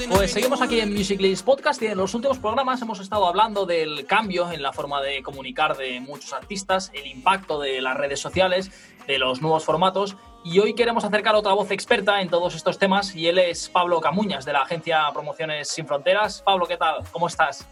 Pues 0.09 0.31
seguimos 0.31 0.61
aquí 0.61 0.79
en 0.79 0.91
Music 0.91 1.21
List 1.21 1.45
Podcast 1.45 1.81
y 1.83 1.85
en 1.85 1.97
los 1.97 2.13
últimos 2.15 2.39
programas 2.39 2.81
hemos 2.81 2.99
estado 2.99 3.27
hablando 3.27 3.65
del 3.67 4.05
cambio 4.07 4.51
en 4.51 4.63
la 4.63 4.73
forma 4.73 5.01
de 5.01 5.21
comunicar 5.21 5.77
de 5.77 5.99
muchos 6.01 6.33
artistas, 6.33 6.91
el 6.93 7.05
impacto 7.05 7.59
de 7.59 7.79
las 7.79 7.95
redes 7.95 8.19
sociales, 8.19 8.71
de 9.07 9.19
los 9.19 9.41
nuevos 9.41 9.63
formatos 9.63 10.17
y 10.43 10.59
hoy 10.59 10.73
queremos 10.73 11.03
acercar 11.03 11.35
otra 11.35 11.53
voz 11.53 11.69
experta 11.71 12.21
en 12.21 12.29
todos 12.29 12.55
estos 12.55 12.79
temas 12.79 13.15
y 13.15 13.27
él 13.27 13.37
es 13.37 13.69
Pablo 13.69 14.01
Camuñas 14.01 14.45
de 14.45 14.53
la 14.53 14.63
agencia 14.63 15.03
Promociones 15.13 15.69
Sin 15.69 15.85
Fronteras. 15.85 16.41
Pablo, 16.41 16.65
¿qué 16.65 16.77
tal? 16.77 17.03
¿Cómo 17.11 17.27
estás? 17.27 17.67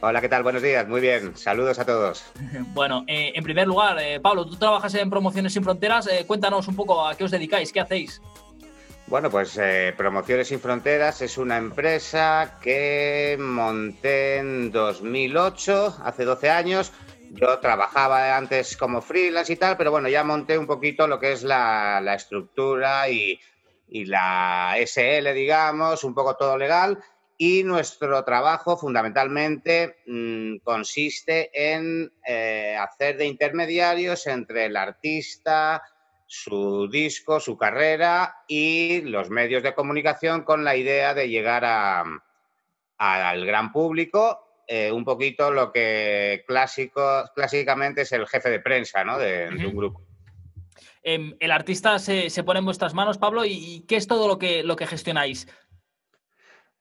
Hola, 0.00 0.20
¿qué 0.20 0.28
tal? 0.28 0.42
Buenos 0.42 0.62
días, 0.62 0.86
muy 0.86 1.00
bien. 1.00 1.36
Saludos 1.36 1.78
a 1.78 1.84
todos. 1.84 2.24
Bueno, 2.74 3.04
eh, 3.06 3.32
en 3.34 3.44
primer 3.44 3.66
lugar, 3.66 3.98
eh, 4.00 4.20
Pablo, 4.20 4.44
tú 4.44 4.56
trabajas 4.56 4.94
en 4.94 5.08
Promociones 5.08 5.52
Sin 5.52 5.64
Fronteras. 5.64 6.06
Eh, 6.08 6.24
cuéntanos 6.26 6.68
un 6.68 6.76
poco 6.76 7.06
a 7.06 7.14
qué 7.14 7.24
os 7.24 7.30
dedicáis, 7.30 7.72
qué 7.72 7.80
hacéis. 7.80 8.20
Bueno, 9.06 9.30
pues 9.30 9.58
eh, 9.58 9.92
Promociones 9.96 10.48
Sin 10.48 10.60
Fronteras 10.60 11.20
es 11.20 11.36
una 11.36 11.58
empresa 11.58 12.58
que 12.62 13.36
monté 13.38 14.38
en 14.38 14.72
2008, 14.72 15.98
hace 16.02 16.24
12 16.24 16.50
años. 16.50 16.90
Yo 17.30 17.58
trabajaba 17.58 18.34
antes 18.34 18.78
como 18.78 19.02
freelance 19.02 19.52
y 19.52 19.56
tal, 19.56 19.76
pero 19.76 19.90
bueno, 19.90 20.08
ya 20.08 20.24
monté 20.24 20.56
un 20.56 20.66
poquito 20.66 21.06
lo 21.06 21.20
que 21.20 21.32
es 21.32 21.42
la, 21.42 22.14
estructura 22.16 23.10
y, 23.10 23.38
la 23.90 24.76
SL, 24.78 25.34
digamos, 25.34 26.02
un 26.02 26.14
poco 26.14 26.36
todo 26.36 26.56
legal. 26.56 26.98
Y 27.36 27.62
nuestro 27.62 28.24
trabajo 28.24 28.76
fundamentalmente 28.78 29.98
mm, 30.06 30.58
consiste 30.62 31.50
en 31.52 32.10
eh, 32.26 32.76
hacer 32.80 33.18
de 33.18 33.26
intermediarios 33.26 34.26
entre 34.28 34.66
el 34.66 34.76
artista, 34.76 35.82
su 36.26 36.88
disco, 36.88 37.40
su 37.40 37.56
carrera 37.56 38.44
y 38.48 39.02
los 39.02 39.30
medios 39.30 39.62
de 39.62 39.74
comunicación 39.74 40.42
con 40.42 40.64
la 40.64 40.76
idea 40.76 41.14
de 41.14 41.28
llegar 41.28 41.64
al 42.98 43.46
gran 43.46 43.72
público, 43.72 44.62
eh, 44.66 44.90
un 44.90 45.04
poquito 45.04 45.50
lo 45.50 45.70
que 45.70 46.44
clásico, 46.46 47.24
clásicamente 47.34 48.02
es 48.02 48.12
el 48.12 48.26
jefe 48.26 48.50
de 48.50 48.60
prensa 48.60 49.04
de, 49.18 49.48
un 49.66 49.76
grupo. 49.76 50.02
Em, 51.02 51.36
el 51.38 51.50
artista 51.50 51.98
se, 51.98 52.30
pone 52.44 52.60
en 52.60 52.64
vuestras 52.64 52.94
manos, 52.94 53.18
Pablo, 53.18 53.44
¿y, 53.44 53.84
qué 53.86 53.96
es 53.96 54.06
todo 54.06 54.26
lo 54.26 54.38
que, 54.38 54.62
lo 54.62 54.76
que 54.76 54.86
gestionáis? 54.86 55.46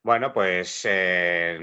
Bueno, 0.01 0.33
pues 0.33 0.85
eh, 0.89 1.57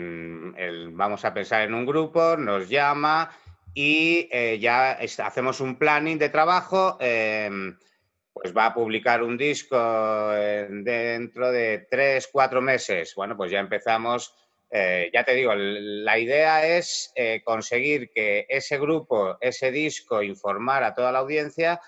vamos 0.92 1.24
a 1.24 1.32
pensar 1.32 1.62
en 1.62 1.74
un 1.74 1.86
grupo, 1.86 2.36
nos 2.36 2.68
llama, 2.68 3.30
y 3.74 4.28
eh, 4.33 4.59
ya 4.61 4.98
hacemos 5.24 5.61
un 5.61 5.78
planning 5.78 6.18
de 6.18 6.28
trabajo. 6.28 6.96
Em, 7.00 7.78
pues 8.33 8.56
va 8.56 8.66
a 8.66 8.74
publicar 8.74 9.22
un 9.22 9.37
disco 9.37 9.76
dentro 10.30 11.50
de 11.50 11.87
tres, 11.90 12.28
cuatro 12.33 12.62
meses. 12.62 13.14
Bueno, 13.14 13.37
pues 13.37 13.50
ya 13.50 13.59
empezamos. 13.59 14.35
Eh, 14.70 15.11
ya 15.12 15.24
te 15.24 15.35
digo, 15.35 15.52
la 15.54 16.18
idea 16.18 16.64
es 16.64 17.12
eh, 17.16 17.42
conseguir 17.44 18.11
que 18.14 18.46
ese 18.48 18.78
grupo, 18.78 19.37
ese 19.40 19.72
disco, 19.72 20.22
informar 20.22 20.85
a 20.85 20.94
toda 20.94 21.12
la 21.12 21.18
audiencia 21.18 21.80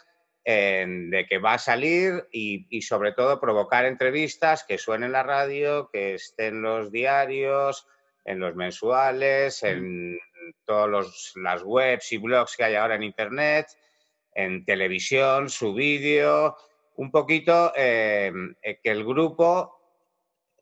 de 0.45 1.25
que 1.29 1.39
va 1.39 1.55
a 1.55 1.59
salir 1.59 2.27
y, 2.33 2.83
sobre 2.83 3.13
todo 3.13 3.41
provocar 3.41 3.85
entrevistas 3.85 4.65
que 4.65 4.77
suenen 4.77 5.07
en 5.07 5.13
la 5.13 5.23
radio, 5.23 5.89
que 5.93 6.15
estén 6.15 6.63
los 6.63 6.91
diarios, 6.91 7.87
en 8.25 8.39
los 8.39 8.55
mensuales, 8.55 9.63
en 9.63 10.19
todas 10.65 11.35
las 11.37 11.63
webs 11.63 12.13
y 12.13 12.19
blogs 12.19 12.57
que 12.57 12.65
hay 12.65 12.75
ahora 12.75 12.95
en 12.95 13.03
Internet, 13.03 13.67
en 14.35 14.65
televisión, 14.65 15.51
su 15.51 15.75
vídeo, 15.75 16.57
un 16.97 17.11
poquito 17.11 17.73
eh, 17.77 18.33
eh, 18.63 18.81
que 18.83 18.91
el 18.91 19.05
grupo 19.05 19.79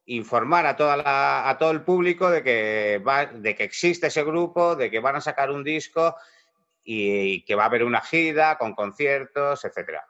informar 0.07 0.66
a, 0.66 0.77
toda 0.77 1.49
a 1.49 1.59
todo 1.59 1.70
el 1.70 1.83
público 1.83 2.31
de 2.31 2.42
que, 2.42 3.03
va, 3.07 3.27
de 3.27 3.55
que 3.55 3.64
existe 3.64 4.09
ese 4.09 4.25
grupo, 4.25 4.75
de 4.75 4.90
que 4.90 4.99
van 4.99 5.16
a 5.16 5.20
sacar 5.20 5.51
un 5.51 5.62
disco 5.62 6.16
y, 6.83 7.44
que 7.44 7.55
va 7.55 7.64
a 7.64 7.66
haber 7.66 7.85
una 7.85 8.01
gira 8.01 8.57
con 8.59 8.75
conciertos, 8.75 9.64
etcétera. 9.64 10.05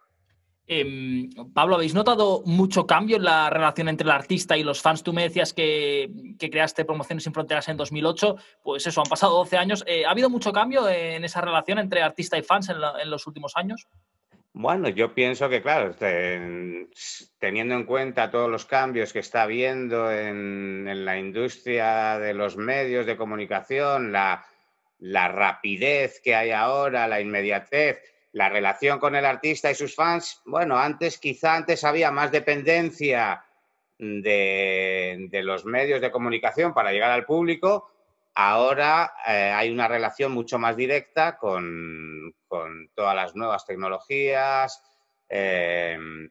Em, 0.72 1.28
Pablo, 1.52 1.74
¿habéis 1.74 1.94
notado 1.94 2.44
mucho 2.46 2.86
cambio 2.86 3.16
en 3.16 3.24
la 3.24 3.50
relación 3.50 3.88
entre 3.88 4.04
el 4.04 4.12
artista 4.12 4.56
y 4.56 4.62
los 4.62 4.80
fans? 4.80 5.02
Tú 5.02 5.12
me 5.12 5.24
decías 5.24 5.52
que, 5.52 6.08
creaste 6.38 6.84
Promociones 6.84 7.24
sin 7.24 7.34
Fronteras 7.34 7.68
en 7.68 7.76
2008, 7.76 8.36
pues 8.62 8.86
eso, 8.86 9.00
han 9.00 9.08
pasado 9.08 9.34
12 9.38 9.56
años. 9.56 9.82
Eh, 9.88 10.04
¿Ha 10.06 10.12
habido 10.12 10.30
mucho 10.30 10.52
cambio 10.52 10.88
en 10.88 11.24
esa 11.24 11.40
relación 11.40 11.80
entre 11.80 12.02
artista 12.02 12.38
y 12.38 12.42
fans 12.42 12.68
en, 12.68 13.10
los 13.10 13.26
últimos 13.26 13.56
años? 13.56 13.88
Bueno, 14.52 14.88
yo 14.88 15.12
pienso 15.12 15.48
que, 15.48 15.60
claro, 15.60 15.96
teniendo 15.96 17.74
en 17.74 17.84
cuenta 17.84 18.30
todos 18.30 18.48
los 18.48 18.64
cambios 18.64 19.12
que 19.12 19.18
está 19.18 19.42
habiendo 19.42 20.12
en, 20.12 21.04
la 21.04 21.18
industria 21.18 22.16
de 22.20 22.32
los 22.32 22.56
medios 22.56 23.06
de 23.06 23.16
comunicación, 23.16 24.12
la 24.12 24.44
rapidez 25.00 26.20
que 26.22 26.36
hay 26.36 26.52
ahora, 26.52 27.08
la 27.08 27.20
inmediatez, 27.20 28.04
la 28.32 28.48
relación 28.48 28.98
con 28.98 29.16
el 29.16 29.24
artista 29.24 29.70
y 29.70 29.74
sus 29.74 29.94
fans, 29.94 30.40
bueno, 30.44 30.78
antes 30.78 31.18
quizá 31.18 31.56
antes 31.56 31.84
había 31.84 32.10
más 32.10 32.30
dependencia 32.30 33.44
de, 33.98 35.40
los 35.44 35.64
medios 35.64 36.00
de 36.00 36.10
comunicación 36.10 36.72
para 36.72 36.92
llegar 36.92 37.10
al 37.10 37.26
público, 37.26 37.90
ahora 38.34 39.12
eh, 39.26 39.52
hay 39.54 39.70
una 39.70 39.88
relación 39.88 40.32
mucho 40.32 40.58
más 40.58 40.76
directa 40.76 41.36
con, 41.36 42.34
todas 42.94 43.14
las 43.14 43.36
nuevas 43.36 43.64
tecnologías. 43.64 44.82
Em, 45.28 46.28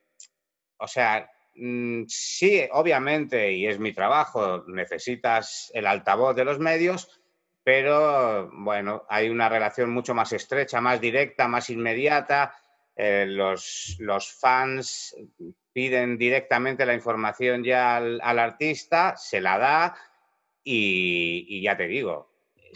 o 0.78 0.88
sea, 0.88 1.30
mm, 1.56 2.04
sí, 2.08 2.68
obviamente, 2.72 3.52
y 3.54 3.68
es 3.68 3.80
mi 3.80 3.94
trabajo, 3.94 4.66
necesitas 4.68 5.72
el 5.74 5.86
altavoz 5.86 6.36
de 6.36 6.46
los 6.46 6.60
medios, 6.60 7.19
pero 7.64 8.50
bueno, 8.54 9.04
hay 9.10 9.30
una 9.30 9.50
relación 9.50 9.92
mucho 9.92 10.14
más 10.14 10.34
estrecha, 10.34 10.82
más 10.82 11.00
directa, 11.00 11.48
más 11.48 11.70
inmediata. 11.70 12.56
Eh, 12.96 13.26
los, 13.28 13.98
fans 14.40 15.16
piden 15.72 16.18
directamente 16.18 16.86
la 16.86 16.94
información 16.94 17.64
ya 17.64 17.98
al, 17.98 18.40
artista, 18.40 19.16
se 19.16 19.40
la 19.40 19.58
da 19.58 19.96
y, 20.64 21.62
ya 21.62 21.78
te 21.78 21.88
digo, 21.88 22.34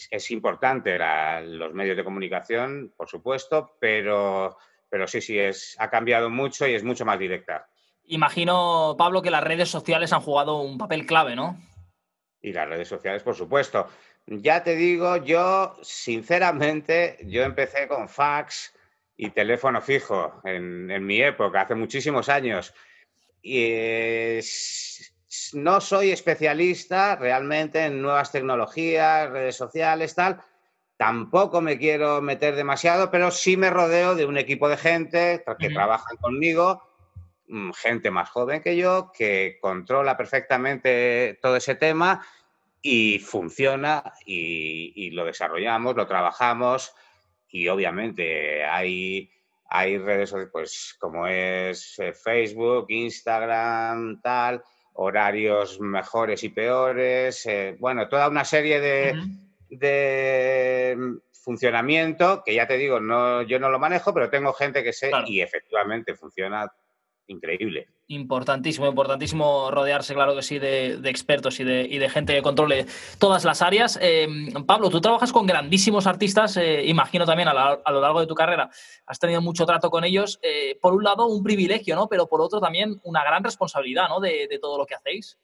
es, 0.09 0.31
importante 0.31 0.97
los 1.41 1.73
medios 1.73 1.97
de 1.97 2.03
comunicación, 2.03 2.93
por 2.95 3.09
supuesto, 3.09 3.75
pero, 3.79 4.57
pero 4.89 5.07
sí, 5.07 5.21
sí, 5.21 5.37
es, 5.37 5.75
ha 5.79 5.89
cambiado 5.89 6.29
mucho 6.29 6.67
y 6.67 6.73
es 6.73 6.83
mucho 6.83 7.05
más 7.05 7.19
directa. 7.19 7.67
Imagino, 8.05 8.95
Pablo, 8.97 9.21
que 9.21 9.31
las 9.31 9.43
redes 9.43 9.69
sociales 9.69 10.13
han 10.13 10.21
jugado 10.21 10.61
un 10.61 10.77
papel 10.77 11.05
clave, 11.05 11.35
¿no? 11.35 11.57
Y 12.41 12.51
las 12.51 12.67
redes 12.67 12.87
sociales, 12.89 13.23
por 13.23 13.35
supuesto. 13.35 13.87
Ya 14.25 14.63
te 14.63 14.75
digo, 14.75 15.17
yo 15.17 15.75
sinceramente, 15.81 17.17
yo 17.25 17.43
empecé 17.43 17.87
con 17.87 18.07
fax 18.07 18.73
y 19.17 19.29
teléfono 19.31 19.81
fijo 19.81 20.41
en, 20.45 21.05
mi 21.05 21.21
época, 21.21 21.61
hace 21.61 21.75
muchísimos 21.75 22.29
años. 22.29 22.73
Y 23.41 24.39
no 25.53 25.81
soy 25.81 26.11
especialista 26.11 27.17
realmente 27.17 27.85
en 27.85 28.01
nuevas 28.01 28.31
tecnologías, 28.31 29.29
redes 29.29 29.57
sociales, 29.57 30.15
tal. 30.15 30.41
Tampoco 30.95 31.59
me 31.59 31.77
quiero 31.77 32.21
meter 32.21 32.55
demasiado, 32.55 33.11
pero 33.11 33.29
sí 33.29 33.57
me 33.57 33.69
rodeo 33.69 34.15
de 34.15 34.25
un 34.25 34.37
equipo 34.37 34.69
de 34.69 34.77
gente 34.77 35.43
que 35.59 35.69
trabajan 35.69 36.15
conmigo, 36.17 36.81
mm, 37.47 37.71
gente 37.73 38.09
más 38.09 38.29
joven 38.29 38.61
que 38.61 38.77
yo, 38.77 39.11
que 39.11 39.57
controla 39.59 40.15
perfectamente 40.15 41.37
todo 41.41 41.57
ese 41.57 41.75
tema 41.75 42.25
y 42.85 43.17
funciona 43.19 44.03
y, 44.25 45.09
lo 45.11 45.25
desarrollamos, 45.25 45.95
lo 45.95 46.05
trabajamos 46.05 46.93
y 47.47 47.69
obviamente 47.69 48.65
hay, 48.65 49.31
hay 49.69 49.97
redes 49.97 50.35
pues 50.51 50.95
como 50.99 51.25
es 51.25 51.97
eh, 51.99 52.13
Facebook, 52.13 52.87
Instagram, 52.89 54.21
tal, 54.21 54.61
horarios 54.95 55.79
mejores 55.79 56.43
y 56.43 56.49
peores, 56.49 57.45
eh, 57.45 57.77
bueno, 57.79 58.09
toda 58.09 58.27
una 58.27 58.43
serie 58.43 58.81
de, 58.81 59.15
de, 59.69 60.97
funcionamiento 61.31 62.43
que 62.45 62.53
ya 62.53 62.67
te 62.67 62.77
digo, 62.77 62.99
no, 62.99 63.43
yo 63.43 63.59
no 63.59 63.69
lo 63.69 63.79
manejo, 63.79 64.13
pero 64.13 64.29
tengo 64.29 64.51
gente 64.51 64.83
que 64.83 64.91
sé 64.91 65.09
y 65.25 65.39
efectivamente 65.39 66.15
funciona 66.15 66.69
increíble. 67.27 67.87
Importantísimo, 68.07 68.87
importantísimo 68.87 69.71
rodearse, 69.71 70.13
claro 70.13 70.35
que 70.35 70.41
sí, 70.41 70.59
de, 70.59 70.99
expertos 71.05 71.61
y 71.61 71.63
de, 71.63 72.09
gente 72.09 72.33
que 72.33 72.41
controle 72.41 72.85
todas 73.17 73.45
las 73.45 73.61
áreas. 73.61 73.97
Eh, 74.01 74.27
Pablo, 74.67 74.89
tú 74.89 74.99
trabajas 74.99 75.31
con 75.31 75.45
grandísimos 75.45 76.05
artistas, 76.05 76.57
eh, 76.57 76.83
imagino 76.85 77.25
también 77.25 77.47
a, 77.47 77.53
lo 77.53 78.01
largo 78.01 78.19
de 78.19 78.27
tu 78.27 78.35
carrera, 78.35 78.69
has 79.05 79.19
tenido 79.19 79.41
mucho 79.41 79.65
trato 79.65 79.89
con 79.89 80.03
ellos. 80.03 80.37
Eh, 80.41 80.77
por 80.81 80.93
un 80.93 81.03
lado, 81.03 81.27
un 81.27 81.43
privilegio, 81.43 81.95
¿no? 81.95 82.09
Pero 82.09 82.27
por 82.27 82.41
otro 82.41 82.59
también 82.59 82.99
una 83.03 83.23
gran 83.23 83.41
responsabilidad, 83.41 84.09
¿no? 84.09 84.19
De, 84.19 84.49
todo 84.61 84.77
lo 84.77 84.85
que 84.85 84.95
hacéis. 84.95 85.39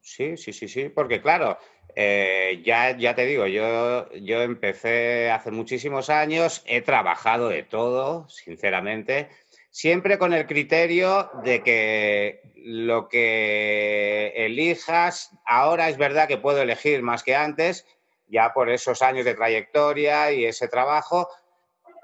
Sí, 0.00 0.38
sí, 0.38 0.54
sí, 0.54 0.68
sí, 0.68 0.88
porque 0.88 1.20
claro, 1.20 1.58
ya, 1.94 2.96
ya 2.96 3.14
te 3.14 3.26
digo, 3.26 3.46
yo, 3.46 4.10
yo 4.12 4.40
empecé 4.40 5.30
hace 5.30 5.50
muchísimos 5.50 6.08
años, 6.08 6.62
he 6.66 6.80
trabajado 6.80 7.50
de 7.50 7.62
todo, 7.62 8.26
sinceramente 8.28 9.28
siempre 9.70 10.18
con 10.18 10.32
el 10.32 10.46
criterio 10.46 11.30
de 11.44 11.62
que 11.62 12.40
lo 12.56 13.08
que 13.08 14.32
elijas, 14.36 15.30
ahora 15.46 15.88
es 15.88 15.96
verdad 15.96 16.28
que 16.28 16.38
puedo 16.38 16.60
elegir 16.60 17.02
más 17.02 17.22
que 17.22 17.34
antes, 17.34 17.86
ya 18.28 18.52
por 18.52 18.70
esos 18.70 19.02
años 19.02 19.24
de 19.24 19.34
trayectoria 19.34 20.32
y 20.32 20.44
ese 20.44 20.68
trabajo, 20.68 21.28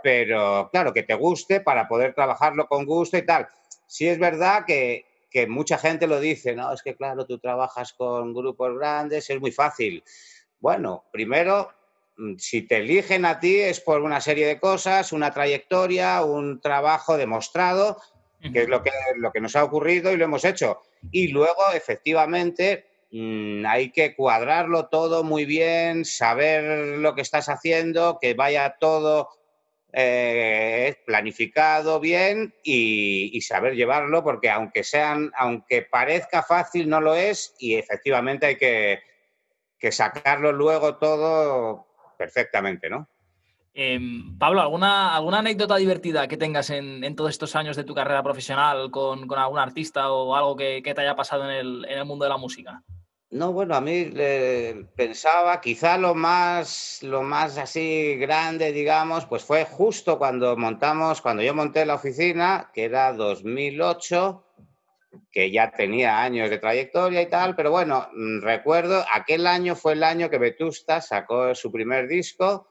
pero 0.02 0.68
claro, 0.72 0.92
que 0.92 1.02
te 1.02 1.14
guste 1.14 1.60
para 1.60 1.88
poder 1.88 2.14
trabajarlo 2.14 2.66
con 2.66 2.84
gusto 2.86 3.16
y 3.16 3.26
tal. 3.26 3.48
Sí 3.86 4.08
es 4.08 4.18
verdad 4.18 4.64
que, 4.66 5.04
que 5.30 5.46
mucha 5.46 5.78
gente 5.78 6.06
lo 6.06 6.20
dice, 6.20 6.54
no, 6.54 6.72
es 6.72 6.82
que 6.82 6.96
claro, 6.96 7.26
tú 7.26 7.38
trabajas 7.38 7.92
con 7.92 8.32
grupos 8.32 8.76
grandes, 8.76 9.28
es 9.30 9.40
muy 9.40 9.52
fácil. 9.52 10.02
Bueno, 10.58 11.04
primero 11.12 11.70
si 12.38 12.62
te 12.62 12.78
eligen 12.78 13.24
a 13.24 13.38
ti 13.38 13.60
es 13.60 13.80
por 13.80 14.02
una 14.02 14.20
serie 14.20 14.46
de 14.46 14.58
cosas, 14.58 15.12
una 15.12 15.32
trayectoria, 15.32 16.22
un 16.24 16.60
trabajo 16.60 17.16
demostrado, 17.16 18.00
que 18.40 18.62
es 18.62 18.68
lo 18.68 18.82
que, 18.82 18.90
lo 19.16 19.32
que 19.32 19.40
nos 19.40 19.56
ha 19.56 19.64
ocurrido 19.64 20.12
y 20.12 20.16
lo 20.16 20.24
hemos 20.24 20.44
hecho. 20.44 20.80
Y 21.10 21.28
luego, 21.28 21.72
efectivamente, 21.74 22.86
mm, 23.10 23.66
hay 23.66 23.90
que 23.90 24.14
cuadrarlo 24.14 24.86
todo 24.86 25.24
muy 25.24 25.44
bien, 25.44 26.04
saber 26.04 26.98
lo 26.98 27.14
que 27.14 27.22
estás 27.22 27.48
haciendo, 27.48 28.18
que 28.20 28.34
vaya 28.34 28.76
todo 28.78 29.30
eh, 29.92 30.96
planificado 31.06 32.00
bien 32.00 32.54
y, 32.62 33.40
saber 33.40 33.74
llevarlo, 33.74 34.22
porque 34.22 34.50
aunque 34.50 34.84
sean, 34.84 35.32
aunque 35.36 35.82
parezca 35.82 36.42
fácil, 36.42 36.88
no 36.88 37.00
lo 37.00 37.14
es, 37.14 37.54
y 37.58 37.74
efectivamente 37.74 38.46
hay 38.46 38.56
que, 38.56 39.00
que 39.78 39.92
sacarlo 39.92 40.52
luego 40.52 40.96
todo 40.96 41.85
perfectamente, 42.16 42.88
¿no? 42.88 43.08
Em, 43.78 44.38
Pablo, 44.38 44.62
¿alguna, 44.62 45.14
¿alguna 45.14 45.40
anécdota 45.40 45.76
divertida 45.76 46.26
que 46.26 46.38
tengas 46.38 46.70
en, 46.70 47.14
todos 47.14 47.28
estos 47.28 47.54
años 47.56 47.76
de 47.76 47.84
tu 47.84 47.94
carrera 47.94 48.22
profesional 48.22 48.90
con, 48.90 49.30
algún 49.36 49.58
artista 49.58 50.10
o 50.10 50.34
algo 50.34 50.56
que, 50.56 50.80
te 50.82 51.00
haya 51.02 51.14
pasado 51.14 51.44
en 51.44 51.84
el, 51.86 52.04
mundo 52.06 52.24
de 52.24 52.30
la 52.30 52.38
música? 52.38 52.82
No, 53.28 53.52
bueno, 53.52 53.74
a 53.74 53.82
mí 53.82 54.10
pensaba, 54.96 55.60
quizá 55.60 55.98
lo 55.98 56.14
más, 56.14 57.02
lo 57.02 57.20
más 57.20 57.58
así 57.58 58.16
grande, 58.16 58.72
digamos, 58.72 59.26
pues 59.26 59.44
fue 59.44 59.66
justo 59.66 60.16
cuando 60.16 60.56
montamos, 60.56 61.20
cuando 61.20 61.42
yo 61.42 61.52
monté 61.52 61.84
la 61.84 61.96
oficina, 61.96 62.70
que 62.72 62.84
era 62.84 63.12
2008, 63.12 64.45
que 65.30 65.50
ya 65.50 65.70
tenía 65.70 66.22
años 66.22 66.50
de 66.50 66.58
trayectoria 66.58 67.22
y 67.22 67.26
tal, 67.26 67.54
pero 67.56 67.70
bueno, 67.70 68.08
mm, 68.12 68.40
recuerdo, 68.40 69.04
aquel 69.12 69.46
año 69.46 69.74
fue 69.74 69.92
el 69.92 70.02
año 70.02 70.30
que 70.30 70.38
Vetusta 70.38 71.00
sacó 71.00 71.54
su 71.54 71.70
primer 71.72 72.08
disco, 72.08 72.68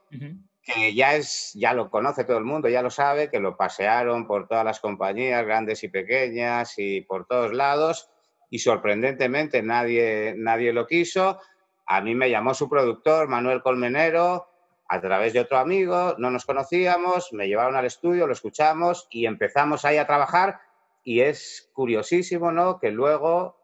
que 0.64 0.94
ya, 0.96 1.16
es, 1.16 1.54
ya 1.56 1.74
lo 1.74 1.90
conoce 1.90 2.24
todo 2.24 2.38
el 2.38 2.44
mundo, 2.44 2.70
ya 2.70 2.82
lo 2.82 2.90
sabe, 2.90 3.30
que 3.30 3.40
lo 3.40 3.56
pasearon 3.56 4.26
por 4.26 4.48
todas 4.48 4.66
las 4.66 4.80
compañías, 4.80 5.46
grandes 5.46 5.84
y 5.84 5.90
pequeñas, 5.90 6.74
y 6.78 7.02
por 7.02 7.28
todos 7.28 7.54
lados, 7.54 8.10
y 8.50 8.60
sorprendentemente 8.60 9.62
nadie, 9.62 10.34
nadie 10.38 10.74
lo 10.74 10.88
quiso. 10.88 11.40
A 11.86 12.02
mí 12.02 12.16
me 12.16 12.30
llamó 12.30 12.54
su 12.54 12.68
productor, 12.68 13.28
Manuel 13.28 13.62
Colmenero, 13.62 14.48
a 14.88 15.02
través 15.02 15.34
de 15.34 15.40
otro 15.40 15.58
amigo, 15.58 16.16
no 16.18 16.30
nos 16.30 16.46
conocíamos, 16.46 17.34
me 17.34 17.48
llevaron 17.48 17.76
al 17.76 17.86
estudio, 17.86 18.28
lo 18.28 18.34
escuchamos 18.34 19.08
y 19.10 19.26
empezamos 19.26 19.84
ahí 19.84 19.98
a 19.98 20.06
trabajar 20.06 20.60
y 21.06 21.22
es 21.22 21.70
curiosísimo, 21.72 22.52
¿no? 22.52 22.80
Que 22.80 22.92
luego 22.92 23.56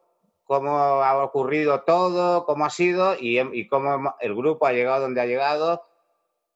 cómo 0.43 0.77
ha 0.77 1.23
ocurrido 1.23 1.81
todo, 1.81 2.45
cómo 2.45 2.65
ha 2.65 2.69
sido 2.69 3.15
y, 3.19 3.67
cómo 3.67 4.15
el 4.19 4.35
grupo 4.35 4.67
ha 4.67 4.73
llegado 4.73 5.01
donde 5.01 5.21
ha 5.21 5.25
llegado 5.25 5.83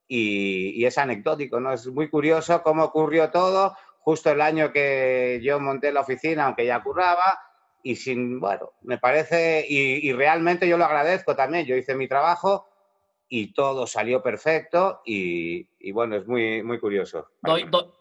y, 0.08 0.86
es 0.86 0.98
anecdótico, 0.98 1.60
¿no? 1.60 1.74
Es 1.74 1.88
muy 1.88 2.10
curioso 2.10 2.62
cómo 2.62 2.84
ocurrió 2.84 3.32
todo 3.32 3.76
justo 4.00 4.30
el 4.30 4.40
año 4.40 4.72
que 4.72 5.42
yo 5.44 5.60
monté 5.60 5.92
la 5.92 6.02
oficina, 6.02 6.46
aunque 6.46 6.68
ya 6.68 6.84
curraba, 6.84 7.40
y 7.82 7.96
sin, 7.96 8.40
bueno, 8.40 8.74
me 8.84 9.00
parece, 9.00 9.66
y, 9.68 10.14
realmente 10.14 10.68
yo 10.68 10.78
lo 10.78 10.86
agradezco 10.86 11.36
también, 11.36 11.66
yo 11.66 11.76
hice 11.76 11.96
mi 11.96 12.08
trabajo 12.08 12.68
y 13.28 13.54
todo 13.54 13.88
salió 13.88 14.22
perfecto 14.22 15.02
y, 15.06 15.68
bueno, 15.92 16.16
es 16.16 16.28
muy, 16.28 16.62
muy 16.64 16.80
curioso. 16.80 17.28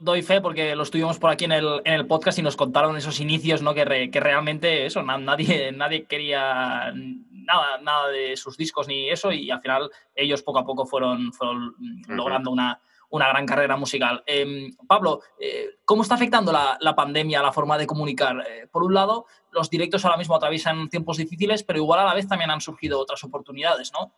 Doy, 0.01 0.23
fe 0.23 0.41
porque 0.41 0.77
lo 0.77 0.83
estuvimos 0.83 1.19
por 1.19 1.31
aquí 1.31 1.45
en 1.45 1.53
el, 1.53 1.81
en 1.85 1.95
el 1.95 2.07
podcast 2.07 2.39
y 2.39 2.43
nos 2.43 2.57
contaron 2.57 2.97
esos 2.97 3.21
inicios, 3.21 3.63
¿no? 3.63 3.75
Que, 3.75 4.11
que 4.11 4.21
realmente 4.21 4.87
eso, 4.87 5.03
nadie, 5.03 5.73
nadie 5.77 6.05
quería 6.05 6.93
nada, 7.45 7.79
nada 7.83 8.09
de 8.09 8.37
sus 8.37 8.57
discos 8.57 8.89
ni 8.89 9.09
eso 9.09 9.33
y 9.33 9.51
al 9.51 9.61
final 9.61 9.91
ellos 10.15 10.43
poco 10.43 10.59
a 10.59 10.67
poco 10.67 10.87
fueron, 10.87 11.33
fueron 11.33 11.75
logrando 12.09 12.51
una, 12.51 12.81
una 13.11 13.29
gran 13.29 13.47
carrera 13.47 13.77
musical. 13.77 14.23
Em, 14.27 14.75
Pablo, 14.87 15.21
eh, 15.39 15.79
¿cómo 15.85 16.03
está 16.03 16.17
afectando 16.17 16.53
la, 16.53 16.77
la, 16.81 16.95
pandemia 16.95 17.41
a 17.41 17.45
la 17.45 17.53
forma 17.53 17.79
de 17.79 17.87
comunicar? 17.87 18.45
Eh, 18.49 18.67
por 18.71 18.83
un 18.83 18.95
lado, 18.95 19.27
los 19.53 19.71
directos 19.71 20.05
ahora 20.05 20.17
mismo 20.17 20.35
atraviesan 20.35 20.89
tiempos 20.89 21.17
difíciles, 21.17 21.63
pero 21.63 21.79
igual 21.79 22.01
a 22.01 22.05
la 22.05 22.15
vez 22.15 22.27
también 22.27 22.51
han 22.51 22.61
surgido 22.61 22.99
otras 22.99 23.23
oportunidades, 23.25 23.93
¿no? 23.93 24.13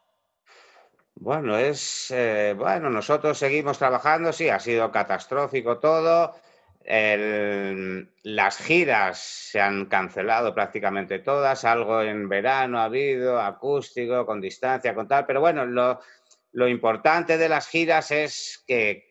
Bueno, 1.18 1.56
es 1.58 2.10
eh, 2.10 2.54
bueno, 2.56 2.90
nosotros 2.90 3.38
seguimos 3.38 3.78
trabajando, 3.78 4.32
sí, 4.32 4.48
ha 4.50 4.60
sido 4.60 4.92
catastrófico 4.92 5.78
todo. 5.78 6.34
las 8.22 8.58
giras 8.58 9.18
se 9.18 9.60
han 9.60 9.86
cancelado 9.86 10.54
prácticamente 10.54 11.18
todas, 11.20 11.64
algo 11.64 12.02
en 12.02 12.28
verano 12.28 12.78
ha 12.78 12.84
habido, 12.84 13.40
acústico, 13.40 14.26
con 14.26 14.40
distancia, 14.40 14.94
con 14.94 15.08
tal, 15.08 15.26
pero 15.26 15.40
bueno, 15.40 15.64
lo, 15.66 16.00
lo 16.52 16.68
importante 16.68 17.38
de 17.38 17.48
las 17.48 17.66
giras 17.68 18.10
es 18.10 18.62
que, 18.66 19.04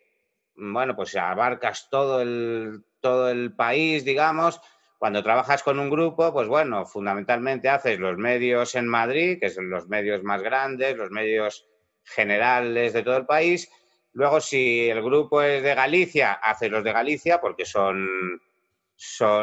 bueno, 0.56 0.96
pues 0.96 1.16
abarcas 1.16 1.90
todo 1.90 2.22
el, 2.22 2.84
todo 3.02 3.30
el 3.30 3.56
país, 3.56 4.06
digamos. 4.06 4.62
Cuando 5.00 5.24
trabajas 5.24 5.64
con 5.64 5.80
un 5.80 5.90
grupo, 5.90 6.32
pues 6.34 6.48
bueno, 6.48 6.86
fundamentalmente 6.86 7.68
haces 7.70 8.00
los 8.00 8.18
medios 8.18 8.76
en 8.76 8.88
Madrid, 8.88 9.40
que 9.40 9.50
son 9.50 9.70
los 9.70 9.88
medios 9.88 10.24
más 10.24 10.42
grandes, 10.42 10.96
los 10.98 11.12
medios 11.12 11.68
generales 12.06 12.94
de 12.94 13.04
todo 13.04 13.18
el 13.18 13.26
país. 13.26 13.70
Luego, 14.14 14.40
si 14.40 14.90
el 14.90 15.04
grupo 15.04 15.42
es 15.42 15.62
de 15.62 15.76
Galicia, 15.76 16.34
hace 16.34 16.70
los 16.70 16.84
de 16.84 16.94
Galicia 16.94 17.42
porque 17.42 17.66
son, 17.66 18.08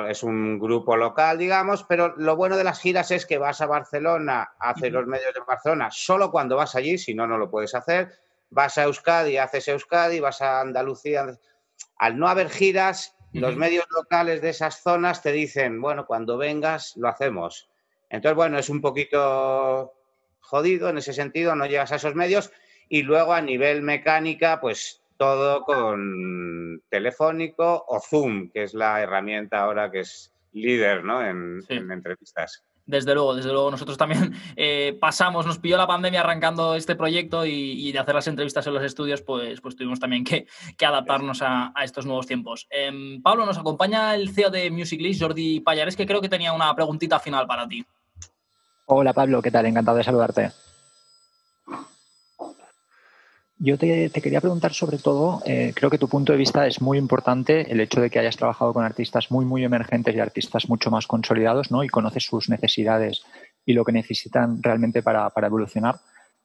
es 0.08 0.22
un 0.22 0.58
grupo 0.58 0.96
local, 0.96 1.36
digamos, 1.36 1.84
pero 1.84 2.14
lo 2.16 2.36
bueno 2.36 2.56
de 2.56 2.64
las 2.64 2.80
giras 2.80 3.10
es 3.10 3.26
que 3.26 3.36
vas 3.36 3.60
a 3.60 3.66
Barcelona, 3.66 4.52
haces 4.58 4.90
los 4.90 5.06
medios 5.06 5.34
de 5.34 5.40
Barcelona 5.46 5.90
solo 5.90 6.30
cuando 6.30 6.56
vas 6.56 6.74
allí, 6.74 6.96
si 6.96 7.14
no, 7.14 7.26
no 7.26 7.36
lo 7.36 7.50
puedes 7.50 7.74
hacer. 7.74 8.12
Vas 8.48 8.78
a 8.78 8.84
Euskadi, 8.84 9.36
haces 9.36 9.68
Euskadi, 9.68 10.20
vas 10.20 10.40
a 10.40 10.60
Andalucía. 10.60 11.26
Al 11.98 12.18
no 12.18 12.28
haber 12.28 12.48
giras, 12.48 13.14
los 13.32 13.56
medios 13.56 13.86
locales 13.90 14.40
de 14.40 14.50
esas 14.50 14.82
zonas 14.82 15.22
te 15.22 15.32
dicen, 15.32 15.80
bueno, 15.80 16.06
cuando 16.06 16.36
vengas 16.38 16.96
lo 16.96 17.08
hacemos. 17.08 17.68
Entonces, 18.08 18.36
bueno, 18.36 18.58
es 18.58 18.68
un 18.68 18.80
poquito 18.82 19.94
jodido 20.42 20.90
en 20.90 20.98
ese 20.98 21.14
sentido, 21.14 21.56
no 21.56 21.66
llegas 21.66 21.92
a 21.92 21.96
esos 21.96 22.14
medios. 22.14 22.52
Y 22.88 23.02
luego 23.02 23.32
a 23.32 23.40
nivel 23.40 23.80
mecánica, 23.80 24.60
pues 24.60 25.02
todo 25.16 25.62
con 25.62 26.82
telefónico 26.90 27.84
o 27.88 28.00
Zoom, 28.00 28.50
que 28.50 28.64
es 28.64 28.74
la 28.74 29.00
herramienta 29.00 29.60
ahora 29.60 29.90
que 29.90 30.00
es 30.00 30.32
líder 30.52 31.04
¿no? 31.04 31.24
en, 31.24 31.62
entrevistas. 31.68 32.64
Desde 32.84 33.14
luego, 33.14 33.34
desde 33.34 33.52
luego. 33.52 33.70
Nosotros 33.70 33.96
también 33.96 34.34
eh, 34.56 34.98
pasamos, 35.00 35.46
nos 35.46 35.58
pilló 35.58 35.76
la 35.76 35.86
pandemia 35.86 36.20
arrancando 36.20 36.74
este 36.74 36.96
proyecto 36.96 37.46
y, 37.46 37.92
de 37.92 37.98
hacer 37.98 38.14
las 38.14 38.26
entrevistas 38.26 38.66
en 38.66 38.74
los 38.74 38.82
estudios, 38.82 39.22
pues, 39.22 39.60
pues 39.60 39.76
tuvimos 39.76 40.00
también 40.00 40.24
que, 40.24 40.46
adaptarnos 40.84 41.40
a, 41.42 41.72
estos 41.84 42.04
nuevos 42.04 42.26
tiempos. 42.26 42.66
Em, 42.70 43.22
Pablo, 43.22 43.46
nos 43.46 43.58
acompaña 43.58 44.14
el 44.14 44.30
CEO 44.30 44.50
de 44.50 44.70
Musiclist, 44.70 45.22
Jordi 45.22 45.60
Payares, 45.60 45.96
que 45.96 46.06
creo 46.06 46.20
que 46.20 46.28
tenía 46.28 46.52
una 46.52 46.74
preguntita 46.74 47.20
final 47.20 47.46
para 47.46 47.68
ti. 47.68 47.86
Hola 48.94 49.14
Pablo, 49.14 49.40
¿qué 49.40 49.50
tal? 49.50 49.64
Encantado 49.64 49.96
de 49.96 50.04
saludarte. 50.04 50.50
Yo 53.56 53.78
te, 53.78 54.10
quería 54.10 54.42
preguntar 54.42 54.74
sobre 54.74 54.98
todo, 54.98 55.40
eh, 55.46 55.72
creo 55.74 55.88
que 55.88 55.96
tu 55.96 56.08
punto 56.08 56.32
de 56.32 56.38
vista 56.38 56.66
es 56.66 56.82
muy 56.82 56.98
importante, 56.98 57.72
el 57.72 57.80
hecho 57.80 58.02
de 58.02 58.10
que 58.10 58.18
hayas 58.18 58.36
trabajado 58.36 58.74
con 58.74 58.84
artistas 58.84 59.30
muy, 59.30 59.46
muy 59.46 59.64
emergentes 59.64 60.14
y 60.14 60.20
artistas 60.20 60.68
mucho 60.68 60.90
más 60.90 61.06
consolidados, 61.06 61.70
¿no? 61.70 61.82
Y 61.82 61.88
conoces 61.88 62.24
sus 62.24 62.50
necesidades 62.50 63.22
y 63.64 63.72
lo 63.72 63.82
que 63.82 63.92
necesitan 63.92 64.62
realmente 64.62 65.02
para, 65.02 65.30
para 65.30 65.46
evolucionar. 65.46 65.98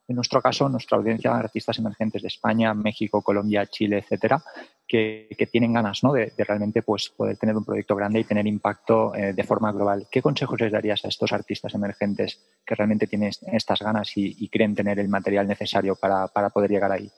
En 0.08 0.14
nuestro 0.16 0.40
caso, 0.40 0.70
nuestra 0.70 0.96
audiencia, 0.96 1.36
artistas 1.36 1.78
emergentes 1.78 2.22
de 2.22 2.28
España, 2.28 2.72
México, 2.72 3.20
Colombia, 3.20 3.66
Chile, 3.66 3.98
etcétera, 3.98 4.42
que, 4.86 5.28
tienen 5.52 5.74
ganas 5.74 6.02
¿no? 6.02 6.14
de, 6.14 6.32
realmente 6.38 6.82
pues, 6.82 7.10
poder 7.10 7.36
tener 7.36 7.54
un 7.54 7.64
proyecto 7.64 7.94
grande 7.94 8.20
y 8.20 8.24
tener 8.24 8.46
impacto 8.46 9.14
eh, 9.14 9.34
de 9.34 9.44
forma 9.44 9.70
global. 9.70 10.06
¿Qué 10.10 10.22
consejos 10.22 10.58
les 10.62 10.72
darías 10.72 11.04
a 11.04 11.08
estos 11.08 11.30
artistas 11.34 11.74
emergentes 11.74 12.42
que 12.64 12.74
realmente 12.74 13.06
tienen 13.06 13.32
estas 13.52 13.80
ganas 13.80 14.10
y, 14.16 14.48
creen 14.48 14.74
tener 14.74 14.98
el 14.98 15.10
material 15.10 15.46
necesario 15.46 15.94
para, 15.94 16.26
poder 16.48 16.70
llegar 16.70 16.90
ahí? 16.90 17.12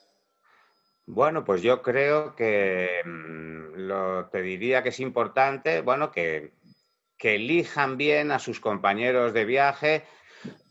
Bueno, 1.06 1.44
pues 1.44 1.62
yo 1.62 1.82
creo 1.82 2.34
que 2.34 2.88
mm, 3.04 3.86
lo, 3.86 4.26
te 4.30 4.42
diría 4.42 4.82
que 4.82 4.88
es 4.88 4.98
importante, 4.98 5.80
bueno, 5.80 6.10
que, 6.10 6.54
que 7.16 7.36
elijan 7.36 7.96
bien 7.96 8.32
a 8.32 8.40
sus 8.40 8.58
compañeros 8.58 9.32
de 9.32 9.44
viaje. 9.44 10.02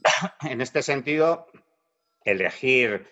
En 0.50 0.62
este 0.62 0.82
sentido, 0.82 1.48
elegir, 2.24 3.06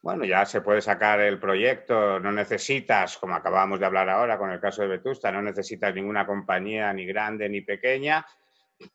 bueno, 0.00 0.24
ya 0.24 0.44
se 0.46 0.60
puede 0.60 0.80
sacar 0.80 1.20
el 1.20 1.38
proyecto, 1.38 2.20
no 2.20 2.32
necesitas, 2.32 3.18
como 3.18 3.34
acabamos 3.34 3.80
de 3.80 3.86
hablar 3.86 4.08
ahora 4.08 4.38
con 4.38 4.50
el 4.50 4.60
caso 4.60 4.82
de 4.82 4.88
Vetusta, 4.88 5.32
no 5.32 5.42
necesitas 5.42 5.94
ninguna 5.94 6.26
compañía 6.26 6.92
ni 6.92 7.04
grande 7.06 7.48
ni 7.48 7.60
pequeña, 7.62 8.24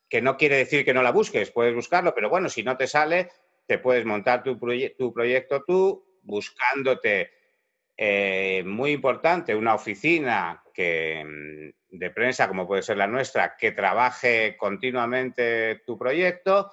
que 0.09 0.21
no 0.21 0.37
quiere 0.37 0.57
decir 0.57 0.85
que 0.85 0.93
no 0.93 1.03
la 1.03 1.11
busques, 1.11 1.51
puedes 1.51 1.75
buscarlo, 1.75 2.15
pero 2.15 2.29
bueno, 2.29 2.47
si 2.47 2.63
no 2.63 2.77
te 2.77 2.87
sale, 2.87 3.29
te 3.65 3.79
puedes 3.79 4.05
montar 4.05 4.43
tu, 4.43 4.57
tu 4.97 5.13
proyecto 5.13 5.63
tú, 5.65 6.05
buscándote, 6.21 7.31
eh, 7.97 8.63
muy 8.65 8.91
importante, 8.91 9.55
una 9.55 9.75
oficina 9.75 10.63
que, 10.73 11.23
mm, 11.23 11.97
de 11.97 12.09
prensa, 12.09 12.47
como 12.47 12.65
puede 12.65 12.81
ser 12.81 12.97
la 12.97 13.07
nuestra, 13.07 13.55
que 13.55 13.71
trabaje 13.71 14.55
continuamente 14.57 15.83
tu 15.85 15.97
proyecto 15.97 16.71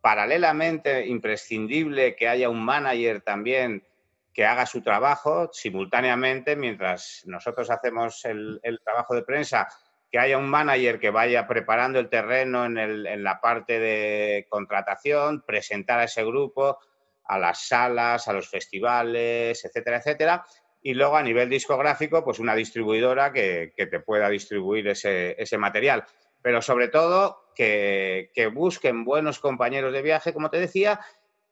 Paralelamente, 0.00 1.06
imprescindible 1.06 2.16
que 2.16 2.28
haya 2.28 2.48
un 2.48 2.64
manager 2.64 3.20
también 3.20 3.84
que 4.32 4.46
haga 4.46 4.64
su 4.64 4.80
trabajo 4.80 5.50
simultáneamente 5.52 6.56
mientras 6.56 7.22
nosotros 7.26 7.70
hacemos 7.70 8.24
el, 8.24 8.60
trabajo 8.82 9.14
de 9.14 9.24
prensa, 9.24 9.68
que 10.10 10.18
haya 10.18 10.38
un 10.38 10.48
manager 10.48 10.98
que 10.98 11.10
vaya 11.10 11.46
preparando 11.46 11.98
el 11.98 12.08
terreno 12.08 12.64
en, 12.64 13.22
la 13.22 13.40
parte 13.40 13.78
de 13.78 14.46
contratación, 14.48 15.42
presentar 15.42 16.00
a 16.00 16.04
ese 16.04 16.24
grupo 16.24 16.78
a 17.24 17.38
las 17.38 17.68
salas, 17.68 18.26
a 18.26 18.32
los 18.32 18.48
festivales, 18.48 19.64
etcétera, 19.64 19.98
etcétera. 19.98 20.44
Y 20.82 20.94
luego 20.94 21.16
a 21.16 21.22
nivel 21.22 21.50
discográfico, 21.50 22.24
pues 22.24 22.38
una 22.38 22.54
distribuidora 22.54 23.32
que, 23.32 23.72
te 23.76 24.00
pueda 24.00 24.28
distribuir 24.30 24.88
ese 24.88 25.58
material 25.58 26.04
pero 26.42 26.62
sobre 26.62 26.88
todo 26.88 27.50
que, 27.54 28.50
busquen 28.52 29.04
buenos 29.04 29.38
compañeros 29.38 29.92
de 29.92 30.02
viaje, 30.02 30.32
como 30.32 30.50
te 30.50 30.58
decía, 30.58 31.00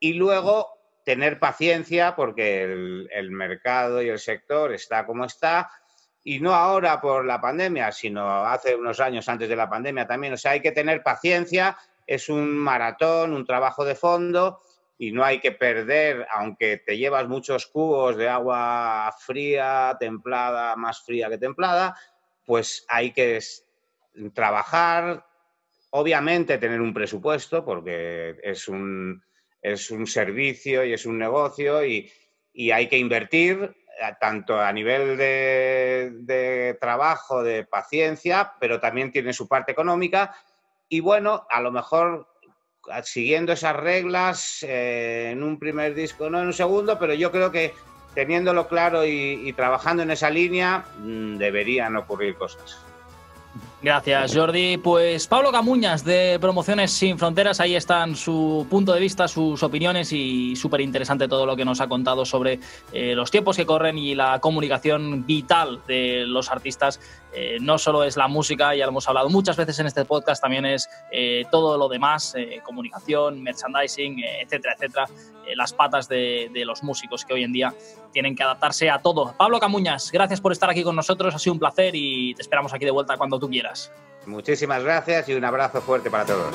y 0.01 0.15
luego 0.15 0.79
tener 1.05 1.39
paciencia 1.39 2.15
porque 2.17 2.63
el, 2.63 3.31
mercado 3.31 4.03
y 4.03 4.09
el 4.09 4.19
sector 4.19 4.73
está 4.73 5.07
como 5.07 5.25
está, 5.25 5.71
y 6.25 6.41
no 6.41 6.55
ahora 6.55 7.01
por 7.01 7.25
la 7.25 7.41
pandemia, 7.41 7.93
sino 7.93 8.45
hace 8.45 8.75
unos 8.75 9.01
años 9.01 9.29
antes 9.29 9.49
de 9.49 9.57
la 9.57 9.69
pandemia 9.69 10.07
también. 10.07 10.35
O 10.35 10.37
sea, 10.37 10.53
hay 10.53 10.61
que 10.61 10.73
tener 10.73 11.03
paciencia, 11.03 11.77
es 12.07 12.29
un 12.29 12.57
maratón, 12.57 13.33
un 13.33 13.47
trabajo 13.47 13.85
de 13.85 13.95
fondo, 13.95 14.61
y 14.99 15.13
no 15.13 15.25
hay 15.25 15.41
que 15.41 15.53
perder, 15.53 16.27
aunque 16.31 16.79
te 16.79 16.99
llevas 16.99 17.29
muchos 17.29 17.67
cubos 17.67 18.17
de 18.17 18.29
agua 18.29 19.15
fría, 19.19 19.97
templada, 19.99 20.75
más 20.75 21.01
fría 21.03 21.31
que 21.31 21.39
templada, 21.39 21.97
pues 22.45 22.85
hay 22.89 23.13
que 23.13 23.41
trabajar, 24.35 25.25
obviamente 25.91 26.59
tener 26.59 26.81
un 26.81 26.95
presupuesto, 26.95 27.65
porque 27.65 28.37
es 28.43 28.69
un, 28.69 29.23
es 29.63 29.91
un 29.91 30.07
servicio 30.07 30.85
y 30.85 30.93
es 30.93 31.07
un 31.07 31.19
negocio 31.19 31.85
y, 31.85 32.11
hay 32.73 32.89
que 32.89 32.99
invertir 32.99 33.63
eh, 33.63 34.15
tanto 34.21 34.59
a 34.59 34.73
nivel 34.73 35.17
de, 35.17 36.77
trabajo, 36.81 37.45
de 37.45 37.63
paciencia, 37.65 38.55
pero 38.59 38.81
también 38.81 39.13
tiene 39.13 39.33
su 39.33 39.47
parte 39.47 39.71
económica. 39.71 40.35
Y 40.89 40.99
bueno, 40.99 41.47
a 41.49 41.61
lo 41.61 41.71
mejor 41.71 42.27
siguiendo 43.05 43.53
esas 43.53 43.77
reglas 43.77 44.65
eh, 44.65 45.31
en 45.31 45.45
un 45.45 45.61
primer 45.61 45.95
disco, 45.95 46.29
no 46.29 46.41
en 46.41 46.47
un 46.47 46.53
segundo, 46.53 46.99
pero 46.99 47.15
yo 47.15 47.31
creo 47.31 47.53
que 47.53 47.75
teniéndolo 48.13 48.67
claro 48.67 49.05
y, 49.05 49.41
y 49.45 49.53
trabajando 49.53 50.03
en 50.03 50.11
esa 50.11 50.29
línea, 50.29 50.85
mm, 50.99 51.37
deberían 51.37 51.95
ocurrir 51.95 52.35
cosas. 52.35 52.88
Gracias, 53.81 54.35
Jordi. 54.35 54.77
Pues 54.77 55.29
Pablo 55.29 55.53
Camuñas 55.53 56.05
de 56.05 56.39
Promociones 56.41 56.91
Sin 56.91 57.17
Fronteras, 57.17 57.61
ahí 57.61 57.77
están 57.77 58.17
su 58.17 58.67
punto 58.69 58.93
de 58.93 58.99
vista, 58.99 59.29
sus 59.29 59.63
opiniones 59.63 60.13
y 60.13 60.57
súper 60.57 60.81
interesante 60.81 61.29
todo 61.29 61.47
lo 61.47 61.55
que 61.55 61.65
nos 61.65 61.81
ha 61.81 61.89
contado 61.89 62.25
sobre 62.25 62.59
eh, 62.93 63.15
los 63.15 63.31
tiempos 63.31 63.57
que 63.57 63.67
corren 63.67 63.97
y 63.97 64.17
la 64.17 64.41
comunicación 64.41 65.25
vital 65.25 65.81
de 65.87 66.25
los 66.27 66.51
artistas. 66.51 66.99
Eh, 67.33 67.59
no 67.61 67.79
solo 67.79 68.03
es 68.03 68.17
la 68.17 68.27
música, 68.27 68.75
ya 68.75 68.85
lo 68.85 68.91
hemos 68.91 69.07
hablado 69.07 69.29
muchas 69.29 69.57
veces 69.57 69.79
en 69.79 69.87
este 69.87 70.05
podcast, 70.05 70.43
también 70.43 70.65
es 70.65 70.89
eh, 71.13 71.45
todo 71.53 71.79
lo 71.79 71.89
demás, 71.89 72.35
comunicación, 72.65 73.43
merchandising, 73.43 74.25
etcétera, 74.43 74.75
etcétera, 74.75 75.05
las 75.55 75.73
patas 75.73 76.09
de, 76.09 76.51
de 76.53 76.65
los 76.65 76.83
músicos 76.83 77.25
que 77.25 77.35
hoy 77.35 77.45
en 77.45 77.53
día 77.53 77.75
tienen 78.13 78.35
que 78.35 78.43
adaptarse 78.43 78.91
a 78.91 78.99
todo. 78.99 79.35
Pablo 79.37 79.61
Camuñas, 79.61 80.11
gracias 80.11 80.41
por 80.41 80.53
estar 80.53 80.71
aquí 80.71 80.83
con 80.83 80.97
nosotros, 80.97 81.35
ha 81.35 81.39
sido 81.39 81.53
un 81.53 81.59
placer 81.59 81.95
y 81.95 82.35
te 82.35 82.43
esperamos 82.43 82.73
aquí 82.73 82.87
de 82.87 82.91
vuelta 82.91 83.17
cuando 83.19 83.39
tú 83.39 83.49
quieras. 83.49 83.68
Muchísimas 84.27 84.83
gracias 84.83 85.29
y 85.29 85.35
un 85.35 85.45
abrazo 85.45 85.81
fuerte 85.81 86.11
para 86.11 86.27
todos. 86.27 86.55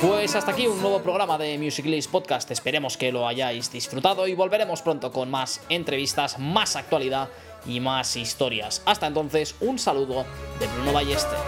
Pues 0.00 0.36
hasta 0.36 0.52
aquí 0.52 0.68
un 0.68 0.80
nuevo 0.80 1.02
programa 1.02 1.36
de 1.38 1.58
Music 1.58 1.84
List 1.84 2.10
Podcast. 2.10 2.48
Esperemos 2.52 2.96
que 2.96 3.10
lo 3.10 3.26
hayáis 3.26 3.72
disfrutado 3.72 4.28
y 4.28 4.34
volveremos 4.34 4.80
pronto 4.80 5.10
con 5.10 5.28
más 5.28 5.60
entrevistas, 5.68 6.38
más 6.38 6.76
actualidad 6.76 7.28
y 7.66 7.80
más 7.80 8.14
historias. 8.14 8.80
Hasta 8.84 9.08
entonces, 9.08 9.56
un 9.58 9.78
saludo 9.78 10.24
de 10.60 10.66
Bruno 10.68 10.92
Ballester. 10.92 11.38